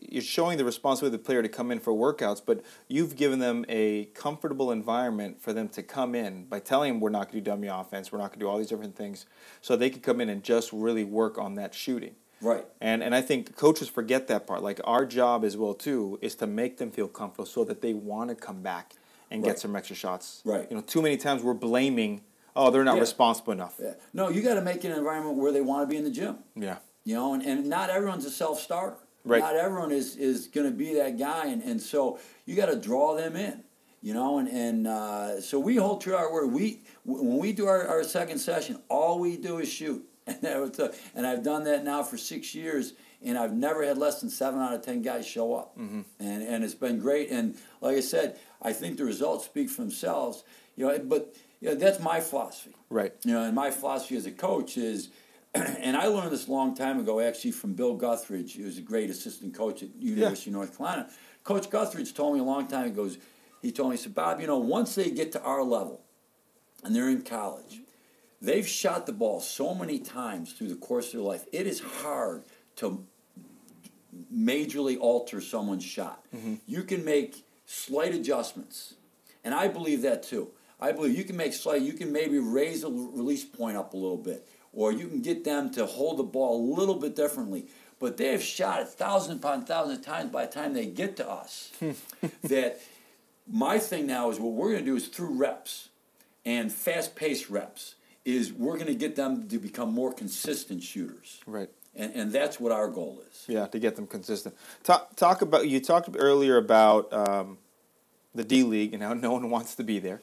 you're 0.10 0.22
showing 0.22 0.58
the 0.58 0.66
responsibility 0.66 1.16
of 1.16 1.22
the 1.22 1.26
player 1.26 1.42
to 1.42 1.50
come 1.50 1.72
in 1.72 1.80
for 1.80 1.94
workouts, 1.94 2.42
but 2.46 2.62
you've 2.88 3.16
given 3.16 3.40
them 3.40 3.66
a 3.70 4.06
comfortable 4.14 4.72
environment 4.72 5.42
for 5.42 5.54
them 5.54 5.70
to 5.70 5.84
come 5.84 6.16
in 6.16 6.46
by 6.46 6.60
telling 6.60 6.94
them 6.94 7.00
we're 7.00 7.10
not 7.10 7.32
going 7.32 7.44
to 7.44 7.50
do 7.50 7.52
dummy 7.52 7.68
offense, 7.68 8.12
we're 8.12 8.20
not 8.20 8.30
going 8.30 8.40
to 8.40 8.46
do 8.46 8.50
all 8.50 8.58
these 8.58 8.68
different 8.68 8.96
things, 8.96 9.26
so 9.62 9.76
they 9.76 9.90
could 9.90 10.04
come 10.04 10.20
in 10.22 10.30
and 10.30 10.44
just 10.44 10.74
really 10.74 11.04
work 11.04 11.38
on 11.38 11.56
that 11.56 11.74
shooting. 11.74 12.16
Right. 12.42 12.66
And 12.82 13.02
and 13.02 13.16
I 13.16 13.22
think 13.22 13.56
coaches 13.56 13.88
forget 13.88 14.28
that 14.28 14.46
part. 14.46 14.62
Like 14.62 14.82
our 14.84 15.06
job 15.06 15.46
as 15.46 15.56
well 15.56 15.74
too 15.74 16.20
is 16.22 16.36
to 16.36 16.48
make 16.48 16.78
them 16.78 16.92
feel 16.92 17.08
comfortable 17.08 17.46
so 17.46 17.64
that 17.64 17.82
they 17.82 17.94
want 17.94 18.30
to 18.30 18.36
come 18.36 18.62
back 18.62 18.94
and 19.32 19.42
right. 19.42 19.50
get 19.50 19.60
some 19.60 19.76
extra 19.76 19.96
shots. 19.96 20.42
Right. 20.46 20.68
You 20.70 20.76
know, 20.76 20.82
too 20.82 21.02
many 21.02 21.18
times 21.18 21.42
we're 21.42 21.54
blaming, 21.54 22.22
oh, 22.56 22.70
they're 22.70 22.84
not 22.84 22.96
yeah. 22.96 23.02
responsible 23.02 23.54
enough. 23.54 23.76
Yeah. 23.82 23.94
No, 24.14 24.30
you 24.30 24.42
got 24.42 24.56
to 24.56 24.62
make 24.62 24.84
an 24.84 24.92
environment 24.92 25.38
where 25.38 25.52
they 25.52 25.62
want 25.62 25.88
to 25.88 25.92
be 25.92 25.98
in 25.98 26.04
the 26.04 26.12
gym. 26.12 26.38
Yeah. 26.56 26.78
You 27.06 27.16
know, 27.16 27.34
and, 27.34 27.44
and 27.44 27.66
not 27.68 27.90
everyone's 27.90 28.26
a 28.26 28.32
self 28.32 28.60
starter. 28.60 28.98
Right. 29.26 29.40
Not 29.40 29.56
everyone 29.56 29.92
is, 29.92 30.16
is 30.18 30.48
going 30.48 30.70
to 30.70 30.76
be 30.76 30.96
that 30.96 31.18
guy, 31.18 31.48
and, 31.48 31.64
and 31.64 31.82
so 31.82 32.20
you 32.46 32.56
got 32.56 32.66
to 32.66 32.76
draw 32.76 33.16
them 33.16 33.36
in. 33.36 33.64
You 34.02 34.14
know, 34.14 34.38
and 34.38 34.50
and 34.50 34.86
uh, 34.86 35.40
so 35.40 35.60
we 35.60 35.78
hold 35.78 36.02
true 36.02 36.16
our 36.16 36.32
word. 36.32 36.52
We 36.52 36.82
when 37.06 37.38
we 37.38 37.54
do 37.54 37.68
our, 37.68 37.88
our 37.88 38.04
second 38.04 38.40
session, 38.40 38.82
all 38.90 39.18
we 39.18 39.38
do 39.38 39.60
is 39.60 39.72
shoot, 39.72 40.06
and 40.28 40.42
that 40.42 40.60
was 40.60 40.78
a, 40.80 40.94
and 41.16 41.26
I've 41.26 41.42
done 41.42 41.64
that 41.66 41.86
now 41.86 42.04
for 42.04 42.18
six 42.18 42.54
years, 42.54 42.94
and 43.24 43.38
I've 43.38 43.54
never 43.54 43.82
had 43.86 43.98
less 43.98 44.20
than 44.20 44.30
seven 44.30 44.60
out 44.60 44.74
of 44.74 44.82
ten 44.82 45.04
guys 45.04 45.26
show 45.26 45.56
up, 45.56 45.78
mm-hmm. 45.78 46.02
and 46.20 46.44
and 46.44 46.66
it's 46.66 46.76
been 46.76 47.00
great. 47.00 47.30
And 47.32 47.56
like 47.80 47.96
I 47.96 48.02
said, 48.02 48.38
I 48.62 48.74
think 48.74 48.98
the 48.98 49.06
results 49.06 49.46
speak 49.46 49.70
for 49.70 49.82
themselves. 49.82 50.44
You 50.76 50.88
know, 50.88 51.00
but 51.00 51.34
you 51.62 51.70
know, 51.70 51.76
that's 51.76 52.02
my 52.02 52.20
philosophy. 52.20 52.76
Right. 52.90 53.14
You 53.24 53.32
know, 53.32 53.44
and 53.44 53.56
my 53.56 53.72
philosophy 53.72 54.18
as 54.18 54.26
a 54.26 54.32
coach 54.32 54.76
is 54.76 55.12
and 55.56 55.96
I 55.96 56.08
learned 56.08 56.32
this 56.32 56.48
a 56.48 56.52
long 56.52 56.76
time 56.76 57.00
ago, 57.00 57.20
actually, 57.20 57.52
from 57.52 57.74
Bill 57.74 57.98
Guthridge, 57.98 58.56
who 58.56 58.64
was 58.64 58.78
a 58.78 58.82
great 58.82 59.10
assistant 59.10 59.54
coach 59.54 59.84
at 59.84 59.96
University 60.00 60.50
yeah. 60.50 60.58
of 60.58 60.62
North 60.62 60.78
Carolina. 60.78 61.10
Coach 61.44 61.70
Guthridge 61.70 62.16
told 62.16 62.34
me 62.34 62.40
a 62.40 62.44
long 62.44 62.68
time 62.68 62.88
ago, 62.88 63.10
he 63.62 63.72
told 63.72 63.92
me, 63.92 63.98
he 63.98 64.02
said, 64.02 64.16
Bob, 64.16 64.42
you 64.42 64.48
know, 64.48 64.58
once 64.58 64.96
they 64.96 65.12
get 65.12 65.32
to 65.34 65.42
our 65.42 65.64
level, 65.64 66.02
and 66.84 66.96
they're 66.96 67.10
in 67.10 67.22
college, 67.22 67.82
they've 68.42 68.68
shot 68.68 69.06
the 69.06 69.14
ball 69.14 69.40
so 69.40 69.74
many 69.74 70.00
times 70.00 70.54
through 70.54 70.68
the 70.68 70.76
course 70.76 71.08
of 71.08 71.14
their 71.14 71.22
life. 71.22 71.46
It 71.52 71.68
is 71.68 71.80
hard 71.80 72.44
to 72.78 73.06
majorly 74.34 74.98
alter 75.00 75.40
someone's 75.40 75.84
shot. 75.84 76.26
Mm-hmm. 76.36 76.56
You 76.68 76.84
can 76.84 77.06
make 77.06 77.46
slight 77.66 78.14
adjustments, 78.14 78.96
and 79.44 79.54
I 79.54 79.68
believe 79.68 80.02
that 80.02 80.24
too. 80.24 80.50
I 80.80 80.92
believe 80.92 81.18
you 81.18 81.24
can 81.24 81.38
make 81.38 81.54
slight. 81.54 81.82
You 81.82 81.94
can 81.94 82.12
maybe 82.12 82.40
raise 82.40 82.82
the 82.82 82.92
release 82.92 83.46
point 83.46 83.78
up 83.78 83.94
a 83.94 83.98
little 83.98 84.18
bit, 84.18 84.48
or 84.74 84.92
you 84.92 85.08
can 85.08 85.22
get 85.22 85.44
them 85.44 85.72
to 85.72 85.86
hold 85.86 86.18
the 86.18 86.24
ball 86.24 86.60
a 86.60 86.64
little 86.78 86.96
bit 86.96 87.16
differently. 87.16 87.68
But 88.00 88.18
they 88.18 88.32
have 88.32 88.44
shot 88.44 88.82
it 88.82 88.90
thousands 88.90 89.38
upon 89.40 89.66
thousands 89.66 90.00
of 90.00 90.06
times 90.06 90.32
by 90.32 90.46
the 90.46 90.52
time 90.52 90.74
they 90.74 90.88
get 90.88 91.16
to 91.18 91.30
us. 91.30 91.72
that 92.44 92.82
my 93.48 93.80
thing 93.80 94.08
now 94.08 94.30
is 94.30 94.40
what 94.40 94.54
we're 94.54 94.72
going 94.72 94.84
to 94.84 94.86
do 94.86 94.96
is 94.96 95.08
through 95.08 95.36
reps 95.36 95.90
and 96.46 96.72
fast-paced 96.72 97.50
reps 97.50 97.96
is 98.26 98.52
we're 98.52 98.76
going 98.76 98.88
to 98.88 98.96
get 98.96 99.16
them 99.16 99.48
to 99.48 99.58
become 99.58 99.94
more 99.94 100.14
consistent 100.14 100.82
shooters. 100.82 101.42
Right. 101.46 101.70
And, 101.96 102.14
and 102.16 102.32
that's 102.32 102.60
what 102.60 102.72
our 102.72 102.88
goal 102.88 103.22
is. 103.30 103.46
Yeah, 103.48 103.68
to 103.68 103.80
get 103.80 103.96
them 103.96 104.08
consistent. 104.08 104.56
Talk, 104.84 105.16
talk 105.16 105.42
about 105.42 105.68
you 105.68 105.80
talked 105.80 106.10
earlier 106.18 106.58
about 106.58 107.14
um, 107.14 107.60
the 108.34 108.44
D 108.44 108.64
League 108.64 108.94
and 108.94 109.04
how 109.04 109.14
no 109.14 109.32
one 109.32 109.50
wants 109.50 109.76
to 109.76 109.84
be 109.84 110.00
there. 110.00 110.22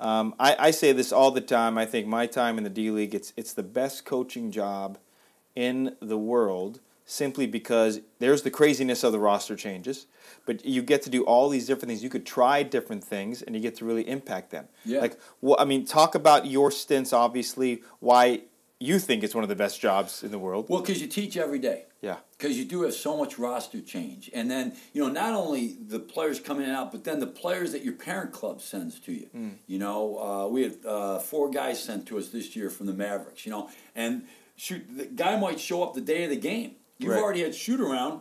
Um, 0.00 0.34
I, 0.40 0.56
I 0.58 0.70
say 0.70 0.92
this 0.92 1.12
all 1.12 1.30
the 1.30 1.42
time. 1.42 1.76
I 1.76 1.84
think 1.84 2.06
my 2.06 2.26
time 2.26 2.56
in 2.58 2.64
the 2.64 2.70
D 2.70 2.90
League 2.90 3.14
it's 3.14 3.32
it's 3.36 3.52
the 3.52 3.62
best 3.62 4.04
coaching 4.04 4.50
job 4.50 4.98
in 5.54 5.94
the 6.00 6.18
world 6.18 6.80
simply 7.04 7.46
because 7.46 8.00
there's 8.18 8.42
the 8.42 8.50
craziness 8.50 9.02
of 9.02 9.12
the 9.12 9.18
roster 9.18 9.56
changes, 9.56 10.06
but 10.46 10.64
you 10.64 10.80
get 10.80 11.02
to 11.02 11.10
do 11.10 11.24
all 11.24 11.48
these 11.48 11.66
different 11.66 11.88
things. 11.88 12.02
You 12.02 12.08
could 12.08 12.24
try 12.24 12.62
different 12.62 13.04
things, 13.04 13.42
and 13.42 13.54
you 13.54 13.60
get 13.60 13.74
to 13.76 13.84
really 13.84 14.08
impact 14.08 14.50
them. 14.50 14.68
Yeah. 14.84 15.00
Like, 15.00 15.18
well, 15.40 15.56
I 15.58 15.64
mean, 15.64 15.84
talk 15.84 16.14
about 16.14 16.46
your 16.46 16.70
stints. 16.70 17.12
Obviously, 17.12 17.82
why 17.98 18.42
you 18.78 18.98
think 18.98 19.22
it's 19.22 19.34
one 19.34 19.44
of 19.44 19.50
the 19.50 19.56
best 19.56 19.80
jobs 19.80 20.22
in 20.22 20.30
the 20.30 20.38
world. 20.38 20.66
Well, 20.68 20.80
because 20.80 21.02
you 21.02 21.08
teach 21.08 21.36
every 21.36 21.58
day. 21.58 21.84
Yeah. 22.00 22.16
Because 22.38 22.56
you 22.58 22.64
do 22.64 22.82
have 22.82 22.94
so 22.94 23.16
much 23.16 23.38
roster 23.38 23.80
change. 23.82 24.30
And 24.32 24.50
then, 24.50 24.74
you 24.94 25.02
know, 25.04 25.10
not 25.12 25.34
only 25.34 25.76
the 25.86 25.98
players 26.00 26.40
coming 26.40 26.62
in 26.64 26.70
and 26.70 26.76
out, 26.78 26.92
but 26.92 27.04
then 27.04 27.20
the 27.20 27.26
players 27.26 27.72
that 27.72 27.84
your 27.84 27.92
parent 27.92 28.32
club 28.32 28.62
sends 28.62 28.98
to 29.00 29.12
you. 29.12 29.28
You 29.66 29.78
know, 29.78 30.18
uh, 30.18 30.48
we 30.48 30.62
had 30.62 30.76
uh, 30.86 31.18
four 31.18 31.50
guys 31.50 31.82
sent 31.82 32.06
to 32.06 32.18
us 32.18 32.28
this 32.28 32.56
year 32.56 32.70
from 32.70 32.86
the 32.86 32.94
Mavericks, 32.94 33.44
you 33.44 33.52
know, 33.52 33.68
and 33.94 34.24
shoot, 34.56 34.82
the 34.96 35.04
guy 35.06 35.38
might 35.38 35.60
show 35.60 35.82
up 35.82 35.92
the 35.94 36.00
day 36.00 36.24
of 36.24 36.30
the 36.30 36.36
game. 36.36 36.76
You've 36.98 37.12
Right. 37.12 37.20
already 37.22 37.42
had 37.42 37.54
shoot 37.54 37.80
around, 37.80 38.20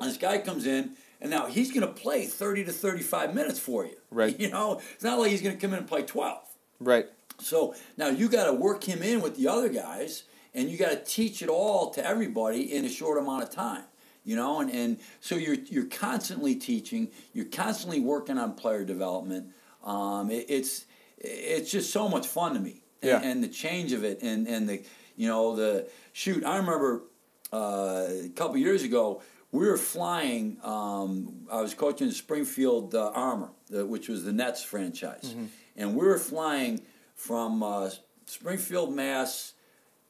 and 0.00 0.08
this 0.10 0.16
guy 0.16 0.38
comes 0.38 0.66
in, 0.66 0.92
and 1.20 1.30
now 1.30 1.46
he's 1.46 1.72
going 1.72 1.86
to 1.86 1.92
play 1.92 2.26
30 2.26 2.64
to 2.66 2.72
35 2.72 3.34
minutes 3.34 3.58
for 3.58 3.84
you. 3.84 3.96
Right. 4.10 4.38
You 4.40 4.50
know, 4.50 4.80
it's 4.94 5.02
not 5.04 5.18
like 5.18 5.30
he's 5.32 5.42
going 5.42 5.56
to 5.56 5.60
come 5.60 5.72
in 5.72 5.80
and 5.80 5.88
play 5.88 6.02
12. 6.02 6.38
Right. 6.80 7.06
So 7.40 7.74
now 7.96 8.08
you 8.08 8.28
got 8.28 8.46
to 8.46 8.52
work 8.52 8.84
him 8.84 9.02
in 9.02 9.20
with 9.20 9.36
the 9.36 9.48
other 9.48 9.68
guys, 9.68 10.22
and 10.54 10.68
you 10.70 10.76
got 10.78 10.90
to 10.90 10.96
teach 11.04 11.42
it 11.42 11.48
all 11.48 11.90
to 11.90 12.04
everybody 12.06 12.74
in 12.74 12.84
a 12.84 12.88
short 12.88 13.18
amount 13.18 13.42
of 13.42 13.50
time. 13.50 13.84
You 14.24 14.36
know, 14.36 14.60
and, 14.60 14.70
and 14.70 14.98
so 15.20 15.36
you're 15.36 15.54
you're 15.54 15.86
constantly 15.86 16.54
teaching, 16.54 17.08
you're 17.32 17.46
constantly 17.46 18.00
working 18.00 18.36
on 18.38 18.54
player 18.54 18.84
development. 18.84 19.48
Um, 19.84 20.30
it, 20.30 20.46
it's 20.48 20.84
it's 21.16 21.70
just 21.70 21.90
so 21.92 22.08
much 22.08 22.26
fun 22.26 22.54
to 22.54 22.60
me, 22.60 22.82
and, 23.02 23.10
Yeah. 23.10 23.20
and 23.22 23.42
the 23.42 23.48
change 23.48 23.92
of 23.92 24.04
it, 24.04 24.20
and 24.22 24.46
and 24.46 24.68
the 24.68 24.82
you 25.16 25.28
know 25.28 25.56
the 25.56 25.88
shoot. 26.12 26.44
I 26.44 26.56
remember 26.58 27.04
uh, 27.52 28.06
a 28.26 28.30
couple 28.36 28.56
years 28.58 28.82
ago 28.82 29.22
we 29.50 29.66
were 29.66 29.78
flying. 29.78 30.58
Um, 30.62 31.46
I 31.50 31.62
was 31.62 31.72
coaching 31.72 32.08
the 32.08 32.14
Springfield 32.14 32.94
uh, 32.94 33.10
Armor, 33.14 33.48
the, 33.70 33.86
which 33.86 34.08
was 34.10 34.24
the 34.24 34.32
Nets 34.32 34.62
franchise, 34.62 35.34
and 35.74 35.96
we 35.96 36.04
were 36.06 36.18
flying 36.18 36.82
from 37.14 37.62
uh, 37.62 37.88
Springfield, 38.26 38.94
Mass. 38.94 39.54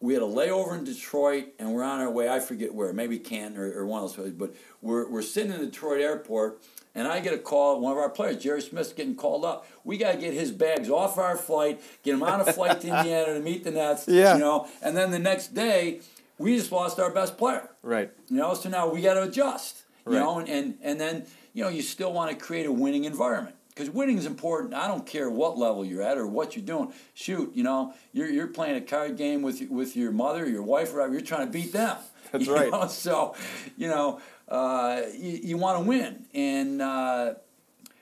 We 0.01 0.15
had 0.15 0.23
a 0.23 0.27
layover 0.27 0.79
in 0.79 0.85
Detroit, 0.85 1.47
and 1.59 1.73
we're 1.75 1.83
on 1.83 2.01
our 2.01 2.11
way. 2.11 2.29
I 2.29 2.39
forget 2.39 2.73
where, 2.73 2.93
maybe 2.93 3.19
Canton 3.19 3.61
or, 3.61 3.81
or 3.81 3.85
one 3.87 4.03
of 4.03 4.09
those 4.11 4.15
places. 4.17 4.35
But 4.35 4.55
we're, 4.81 5.09
we're 5.11 5.23
sitting 5.23 5.53
in 5.53 5.59
the 5.61 5.67
Detroit 5.67 6.01
airport, 6.01 6.63
and 6.95 7.09
I 7.09 7.19
get 7.19 7.35
a 7.35 7.39
call. 7.39 7.81
One 7.81 7.91
of 7.93 7.99
our 7.99 8.09
players, 8.09 8.41
Jerry 8.41 8.63
Smith's 8.63 8.93
getting 8.93 9.17
called 9.17 9.45
up. 9.45 9.67
We 9.83 9.97
got 9.99 10.13
to 10.13 10.19
get 10.19 10.35
his 10.35 10.53
bags 10.53 10.89
off 10.89 11.19
our 11.19 11.37
flight, 11.37 11.81
get 12.05 12.15
him 12.15 12.23
on 12.23 12.41
a 12.41 12.53
flight 12.53 12.81
to 12.83 12.87
Indiana 12.97 13.35
to 13.35 13.41
meet 13.41 13.65
the 13.65 13.73
Nets. 13.73 14.07
Yeah. 14.07 14.35
You 14.35 14.41
know, 14.41 14.69
and 14.83 14.97
then 14.97 15.11
the 15.11 15.19
next 15.19 15.49
day, 15.55 16.01
we 16.39 16.57
just 16.57 16.71
lost 16.71 17.01
our 17.01 17.11
best 17.11 17.37
player. 17.37 17.69
Right. 17.83 18.13
You 18.29 18.37
know, 18.37 18.55
so 18.55 18.69
now 18.69 18.89
we 18.89 19.01
got 19.03 19.15
to 19.15 19.25
adjust. 19.25 19.83
You 20.07 20.15
Right. 20.15 20.21
know, 20.21 20.39
and, 20.39 20.49
and 20.49 20.79
and 20.83 20.99
then 21.01 21.27
you 21.53 21.63
know 21.65 21.69
you 21.69 21.83
still 21.83 22.13
want 22.15 22.31
to 22.31 22.37
create 22.37 22.65
a 22.65 22.73
winning 22.73 23.05
environment 23.05 23.57
because 23.79 23.95
winning 23.95 24.19
is 24.19 24.27
important. 24.27 24.75
I 24.75 24.88
don't 24.88 25.07
care 25.07 25.31
what 25.31 25.57
level 25.57 25.85
you're 25.85 26.03
at 26.03 26.19
or 26.19 26.27
what 26.27 26.57
you're 26.57 26.64
doing. 26.64 26.93
Shoot, 27.14 27.53
you 27.55 27.62
know, 27.62 27.95
you're 28.12 28.29
you're 28.29 28.49
playing 28.49 28.77
a 28.77 28.81
card 28.81 29.17
game 29.17 29.41
with 29.43 29.62
with 29.71 29.97
your 29.97 30.11
mother, 30.11 30.49
your 30.49 30.62
wife, 30.62 30.93
or 30.93 30.97
whatever. 30.97 31.12
You're 31.12 31.23
trying 31.23 31.47
to 31.47 31.53
beat 31.53 31.73
them. 31.73 31.97
That's 32.33 32.47
You 32.47 32.55
right. 32.55 32.71
know? 32.71 32.88
So, 32.88 33.35
you 33.77 33.88
know, 33.88 34.21
uh, 34.49 35.03
you, 35.17 35.38
you 35.45 35.57
want 35.57 35.79
to 35.81 35.88
win, 35.88 36.27
and 36.35 36.83
uh, 36.83 37.35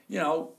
you 0.09 0.19
know 0.19 0.53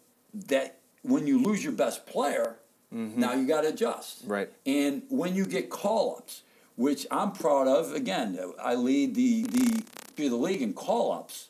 that 0.47 0.77
when 1.01 1.25
you 1.25 1.41
lose 1.41 1.63
your 1.63 1.73
best 1.73 2.05
player, 2.05 2.57
now 2.91 3.33
you 3.33 3.47
got 3.47 3.61
to 3.61 3.69
adjust. 3.69 4.21
Mm-hmm. 4.21 4.31
Right. 4.31 4.49
And 4.65 5.01
when 5.09 5.35
you 5.35 5.45
get 5.45 5.69
call 5.69 6.17
ups, 6.19 6.43
which 6.75 7.07
I'm 7.09 7.31
proud 7.31 7.67
of, 7.67 7.93
again, 7.93 8.39
I 8.61 8.75
lead 8.75 9.15
the 9.15 9.43
the 9.43 9.83
the 10.15 10.35
league 10.35 10.61
in 10.61 10.73
call 10.73 11.11
ups. 11.11 11.49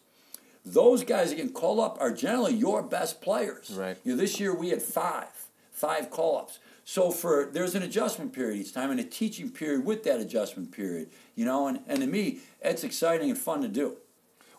Those 0.74 1.04
guys 1.04 1.30
that 1.30 1.38
get 1.38 1.54
called 1.54 1.80
up 1.80 1.98
are 2.02 2.12
generally 2.12 2.54
your 2.54 2.84
best 2.84 3.22
players. 3.22 3.72
Right. 3.72 3.98
You 4.04 4.14
know, 4.14 4.18
this 4.18 4.40
year 4.40 4.54
we 4.54 4.70
had 4.70 4.82
five, 4.82 5.48
five 5.72 6.10
call 6.10 6.38
ups. 6.38 6.60
So 6.84 7.12
for 7.12 7.50
there's 7.52 7.74
an 7.76 7.84
adjustment 7.84 8.34
period 8.34 8.60
each 8.60 8.74
time 8.74 8.92
and 8.92 9.00
a 9.00 9.04
teaching 9.04 9.50
period 9.50 9.86
with 9.86 10.04
that 10.04 10.20
adjustment 10.20 10.72
period. 10.72 11.10
You 11.36 11.46
know, 11.46 11.68
and, 11.68 11.80
and 11.88 12.02
to 12.02 12.08
me, 12.08 12.40
it's 12.62 12.84
exciting 12.84 13.30
and 13.30 13.40
fun 13.40 13.62
to 13.62 13.68
do. 13.68 13.98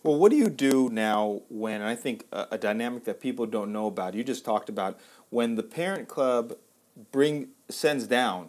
Well, 0.02 0.16
what 0.18 0.30
do 0.30 0.36
you 0.36 0.48
do 0.48 0.88
now 0.90 1.42
when 1.50 1.82
I 1.82 1.94
think 1.94 2.26
a, 2.32 2.48
a 2.52 2.58
dynamic 2.58 3.04
that 3.04 3.20
people 3.20 3.46
don't 3.46 3.72
know 3.72 3.86
about? 3.86 4.14
You 4.14 4.24
just 4.24 4.44
talked 4.44 4.68
about 4.68 4.98
when 5.30 5.56
the 5.56 5.62
parent 5.62 6.08
club 6.08 6.54
bring 7.12 7.48
sends 7.68 8.06
down 8.06 8.48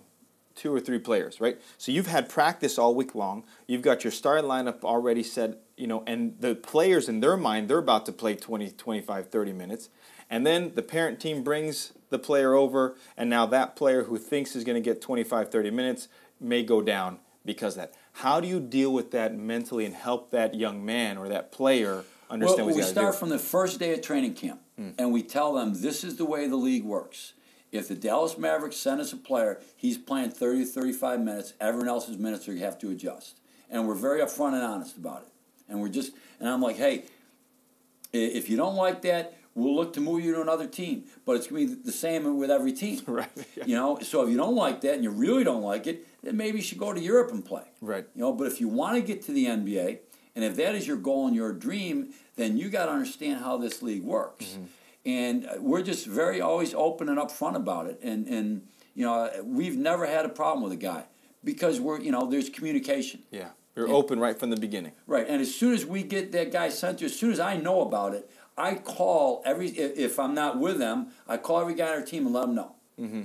two 0.56 0.74
or 0.74 0.80
three 0.80 1.00
players, 1.00 1.40
right? 1.40 1.60
So 1.78 1.92
you've 1.92 2.08
had 2.08 2.28
practice 2.28 2.78
all 2.78 2.94
week 2.94 3.16
long. 3.16 3.46
You've 3.66 3.82
got 3.82 4.04
your 4.04 4.12
start 4.12 4.44
lineup 4.44 4.84
already 4.84 5.24
set, 5.24 5.58
you 5.80 5.88
know, 5.88 6.04
and 6.06 6.36
the 6.40 6.56
players 6.56 7.08
in 7.08 7.22
their 7.22 7.38
mind 7.38 7.70
they're 7.70 7.78
about 7.78 8.06
to 8.08 8.12
play 8.12 8.36
20, 8.36 8.72
25, 8.72 9.30
30 9.30 9.54
minutes. 9.54 9.90
And 10.30 10.46
then 10.46 10.74
the 10.76 10.84
parent 10.84 11.20
team 11.20 11.44
brings 11.44 11.94
the 12.10 12.20
player 12.20 12.54
over 12.54 12.96
and 13.18 13.30
now 13.30 13.46
that 13.48 13.76
player 13.76 14.04
who 14.04 14.18
thinks 14.18 14.56
is 14.56 14.64
going 14.64 14.76
to 14.76 14.82
get 14.82 15.02
25, 15.02 15.50
30 15.50 15.72
minutes 15.72 16.08
may 16.40 16.64
go 16.64 16.82
down 16.82 17.20
because 17.46 17.76
of 17.76 17.82
that. 17.82 17.94
How 18.14 18.40
do 18.40 18.48
you 18.48 18.60
deal 18.60 18.92
with 18.92 19.12
that 19.12 19.36
mentally 19.38 19.86
and 19.86 19.96
help 19.96 20.32
that 20.32 20.54
young 20.54 20.86
man 20.86 21.18
or 21.18 21.30
that 21.30 21.52
player 21.52 22.04
understand 22.30 22.68
well, 22.68 22.76
we 22.76 22.82
start 22.82 23.14
do? 23.14 23.20
from 23.20 23.30
the 23.30 23.40
first 23.40 23.80
day 23.80 23.94
of 23.94 24.02
training 24.02 24.34
camp, 24.34 24.62
hmm. 24.78 24.90
and 24.98 25.12
we 25.12 25.24
tell 25.24 25.54
them 25.54 25.82
this 25.82 26.04
is 26.04 26.18
the 26.18 26.26
way 26.26 26.48
the 26.48 26.56
league 26.56 26.84
works. 26.84 27.34
If 27.72 27.88
the 27.88 27.96
Dallas 27.96 28.38
Mavericks 28.38 28.78
send 28.78 29.00
us 29.00 29.14
a 29.14 29.18
player, 29.18 29.62
he's 29.76 29.98
playing 29.98 30.32
30 30.32 30.66
to 30.66 30.66
35 30.66 31.22
minutes. 31.22 31.54
Everyone 31.62 31.88
else's 31.88 32.18
minutes 32.18 32.48
are 32.48 32.52
going 32.52 32.60
to 32.60 32.66
have 32.66 32.80
to 32.80 32.90
adjust, 32.90 33.40
and 33.70 33.88
we're 33.88 33.96
very 33.96 34.22
upfront 34.22 34.54
and 34.54 34.64
honest 34.64 34.98
about 34.98 35.22
it. 35.22 35.30
And 35.70 35.82
we're 35.82 35.90
just, 35.90 36.12
and 36.40 36.50
I'm 36.50 36.62
like, 36.62 36.78
hey, 36.78 37.04
if 38.12 38.50
you 38.50 38.58
don't 38.58 38.76
like 38.76 39.02
that, 39.04 39.38
we'll 39.56 39.76
look 39.76 39.94
to 39.94 40.02
move 40.02 40.24
you 40.24 40.34
to 40.36 40.42
another 40.42 40.68
team. 40.68 41.04
But 41.26 41.36
it's 41.36 41.48
going 41.48 41.68
to 41.68 41.76
be 41.76 41.82
the 41.84 41.92
same 41.92 42.38
with 42.38 42.52
every 42.52 42.74
team. 42.74 43.02
Right. 43.08 43.30
You 43.66 43.76
know, 43.76 44.00
so 44.00 44.24
if 44.24 44.30
you 44.30 44.38
don't 44.38 44.56
like 44.56 44.82
that 44.82 44.96
and 44.96 45.04
you 45.04 45.10
really 45.10 45.44
don't 45.44 45.62
like 45.62 45.88
it, 45.88 46.08
then 46.24 46.38
maybe 46.38 46.58
you 46.58 46.64
should 46.64 46.78
go 46.78 46.94
to 46.94 47.00
Europe 47.00 47.32
and 47.32 47.44
play. 47.44 47.66
Right. 47.82 48.06
You 48.16 48.22
know, 48.22 48.34
but 48.34 48.48
if 48.48 48.60
you 48.60 48.68
want 48.68 48.96
to 48.96 49.02
get 49.02 49.22
to 49.24 49.32
the 49.32 49.46
NBA, 49.46 50.00
and 50.36 50.46
if 50.46 50.56
that 50.56 50.76
is 50.76 50.88
your 50.88 50.98
goal 50.98 51.28
and 51.28 51.36
your 51.36 51.52
dream, 51.52 52.14
then 52.36 52.58
you 52.58 52.70
got 52.70 52.86
to 52.86 52.92
understand 52.92 53.44
how 53.44 53.58
this 53.58 53.82
league 53.82 54.04
works. 54.04 54.46
Mm-hmm. 54.46 54.64
And 55.06 55.46
uh, 55.46 55.54
we're 55.60 55.82
just 55.82 56.06
very 56.06 56.40
always 56.40 56.74
open 56.74 57.10
and 57.10 57.18
upfront 57.18 57.56
about 57.56 57.88
it. 57.88 58.00
And 58.02 58.28
and 58.28 58.68
you 58.96 59.06
know, 59.06 59.30
we've 59.44 59.78
never 59.78 60.06
had 60.06 60.26
a 60.26 60.30
problem 60.30 60.64
with 60.64 60.74
a 60.74 60.82
guy 60.82 61.06
because 61.44 61.80
we're 61.80 62.00
you 62.00 62.12
know 62.12 62.30
there's 62.30 62.50
communication. 62.50 63.24
Yeah. 63.32 63.50
You're 63.76 63.88
Yeah. 63.88 63.94
open 63.94 64.20
right 64.20 64.38
from 64.38 64.50
the 64.50 64.58
beginning. 64.58 64.94
Right, 65.08 65.28
and 65.28 65.42
as 65.42 65.54
soon 65.54 65.74
as 65.74 65.86
we 65.86 66.04
get 66.04 66.32
that 66.34 66.52
guy 66.52 66.70
sent 66.70 67.00
to, 67.00 67.06
as 67.06 67.16
soon 67.16 67.32
as 67.32 67.40
I 67.40 67.58
know 67.58 67.82
about 67.82 68.14
it, 68.14 68.30
I 68.58 68.76
call 68.76 69.42
every. 69.46 69.70
If 69.70 69.98
if 69.98 70.20
I'm 70.20 70.34
not 70.34 70.60
with 70.60 70.80
them, 70.80 71.08
I 71.28 71.38
call 71.38 71.62
every 71.62 71.76
guy 71.76 71.88
on 71.88 71.94
our 71.94 72.02
team 72.02 72.26
and 72.26 72.34
let 72.36 72.42
them 72.42 72.56
know. 72.56 72.76
Mm-hmm. 73.00 73.22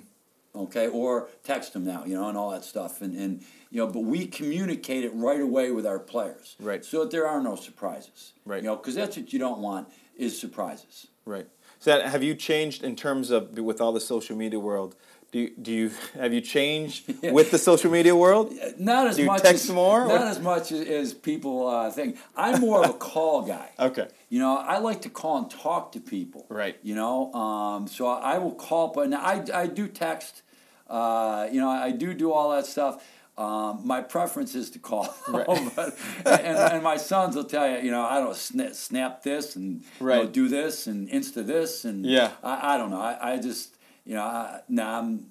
Okay, 0.57 0.87
or 0.87 1.28
text 1.42 1.72
them 1.72 1.85
now, 1.85 2.04
you 2.04 2.14
know, 2.14 2.28
and 2.28 2.38
all 2.38 2.50
that 2.50 2.64
stuff, 2.64 3.02
and 3.02 3.16
and 3.16 3.42
you 3.70 3.78
know, 3.80 3.88
but 3.88 4.04
we 4.04 4.26
communicate 4.26 5.04
it 5.04 5.11
right 5.12 5.40
away 5.40 5.72
with 5.72 5.85
our 5.85 5.98
players, 5.98 6.54
Right. 6.61 6.85
So 6.85 7.00
that 7.00 7.11
there 7.11 7.26
are 7.26 7.42
no 7.42 7.57
surprises, 7.57 8.35
Right. 8.46 8.62
You 8.62 8.68
know, 8.68 8.76
because 8.76 8.94
that's 8.94 9.16
what 9.16 9.33
you 9.33 9.40
don't 9.40 9.59
want 9.59 9.88
is 10.16 10.38
surprises. 10.38 11.09
Right. 11.24 11.48
So 11.80 11.90
that, 11.90 12.07
have 12.07 12.22
you 12.22 12.37
changed 12.37 12.85
in 12.85 12.94
terms 12.94 13.30
of 13.33 13.59
with 13.59 13.80
all 13.80 13.92
the 13.92 14.00
social 14.00 14.37
media 14.37 14.61
world? 14.61 14.94
Do 15.35 15.40
you, 15.40 15.51
do 15.61 15.73
you 15.73 15.90
have 16.14 16.33
you 16.33 16.40
changed 16.40 17.12
with 17.25 17.51
the 17.51 17.59
social 17.59 17.90
media 17.90 18.14
world? 18.14 18.55
Not 18.79 19.09
as 19.09 19.16
Do 19.16 19.23
you 19.23 19.27
much 19.27 19.42
text 19.42 19.64
as, 19.64 19.70
more, 19.73 20.07
Not 20.07 20.20
or- 20.20 20.27
as 20.27 20.38
much 20.38 20.70
as, 20.70 20.87
as 20.87 21.12
people 21.12 21.66
uh, 21.66 21.90
think. 21.90 22.18
I'm 22.37 22.61
more 22.61 22.85
of 22.85 22.90
a 22.90 22.92
call 23.11 23.42
guy. 23.42 23.70
Okay. 23.81 24.07
You 24.29 24.38
know, 24.38 24.57
I 24.57 24.79
like 24.79 25.03
to 25.03 25.09
call 25.09 25.38
and 25.38 25.51
talk 25.51 25.90
to 25.90 26.01
people. 26.01 26.47
Right. 26.49 26.79
You 26.85 26.94
know, 26.94 27.35
um, 27.35 27.88
so 27.88 28.07
I 28.07 28.38
will 28.38 28.55
call, 28.55 28.92
but 28.94 29.09
now 29.09 29.23
I, 29.23 29.44
I 29.53 29.66
do 29.66 29.88
text. 29.88 30.42
Uh, 30.88 31.49
you 31.51 31.61
know, 31.61 31.68
I 31.68 31.90
do 31.90 32.14
do 32.14 32.31
all 32.33 32.53
that 32.53 32.66
stuff. 32.66 33.05
Um, 33.37 33.81
my 33.85 34.03
preference 34.03 34.55
is 34.55 34.70
to 34.70 34.79
call, 34.79 35.12
right. 35.29 35.44
but, 35.75 35.99
and, 36.25 36.57
and, 36.57 36.83
my 36.85 36.97
sons 36.97 37.35
will 37.35 37.42
tell 37.42 37.68
you, 37.68 37.79
you 37.79 37.90
know, 37.90 38.03
I 38.03 38.20
don't 38.20 38.37
snap, 38.37 38.75
snap 38.75 39.25
this 39.25 39.57
and 39.57 39.83
right. 39.99 40.18
you 40.18 40.25
know, 40.27 40.31
do 40.31 40.47
this 40.47 40.87
and 40.87 41.09
insta 41.09 41.44
this 41.44 41.85
and 41.85 42.07
yeah, 42.07 42.31
I, 42.44 42.75
I 42.75 42.79
don't 42.79 42.90
know. 42.90 43.01
I, 43.01 43.33
I 43.33 43.38
just, 43.38 43.74
you 44.05 44.14
know, 44.14 44.23
I, 44.23 44.61
nah, 44.69 44.99
I'm, 44.99 45.31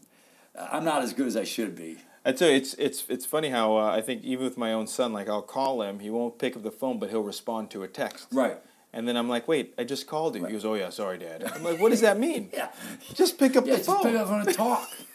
I'm 0.58 0.84
not 0.84 1.02
as 1.04 1.14
good 1.14 1.28
as 1.28 1.38
I 1.38 1.44
should 1.44 1.76
be. 1.76 1.98
I 2.26 2.32
tell 2.32 2.50
you, 2.50 2.56
it's 2.56 2.74
it's 2.76 3.04
it's 3.10 3.26
funny 3.26 3.50
how 3.50 3.78
uh, 3.78 3.92
I 3.92 4.02
think 4.02 4.24
even 4.24 4.46
with 4.46 4.58
my 4.58 4.72
own 4.72 4.88
son, 4.88 5.12
like 5.12 5.28
I'll 5.28 5.42
call 5.42 5.82
him, 5.82 6.00
he 6.00 6.10
won't 6.10 6.40
pick 6.40 6.56
up 6.56 6.64
the 6.64 6.72
phone, 6.72 6.98
but 6.98 7.10
he'll 7.10 7.22
respond 7.22 7.70
to 7.72 7.84
a 7.84 7.88
text. 7.88 8.28
Right. 8.32 8.58
And 8.94 9.08
then 9.08 9.18
I'm 9.18 9.28
like, 9.28 9.48
wait, 9.48 9.74
I 9.78 9.84
just 9.84 10.08
called 10.08 10.36
you. 10.36 10.44
Right. 10.44 10.50
He 10.50 10.54
goes, 10.54 10.66
oh 10.66 10.76
yeah, 10.76 10.90
sorry, 10.90 11.18
Dad. 11.18 11.44
I'm 11.44 11.64
like, 11.64 11.80
what 11.80 11.90
does 11.90 12.02
that 12.02 12.18
mean? 12.18 12.50
yeah. 12.54 12.70
Just 13.14 13.38
pick 13.38 13.56
up 13.56 13.66
yeah, 13.66 13.78
the 13.78 13.84
phone. 13.84 14.04
Just 14.04 14.06
pick 14.06 14.16
up 14.16 14.48
and 14.48 14.56
talk. 14.56 14.90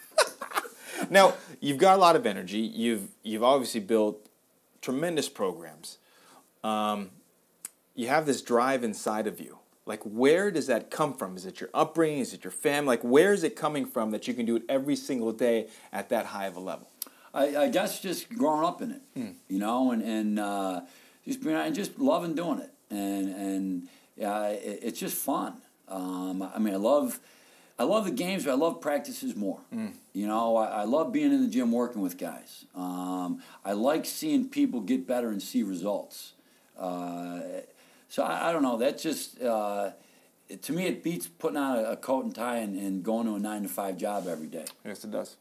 now 1.11 1.35
you've 1.61 1.79
got 1.79 1.97
a 1.97 2.01
lot 2.01 2.17
of 2.17 2.27
energy. 2.27 2.61
You've 2.61 3.09
you've 3.23 3.43
obviously 3.43 3.81
built 3.81 4.27
tremendous 4.83 5.29
programs. 5.29 5.99
Um, 6.63 7.11
you 7.95 8.09
have 8.09 8.27
this 8.27 8.43
drive 8.43 8.85
inside 8.85 9.27
of 9.27 9.41
you. 9.41 9.59
Like, 9.89 10.03
where 10.03 10.51
does 10.51 10.67
that 10.67 10.91
come 10.91 11.15
from? 11.15 11.37
Is 11.37 11.47
it 11.47 11.61
your 11.61 11.71
upbringing? 11.73 12.19
Is 12.19 12.35
it 12.35 12.45
your 12.45 12.51
family? 12.51 12.89
Like, 12.89 13.03
where 13.03 13.33
is 13.33 13.43
it 13.43 13.57
coming 13.57 13.87
from 13.87 14.11
that 14.11 14.29
you 14.29 14.35
can 14.35 14.45
do 14.45 14.57
it 14.57 14.63
every 14.69 14.95
single 14.95 15.33
day 15.33 15.69
at 15.93 16.11
that 16.11 16.27
high 16.27 16.47
of 16.47 16.57
a 16.57 16.61
level? 16.61 16.89
I, 17.33 17.57
I 17.57 17.69
guess 17.69 18.01
just 18.01 18.29
growing 18.29 18.65
up 18.65 18.83
in 18.83 18.91
it, 18.93 19.03
hmm. 19.15 19.31
you 19.49 19.59
know, 19.59 19.91
and 19.91 20.03
and 20.03 20.39
uh, 20.39 20.81
just 21.25 21.43
being 21.43 21.57
and 21.57 21.75
just 21.75 21.99
loving 21.99 22.35
doing 22.35 22.59
it, 22.59 22.73
and 22.91 23.29
and 23.29 23.89
yeah, 24.17 24.49
it, 24.49 24.81
it's 24.83 25.01
just 25.01 25.17
fun. 25.17 25.55
Um, 25.89 26.43
I 26.43 26.59
mean, 26.59 26.75
I 26.75 26.79
love 26.79 27.21
I 27.79 27.85
love 27.85 28.05
the 28.05 28.11
games, 28.11 28.45
but 28.45 28.53
I 28.53 28.55
love 28.55 28.81
practices 28.81 29.37
more. 29.37 29.61
Mm. 29.73 29.93
You 30.13 30.27
know, 30.27 30.57
I, 30.57 30.67
I, 30.67 30.85
love 30.85 31.13
being 31.13 31.33
in 31.33 31.43
the 31.43 31.49
gym 31.49 31.71
working 31.71 32.03
with 32.03 32.19
guys. 32.19 32.65
Um, 32.75 33.41
I 33.65 33.73
like 33.73 34.05
seeing 34.05 34.49
people 34.49 34.81
get 34.81 35.07
better 35.07 35.29
and 35.29 35.41
see 35.41 35.63
results. 35.63 36.33
Uh, 36.79 37.41
so 38.09 38.23
I, 38.23 38.49
I, 38.49 38.53
don't 38.53 38.63
know. 38.63 38.77
That 38.79 38.99
just 38.99 39.41
uh, 39.41 39.91
to 40.63 40.73
me, 40.73 40.87
it 40.87 41.03
beats 41.03 41.27
putting 41.27 41.57
on 41.57 41.79
a, 41.79 41.83
a 41.91 41.97
coat 41.97 42.25
and 42.25 42.35
tie 42.35 42.59
and, 42.59 42.77
and, 42.77 43.03
going 43.03 43.27
to 43.27 43.35
a 43.35 43.39
nine 43.39 43.63
to 43.63 43.69
five 43.69 43.97
job 43.97 44.27
every 44.27 44.47
day. 44.47 44.65
Yes, 44.85 45.05
it 45.05 45.11
does. 45.11 45.37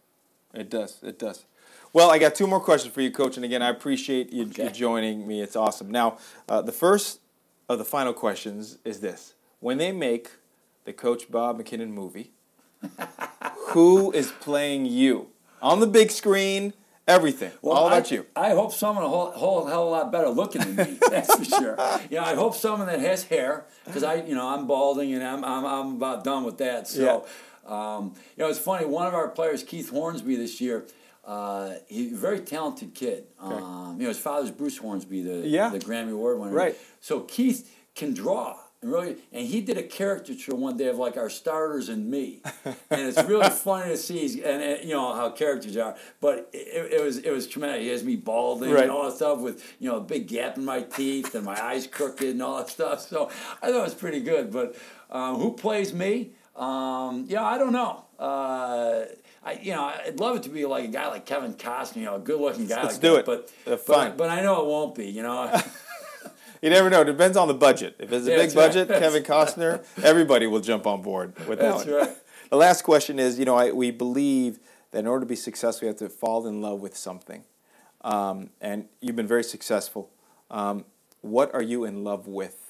It 0.54 0.70
does. 0.70 1.00
It 1.04 1.20
does. 1.20 1.46
Well, 1.94 2.12
I 2.12 2.20
got 2.20 2.36
two 2.36 2.48
more 2.48 2.60
questions 2.60 2.94
for 2.94 3.02
you, 3.02 3.12
Coach. 3.12 3.38
And 3.38 3.46
again, 3.46 3.62
I 3.62 3.70
appreciate 3.70 4.32
you, 4.32 4.46
okay. 4.48 4.66
you 4.66 4.70
joining 4.70 5.28
me. 5.28 5.42
It's 5.42 5.56
awesome. 5.56 5.90
Now, 5.90 6.18
uh, 6.48 6.62
the 6.62 6.72
first 6.72 7.20
of 7.70 7.78
the 7.78 7.86
final 7.86 8.14
questions 8.14 8.78
is 8.84 9.00
this: 9.00 9.34
When 9.60 9.78
they 9.78 9.92
make 9.92 10.30
the 10.88 10.94
Coach 10.94 11.30
Bob 11.30 11.62
McKinnon 11.62 11.90
movie. 11.90 12.32
Who 13.70 14.12
is 14.14 14.32
playing 14.32 14.86
you 14.86 15.28
on 15.62 15.82
the 15.82 15.86
big 15.86 16.12
screen? 16.12 16.74
Everything. 17.08 17.52
Well, 17.62 17.78
All 17.78 17.88
about 17.88 18.12
I, 18.12 18.16
you. 18.16 18.26
I 18.36 18.50
hope 18.50 18.74
someone 18.74 19.06
a 19.06 19.08
whole, 19.08 19.32
whole 19.32 19.66
hell 19.66 19.84
of 19.84 19.88
a 19.88 19.92
lot 19.92 20.12
better 20.12 20.30
looking 20.30 20.62
than 20.62 20.76
me. 20.76 20.98
That's 21.10 21.34
for 21.34 21.46
sure. 21.46 21.76
Yeah, 22.10 22.26
I 22.26 22.36
hope 22.36 22.54
someone 22.54 22.88
that 22.88 23.00
has 23.00 23.24
hair 23.24 23.66
because 23.86 24.04
I, 24.04 24.16
you 24.16 24.36
know, 24.36 24.48
I'm 24.48 24.68
balding 24.68 25.14
and 25.14 25.24
I'm 25.24 25.46
I'm, 25.46 25.66
I'm 25.66 25.96
about 25.96 26.26
done 26.26 26.44
with 26.44 26.58
that. 26.58 26.88
So, 26.88 27.26
yeah. 27.66 27.96
um, 27.96 28.14
you 28.36 28.44
know, 28.44 28.50
it's 28.50 28.60
funny. 28.60 28.86
One 28.86 29.08
of 29.08 29.14
our 29.14 29.30
players, 29.30 29.64
Keith 29.64 29.90
Hornsby, 29.90 30.36
this 30.36 30.60
year. 30.60 30.86
Uh, 31.24 31.74
he's 31.88 32.14
a 32.14 32.16
very 32.16 32.40
talented 32.40 32.94
kid. 32.94 33.26
Okay. 33.44 33.54
Um, 33.54 33.98
you 33.98 34.04
know, 34.04 34.10
his 34.10 34.20
father's 34.20 34.50
Bruce 34.50 34.78
Hornsby, 34.78 35.22
the 35.24 35.48
yeah. 35.48 35.68
the 35.70 35.80
Grammy 35.80 36.12
Award 36.14 36.40
winner. 36.40 36.54
Right. 36.54 36.78
So 37.02 37.22
Keith 37.22 37.70
can 37.96 38.14
draw. 38.14 38.58
And 38.84 38.92
really, 38.92 39.16
and 39.34 39.48
he 39.48 39.62
did 39.62 39.80
a 39.80 39.84
caricature 39.84 40.54
one 40.54 40.78
day 40.78 40.88
of 40.88 40.98
like 40.98 41.18
our 41.18 41.32
starters 41.32 41.90
and 41.90 42.12
me, 42.12 42.44
and 42.66 42.76
it's 42.92 43.24
really 43.24 43.50
funny 43.50 43.90
to 43.90 43.98
see. 43.98 44.44
And, 44.44 44.62
and, 44.62 44.84
you 44.84 44.94
know 44.94 45.16
how 45.16 45.32
characters 45.32 45.76
are, 45.78 45.96
but 46.22 46.52
it, 46.54 46.94
it, 46.94 47.04
was 47.04 47.18
it 47.18 47.32
was 47.32 47.48
tremendous. 47.48 47.82
He 47.82 47.88
has 47.88 48.04
me 48.04 48.18
balding 48.18 48.70
right. 48.70 48.84
and 48.84 48.92
all 48.92 49.06
that 49.06 49.16
stuff 49.16 49.40
with 49.40 49.64
you 49.80 49.90
know 49.90 49.98
a 49.98 50.02
big 50.02 50.28
gap 50.28 50.58
in 50.58 50.66
my 50.66 50.82
teeth 50.82 51.34
and 51.34 51.44
my 51.44 51.60
eyes 51.60 51.88
crooked 51.88 52.28
and 52.28 52.42
all 52.44 52.60
that 52.60 52.70
stuff. 52.70 53.02
So 53.02 53.32
I 53.64 53.72
thought 53.72 53.80
it 53.80 53.84
was 53.84 53.96
pretty 53.96 54.20
good. 54.20 54.52
But 54.52 54.76
um, 55.10 55.38
who 55.38 55.54
plays 55.54 55.92
me? 55.92 56.34
Um, 56.56 57.26
yeah, 57.28 57.44
I 57.44 57.58
don't 57.58 57.74
know. 57.74 58.06
Uh, 58.20 59.06
I, 59.44 59.54
you 59.60 59.74
know, 59.74 59.86
I'd 59.86 60.20
love 60.20 60.36
it 60.36 60.44
to 60.44 60.50
be 60.50 60.68
like 60.68 60.86
a 60.86 60.90
guy 60.90 61.08
like 61.08 61.26
Kevin 61.26 61.56
Costner, 61.56 61.96
you 61.96 62.06
know, 62.06 62.16
a 62.16 62.20
good-looking 62.20 62.68
guy. 62.68 62.84
Let's 62.84 62.96
like 62.96 63.02
do 63.02 63.14
that. 63.14 63.20
it. 63.20 63.26
But, 63.26 63.52
uh, 63.72 63.78
fine. 63.78 64.10
but, 64.10 64.18
but 64.18 64.30
I 64.30 64.42
know 64.42 64.62
it 64.62 64.68
won't 64.68 64.94
be. 64.94 65.08
You 65.08 65.24
know. 65.24 65.62
you 66.62 66.70
never 66.70 66.90
know. 66.90 67.02
It 67.02 67.06
depends 67.06 67.38
on 67.38 67.48
the 67.48 67.54
budget. 67.54 67.96
If 68.00 68.12
it's 68.12 68.28
a 68.28 68.32
yeah, 68.32 68.38
big 68.38 68.54
budget, 68.54 68.90
right. 68.90 69.00
Kevin 69.00 69.24
Costner, 69.24 69.84
everybody 70.04 70.48
will 70.48 70.60
jump 70.60 70.88
on 70.88 71.02
board 71.02 71.38
with 71.48 71.60
that 71.60 71.78
that's 71.78 71.86
one. 71.86 71.96
Right. 71.96 72.18
The 72.50 72.58
last 72.58 72.84
question 72.84 73.20
is, 73.20 73.38
you 73.38 73.46
know, 73.46 73.56
I, 73.56 73.72
we 73.72 73.92
believe 73.92 74.60
that 74.92 75.00
in 75.00 75.08
order 75.08 75.22
to 75.22 75.28
be 75.28 75.36
successful, 75.36 75.86
we 75.86 75.88
have 75.88 75.98
to 75.98 76.10
fall 76.10 76.48
in 76.48 76.62
love 76.62 76.80
with 76.80 76.96
something. 76.96 77.44
Um, 78.02 78.52
and 78.62 78.86
you've 79.02 79.16
been 79.16 79.28
very 79.28 79.44
successful. 79.44 80.10
Um, 80.50 80.86
what 81.22 81.54
are 81.54 81.62
you 81.62 81.84
in 81.84 82.04
love 82.04 82.28
with? 82.28 82.64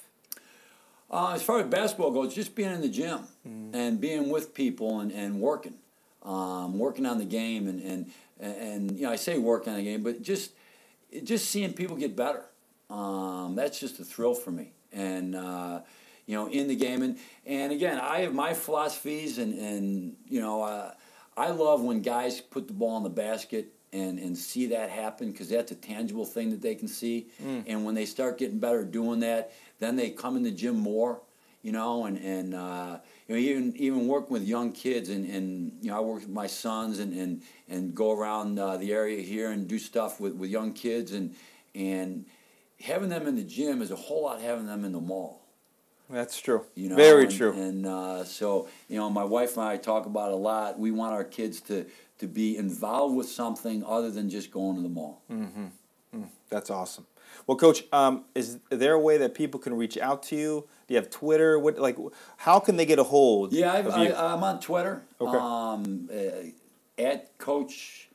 Uh, 1.09 1.33
as 1.33 1.41
far 1.41 1.59
as 1.59 1.67
basketball 1.67 2.11
goes, 2.11 2.33
just 2.33 2.55
being 2.55 2.71
in 2.71 2.81
the 2.81 2.89
gym 2.89 3.19
mm. 3.47 3.73
and 3.73 4.01
being 4.01 4.29
with 4.29 4.53
people 4.53 4.99
and, 4.99 5.11
and 5.11 5.39
working, 5.39 5.75
um, 6.23 6.77
working 6.77 7.05
on 7.05 7.17
the 7.17 7.25
game 7.25 7.67
and, 7.67 7.81
and 7.81 8.11
and 8.39 8.91
you 8.91 9.03
know 9.03 9.11
I 9.11 9.15
say 9.15 9.37
working 9.37 9.73
on 9.73 9.79
the 9.79 9.85
game, 9.85 10.03
but 10.03 10.21
just 10.21 10.51
just 11.23 11.49
seeing 11.49 11.73
people 11.73 11.95
get 11.95 12.15
better. 12.15 12.45
Um, 12.89 13.55
that's 13.55 13.79
just 13.79 13.99
a 13.99 14.03
thrill 14.03 14.33
for 14.33 14.51
me. 14.51 14.71
And, 14.91 15.35
uh, 15.35 15.81
you 16.25 16.35
know, 16.35 16.49
in 16.49 16.67
the 16.67 16.75
game. 16.75 17.01
And, 17.01 17.17
and 17.45 17.71
again, 17.71 17.99
I 17.99 18.19
have 18.19 18.33
my 18.33 18.53
philosophies, 18.53 19.37
and, 19.37 19.57
and 19.57 20.15
you 20.27 20.41
know, 20.41 20.61
uh, 20.61 20.93
I 21.35 21.49
love 21.51 21.81
when 21.81 22.01
guys 22.01 22.41
put 22.41 22.67
the 22.67 22.73
ball 22.73 22.97
in 22.97 23.03
the 23.03 23.09
basket 23.09 23.73
and, 23.93 24.19
and 24.19 24.37
see 24.37 24.67
that 24.67 24.89
happen 24.89 25.31
because 25.31 25.49
that's 25.49 25.71
a 25.71 25.75
tangible 25.75 26.25
thing 26.25 26.49
that 26.49 26.61
they 26.61 26.75
can 26.75 26.87
see. 26.87 27.27
Mm. 27.43 27.63
And 27.67 27.85
when 27.85 27.95
they 27.95 28.05
start 28.05 28.37
getting 28.37 28.59
better 28.59 28.83
doing 28.83 29.19
that, 29.21 29.53
then 29.79 29.95
they 29.95 30.09
come 30.09 30.35
in 30.35 30.43
the 30.43 30.51
gym 30.51 30.77
more, 30.77 31.21
you 31.61 31.71
know, 31.71 32.05
and, 32.05 32.17
and 32.17 32.53
uh, 32.53 32.97
you 33.27 33.35
know, 33.35 33.39
even 33.39 33.77
even 33.77 34.07
working 34.07 34.33
with 34.33 34.43
young 34.43 34.71
kids 34.71 35.09
and, 35.09 35.29
and 35.29 35.71
you 35.81 35.89
know, 35.89 35.97
I 35.97 35.99
work 36.01 36.21
with 36.21 36.29
my 36.29 36.47
sons 36.47 36.99
and, 36.99 37.13
and, 37.13 37.41
and 37.69 37.95
go 37.95 38.11
around 38.11 38.59
uh, 38.59 38.77
the 38.77 38.91
area 38.91 39.21
here 39.21 39.51
and 39.51 39.67
do 39.67 39.79
stuff 39.79 40.19
with, 40.19 40.33
with 40.33 40.49
young 40.49 40.73
kids 40.73 41.13
and 41.13 41.33
and 41.75 42.25
having 42.81 43.09
them 43.09 43.27
in 43.27 43.35
the 43.35 43.43
gym 43.43 43.81
is 43.81 43.91
a 43.91 43.95
whole 43.95 44.23
lot 44.23 44.41
having 44.41 44.65
them 44.65 44.85
in 44.85 44.91
the 44.91 45.01
mall. 45.01 45.43
That's 46.09 46.39
true. 46.39 46.65
You 46.75 46.89
know, 46.89 46.95
very 46.95 47.25
and, 47.25 47.35
true. 47.35 47.53
And 47.53 47.85
uh, 47.85 48.23
so, 48.23 48.69
you 48.87 48.97
know, 48.97 49.09
my 49.09 49.25
wife 49.25 49.57
and 49.57 49.65
I 49.65 49.77
talk 49.77 50.05
about 50.05 50.31
a 50.31 50.35
lot. 50.35 50.79
We 50.79 50.91
want 50.91 51.13
our 51.13 51.23
kids 51.23 51.59
to 51.61 51.85
to 52.19 52.27
be 52.27 52.57
involved 52.57 53.15
with 53.15 53.29
something 53.29 53.83
other 53.83 54.09
than 54.09 54.29
just 54.29 54.49
going 54.49 54.75
to 54.77 54.81
the 54.81 54.89
mall. 54.89 55.21
Mm-hmm. 55.29 55.65
Mm, 56.15 56.29
that's 56.49 56.69
awesome. 56.69 57.05
Well, 57.45 57.57
Coach, 57.57 57.83
um, 57.91 58.25
is 58.33 58.57
there 58.69 58.93
a 58.93 58.99
way 58.99 59.17
that 59.17 59.35
people 59.35 59.59
can 59.59 59.73
reach 59.75 59.97
out 59.97 60.23
to 60.23 60.35
you? 60.35 60.67
Do 60.87 60.93
you 60.93 60.99
have 60.99 61.09
Twitter? 61.09 61.59
What 61.59 61.77
like? 61.77 61.97
How 62.37 62.59
can 62.59 62.77
they 62.77 62.85
get 62.85 62.99
a 62.99 63.03
hold? 63.03 63.51
Yeah, 63.53 63.73
I, 63.73 64.33
am 64.33 64.43
on 64.43 64.59
Twitter. 64.59 65.03
Okay. 65.19 65.37
Um, 65.37 66.09
uh, 66.11 67.01
at 67.01 67.37
Coach 67.37 68.06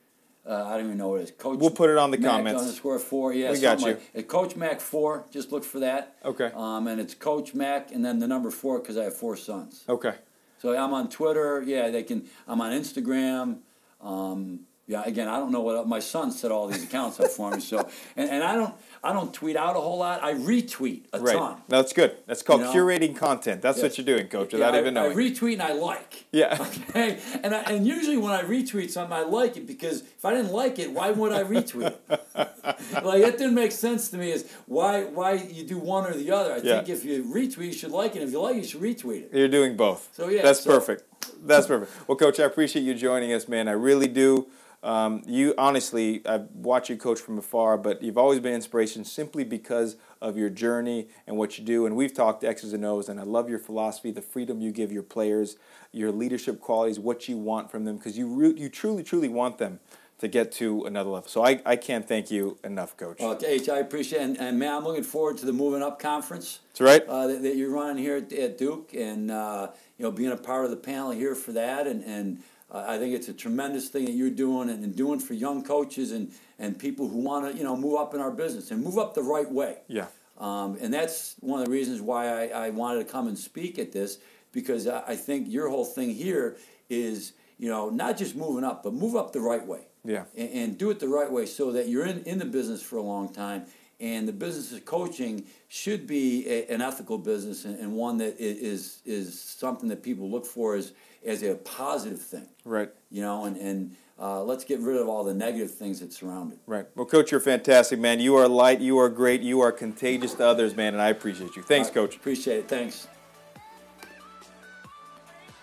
uh, 0.45 0.65
I 0.65 0.77
don't 0.77 0.87
even 0.87 0.97
know 0.97 1.09
what 1.09 1.21
it 1.21 1.23
is. 1.23 1.31
Coach. 1.31 1.59
We'll 1.59 1.71
put 1.71 1.89
it 1.89 1.97
on 1.97 2.11
the 2.11 2.17
Mac 2.17 2.31
comments. 2.31 2.61
Underscore 2.61 2.99
four. 2.99 3.33
Yeah, 3.33 3.51
we 3.51 3.59
got 3.59 3.79
you. 3.81 3.97
Like, 4.13 4.27
Coach 4.27 4.55
Mac 4.55 4.81
four. 4.81 5.25
Just 5.31 5.51
look 5.51 5.63
for 5.63 5.79
that. 5.79 6.17
Okay. 6.25 6.51
Um, 6.53 6.87
and 6.87 6.99
it's 6.99 7.13
Coach 7.13 7.53
Mac, 7.53 7.91
and 7.91 8.03
then 8.03 8.19
the 8.19 8.27
number 8.27 8.51
four 8.51 8.79
because 8.79 8.97
I 8.97 9.05
have 9.05 9.15
four 9.15 9.37
sons. 9.37 9.85
Okay. 9.87 10.15
So 10.57 10.75
I'm 10.75 10.93
on 10.93 11.09
Twitter. 11.09 11.63
Yeah, 11.65 11.89
they 11.89 12.03
can. 12.03 12.27
I'm 12.47 12.59
on 12.61 12.71
Instagram. 12.71 13.59
Um, 14.01 14.61
yeah, 14.85 15.03
again, 15.05 15.29
I 15.29 15.37
don't 15.37 15.51
know 15.51 15.61
what 15.61 15.87
my 15.87 15.99
son 15.99 16.31
set 16.31 16.51
all 16.51 16.67
these 16.67 16.83
accounts 16.83 17.17
up 17.17 17.31
for 17.31 17.49
me. 17.51 17.61
So, 17.61 17.89
and, 18.17 18.29
and 18.29 18.43
I 18.43 18.55
don't, 18.55 18.73
I 19.01 19.13
don't 19.13 19.33
tweet 19.33 19.55
out 19.55 19.77
a 19.77 19.79
whole 19.79 19.99
lot. 19.99 20.21
I 20.21 20.33
retweet 20.33 21.03
a 21.13 21.21
right. 21.21 21.37
ton. 21.37 21.61
That's 21.69 21.93
good. 21.93 22.17
That's 22.25 22.41
called 22.41 22.61
you 22.61 22.67
know? 22.67 22.73
curating 22.73 23.15
content. 23.15 23.61
That's 23.61 23.77
yes. 23.77 23.83
what 23.83 23.97
you're 23.97 24.17
doing, 24.17 24.27
coach, 24.27 24.51
without 24.51 24.73
yeah, 24.73 24.81
even 24.81 24.93
knowing. 24.95 25.13
I 25.13 25.15
retweet 25.15 25.53
and 25.53 25.61
I 25.61 25.73
like. 25.73 26.25
Yeah. 26.31 26.67
Okay. 26.93 27.19
And 27.43 27.55
I, 27.55 27.61
and 27.63 27.87
usually 27.87 28.17
when 28.17 28.31
I 28.31 28.43
retweet 28.43 28.89
something, 28.89 29.15
I 29.15 29.21
like 29.21 29.57
it 29.57 29.65
because 29.65 30.01
if 30.01 30.25
I 30.25 30.33
didn't 30.33 30.51
like 30.51 30.79
it, 30.79 30.91
why 30.91 31.11
would 31.11 31.31
I 31.31 31.43
retweet 31.43 31.87
it? 31.87 32.27
like 32.35 33.21
that 33.21 33.37
didn't 33.37 33.55
make 33.55 33.71
sense 33.71 34.09
to 34.09 34.17
me. 34.17 34.31
Is 34.31 34.49
why 34.65 35.05
why 35.05 35.33
you 35.33 35.63
do 35.65 35.77
one 35.77 36.05
or 36.05 36.13
the 36.13 36.31
other? 36.31 36.53
I 36.53 36.57
yeah. 36.57 36.75
think 36.77 36.89
if 36.89 37.03
you 37.03 37.23
retweet, 37.23 37.65
you 37.65 37.73
should 37.73 37.91
like 37.91 38.15
it. 38.15 38.21
If 38.21 38.31
you 38.31 38.41
like 38.41 38.55
it, 38.55 38.59
you 38.59 38.67
should 38.67 38.81
retweet 38.81 39.23
it. 39.23 39.33
You're 39.33 39.47
doing 39.47 39.75
both. 39.75 40.09
So 40.13 40.29
yeah. 40.29 40.41
That's 40.43 40.61
so. 40.61 40.71
perfect. 40.71 41.03
That's 41.43 41.67
perfect. 41.67 42.07
Well, 42.07 42.17
coach, 42.17 42.39
I 42.39 42.43
appreciate 42.43 42.83
you 42.83 42.93
joining 42.93 43.33
us, 43.33 43.47
man. 43.47 43.67
I 43.67 43.73
really 43.73 44.07
do. 44.07 44.47
Um, 44.83 45.23
you 45.25 45.53
honestly, 45.57 46.21
I've 46.27 46.49
watched 46.53 46.89
you 46.89 46.97
coach 46.97 47.19
from 47.19 47.37
afar, 47.37 47.77
but 47.77 48.03
you've 48.03 48.17
always 48.17 48.41
been 48.41 48.53
inspiration 48.53 49.05
simply 49.05 49.45
because 49.45 49.95
of 50.21 50.37
your 50.37 50.49
journey 50.49 51.07
and 51.25 51.37
what 51.37 51.57
you 51.57 51.63
do. 51.63 51.85
And 51.85 51.95
we've 51.95 52.13
talked 52.13 52.43
X's 52.43 52.73
and 52.73 52.83
O's, 52.83 53.07
and 53.07 53.17
I 53.19 53.23
love 53.23 53.49
your 53.49 53.59
philosophy, 53.59 54.11
the 54.11 54.21
freedom 54.21 54.59
you 54.59 54.71
give 54.71 54.91
your 54.91 55.03
players, 55.03 55.55
your 55.93 56.11
leadership 56.11 56.59
qualities, 56.59 56.99
what 56.99 57.29
you 57.29 57.37
want 57.37 57.71
from 57.71 57.85
them, 57.85 57.95
because 57.95 58.17
you 58.17 58.27
re- 58.27 58.55
you 58.57 58.67
truly, 58.67 59.03
truly 59.03 59.29
want 59.29 59.57
them 59.57 59.79
to 60.19 60.27
get 60.27 60.51
to 60.53 60.83
another 60.85 61.09
level. 61.09 61.29
So 61.29 61.45
I, 61.45 61.61
I 61.65 61.75
can't 61.75 62.07
thank 62.07 62.29
you 62.29 62.57
enough, 62.63 62.95
Coach. 62.97 63.17
Well, 63.19 63.37
H, 63.45 63.67
I 63.69 63.79
appreciate 63.79 64.21
it. 64.21 64.23
And, 64.23 64.37
and 64.39 64.59
man, 64.59 64.75
I'm 64.75 64.83
looking 64.83 65.03
forward 65.03 65.37
to 65.39 65.45
the 65.45 65.53
Moving 65.53 65.81
Up 65.81 65.99
Conference. 65.99 66.59
That's 66.69 66.81
right. 66.81 67.07
Uh, 67.07 67.27
that, 67.27 67.43
that, 67.43 67.55
you're 67.55 67.71
running 67.71 68.01
here 68.01 68.17
at, 68.17 68.31
at 68.33 68.57
Duke, 68.57 68.93
and 68.93 69.31
uh, 69.31 69.69
you 69.97 70.03
know 70.03 70.11
being 70.11 70.31
a 70.31 70.37
part 70.37 70.65
of 70.65 70.71
the 70.71 70.77
panel 70.77 71.11
here 71.11 71.35
for 71.35 71.53
that, 71.53 71.87
and 71.87 72.03
and 72.03 72.43
I 72.73 72.97
think 72.97 73.13
it's 73.13 73.27
a 73.27 73.33
tremendous 73.33 73.89
thing 73.89 74.05
that 74.05 74.13
you're 74.13 74.31
doing 74.31 74.69
and, 74.69 74.83
and 74.83 74.95
doing 74.95 75.19
for 75.19 75.33
young 75.33 75.63
coaches 75.63 76.11
and, 76.11 76.31
and 76.57 76.77
people 76.77 77.07
who 77.07 77.19
want 77.19 77.51
to, 77.51 77.57
you 77.57 77.63
know, 77.63 77.77
move 77.77 77.99
up 77.99 78.15
in 78.15 78.19
our 78.19 78.31
business 78.31 78.71
and 78.71 78.83
move 78.83 78.97
up 78.97 79.13
the 79.13 79.21
right 79.21 79.49
way. 79.49 79.77
Yeah. 79.87 80.07
Um, 80.39 80.77
and 80.81 80.91
that's 80.91 81.35
one 81.41 81.59
of 81.59 81.65
the 81.65 81.71
reasons 81.71 82.01
why 82.01 82.27
I, 82.27 82.65
I, 82.65 82.69
wanted 82.71 83.05
to 83.05 83.11
come 83.11 83.27
and 83.27 83.37
speak 83.37 83.77
at 83.77 83.91
this 83.91 84.17
because 84.51 84.87
I, 84.87 85.03
I 85.09 85.15
think 85.15 85.47
your 85.47 85.69
whole 85.69 85.85
thing 85.85 86.09
here 86.09 86.57
is, 86.89 87.33
you 87.59 87.69
know, 87.69 87.91
not 87.91 88.17
just 88.17 88.35
moving 88.35 88.63
up, 88.63 88.81
but 88.81 88.93
move 88.93 89.15
up 89.15 89.31
the 89.31 89.39
right 89.39 89.65
way. 89.65 89.81
Yeah. 90.03 90.23
And, 90.35 90.49
and 90.49 90.77
do 90.77 90.89
it 90.89 90.99
the 90.99 91.07
right 91.07 91.31
way 91.31 91.45
so 91.45 91.71
that 91.73 91.87
you're 91.87 92.07
in, 92.07 92.23
in 92.23 92.39
the 92.39 92.45
business 92.45 92.81
for 92.81 92.97
a 92.97 93.03
long 93.03 93.31
time 93.31 93.67
and 93.99 94.27
the 94.27 94.33
business 94.33 94.73
of 94.73 94.83
coaching 94.85 95.45
should 95.69 96.05
be 96.07 96.47
a, 96.47 96.65
an 96.67 96.81
ethical 96.81 97.17
business 97.17 97.63
and, 97.65 97.79
and, 97.79 97.93
one 97.93 98.17
that 98.17 98.35
is 98.39 99.01
is 99.05 99.39
something 99.39 99.87
that 99.89 100.03
people 100.03 100.29
look 100.29 100.45
for 100.45 100.75
as 100.75 100.91
as 101.25 101.43
a 101.43 101.55
positive 101.55 102.21
thing. 102.21 102.47
Right. 102.65 102.89
You 103.09 103.21
know, 103.21 103.45
and 103.45 103.57
and 103.57 103.95
uh, 104.19 104.43
let's 104.43 104.63
get 104.63 104.79
rid 104.79 104.97
of 104.97 105.09
all 105.09 105.23
the 105.23 105.33
negative 105.33 105.71
things 105.71 105.99
that 105.99 106.13
surround 106.13 106.53
it. 106.53 106.59
Right. 106.65 106.85
Well, 106.95 107.05
Coach, 107.05 107.31
you're 107.31 107.39
fantastic, 107.39 107.99
man. 107.99 108.19
You 108.19 108.35
are 108.35 108.47
light. 108.47 108.79
You 108.79 108.99
are 108.99 109.09
great. 109.09 109.41
You 109.41 109.61
are 109.61 109.71
contagious 109.71 110.33
to 110.35 110.45
others, 110.45 110.75
man, 110.75 110.93
and 110.93 111.01
I 111.01 111.09
appreciate 111.09 111.55
you. 111.55 111.63
Thanks, 111.63 111.89
Coach. 111.89 112.15
Appreciate 112.15 112.59
it. 112.59 112.67
Thanks. 112.67 113.07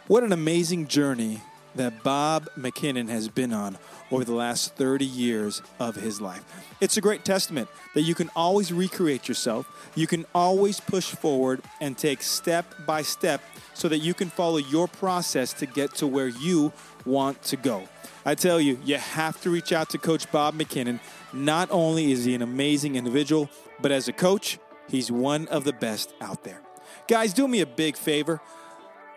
What 0.09 0.25
an 0.25 0.33
amazing 0.33 0.89
journey 0.89 1.41
that 1.77 2.03
Bob 2.03 2.49
McKinnon 2.59 3.09
has 3.09 3.29
been 3.29 3.53
on 3.53 3.79
over 4.11 4.25
the 4.25 4.35
last 4.35 4.75
30 4.77 5.05
years 5.05 5.63
of 5.79 5.97
his 5.97 6.21
life. 6.21 6.45
It's 6.81 6.97
a 6.97 7.01
great 7.01 7.25
testament 7.25 7.69
that 7.95 8.03
you 8.03 8.15
can 8.15 8.31
always 8.35 8.73
recreate 8.73 9.29
yourself, 9.29 9.91
you 9.95 10.07
can 10.07 10.27
always 10.35 10.81
push 10.81 11.11
forward 11.11 11.63
and 11.81 11.97
take 11.97 12.23
step 12.23 12.67
by 12.87 13.03
step 13.03 13.43
so 13.75 13.89
that 13.89 13.99
you 13.99 14.15
can 14.15 14.29
follow 14.29 14.59
your 14.59 14.89
process 14.89 15.53
to 15.55 15.67
get 15.67 15.95
to 15.95 16.07
where 16.07 16.29
you 16.29 16.73
want 17.05 17.43
to 17.45 17.57
go. 17.57 17.89
I 18.25 18.35
tell 18.35 18.61
you, 18.61 18.79
you 18.85 18.97
have 18.97 19.41
to 19.43 19.51
reach 19.51 19.73
out 19.73 19.91
to 19.91 19.99
Coach 19.99 20.31
Bob 20.31 20.55
McKinnon. 20.55 21.01
Not 21.33 21.69
only 21.71 22.13
is 22.13 22.25
he 22.25 22.35
an 22.35 22.43
amazing 22.43 22.97
individual, 22.97 23.49
but 23.81 23.91
as 23.91 24.09
a 24.09 24.13
coach, 24.13 24.59
he's 24.89 25.11
one 25.11 25.49
of 25.49 25.65
the 25.65 25.73
best 25.73 26.13
out 26.21 26.45
there. 26.45 26.61
Guys, 27.09 27.33
do 27.33 27.49
me 27.49 27.61
a 27.61 27.67
big 27.67 27.97
favor. 27.97 28.41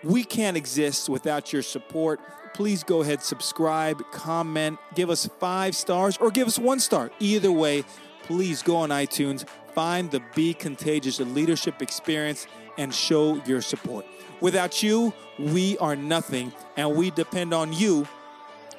We 0.03 0.23
can't 0.23 0.55
exist 0.55 1.09
without 1.09 1.51
your 1.51 1.61
support 1.61 2.19
please 2.53 2.83
go 2.83 3.01
ahead, 3.01 3.21
subscribe, 3.21 4.03
comment, 4.11 4.79
give 4.95 5.09
us 5.09 5.29
five 5.39 5.75
stars, 5.75 6.17
or 6.17 6.31
give 6.31 6.47
us 6.47 6.59
one 6.59 6.79
star. 6.79 7.11
Either 7.19 7.51
way, 7.51 7.83
please 8.23 8.61
go 8.61 8.77
on 8.77 8.89
iTunes, 8.89 9.47
find 9.73 10.11
the 10.11 10.21
Be 10.35 10.53
Contagious 10.53 11.19
Leadership 11.19 11.81
Experience, 11.81 12.47
and 12.77 12.93
show 12.93 13.41
your 13.45 13.61
support. 13.61 14.05
Without 14.41 14.83
you, 14.83 15.13
we 15.37 15.77
are 15.77 15.95
nothing, 15.95 16.51
and 16.75 16.95
we 16.95 17.11
depend 17.11 17.53
on 17.53 17.73
you 17.73 18.07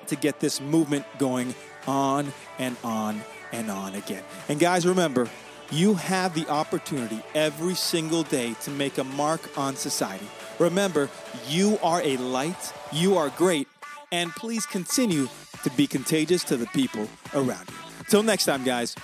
to 0.06 0.16
get 0.16 0.40
this 0.40 0.60
movement 0.60 1.04
going 1.18 1.54
on 1.86 2.32
and 2.58 2.76
on 2.84 3.22
and 3.52 3.70
on 3.70 3.94
again. 3.94 4.22
And 4.48 4.58
guys, 4.58 4.86
remember, 4.86 5.28
you 5.70 5.94
have 5.94 6.34
the 6.34 6.48
opportunity 6.48 7.20
every 7.34 7.74
single 7.74 8.22
day 8.22 8.54
to 8.62 8.70
make 8.70 8.98
a 8.98 9.04
mark 9.04 9.56
on 9.56 9.76
society. 9.76 10.26
Remember, 10.58 11.08
you 11.48 11.78
are 11.82 12.02
a 12.02 12.16
light, 12.18 12.72
you 12.94 13.16
are 13.16 13.28
great. 13.30 13.66
And 14.12 14.30
please 14.30 14.66
continue 14.66 15.28
to 15.64 15.70
be 15.70 15.88
contagious 15.88 16.44
to 16.44 16.56
the 16.56 16.66
people 16.66 17.08
around 17.34 17.68
you. 17.68 17.76
Till 18.08 18.22
next 18.22 18.44
time, 18.44 18.62
guys. 18.62 18.94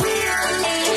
We're 0.00 0.91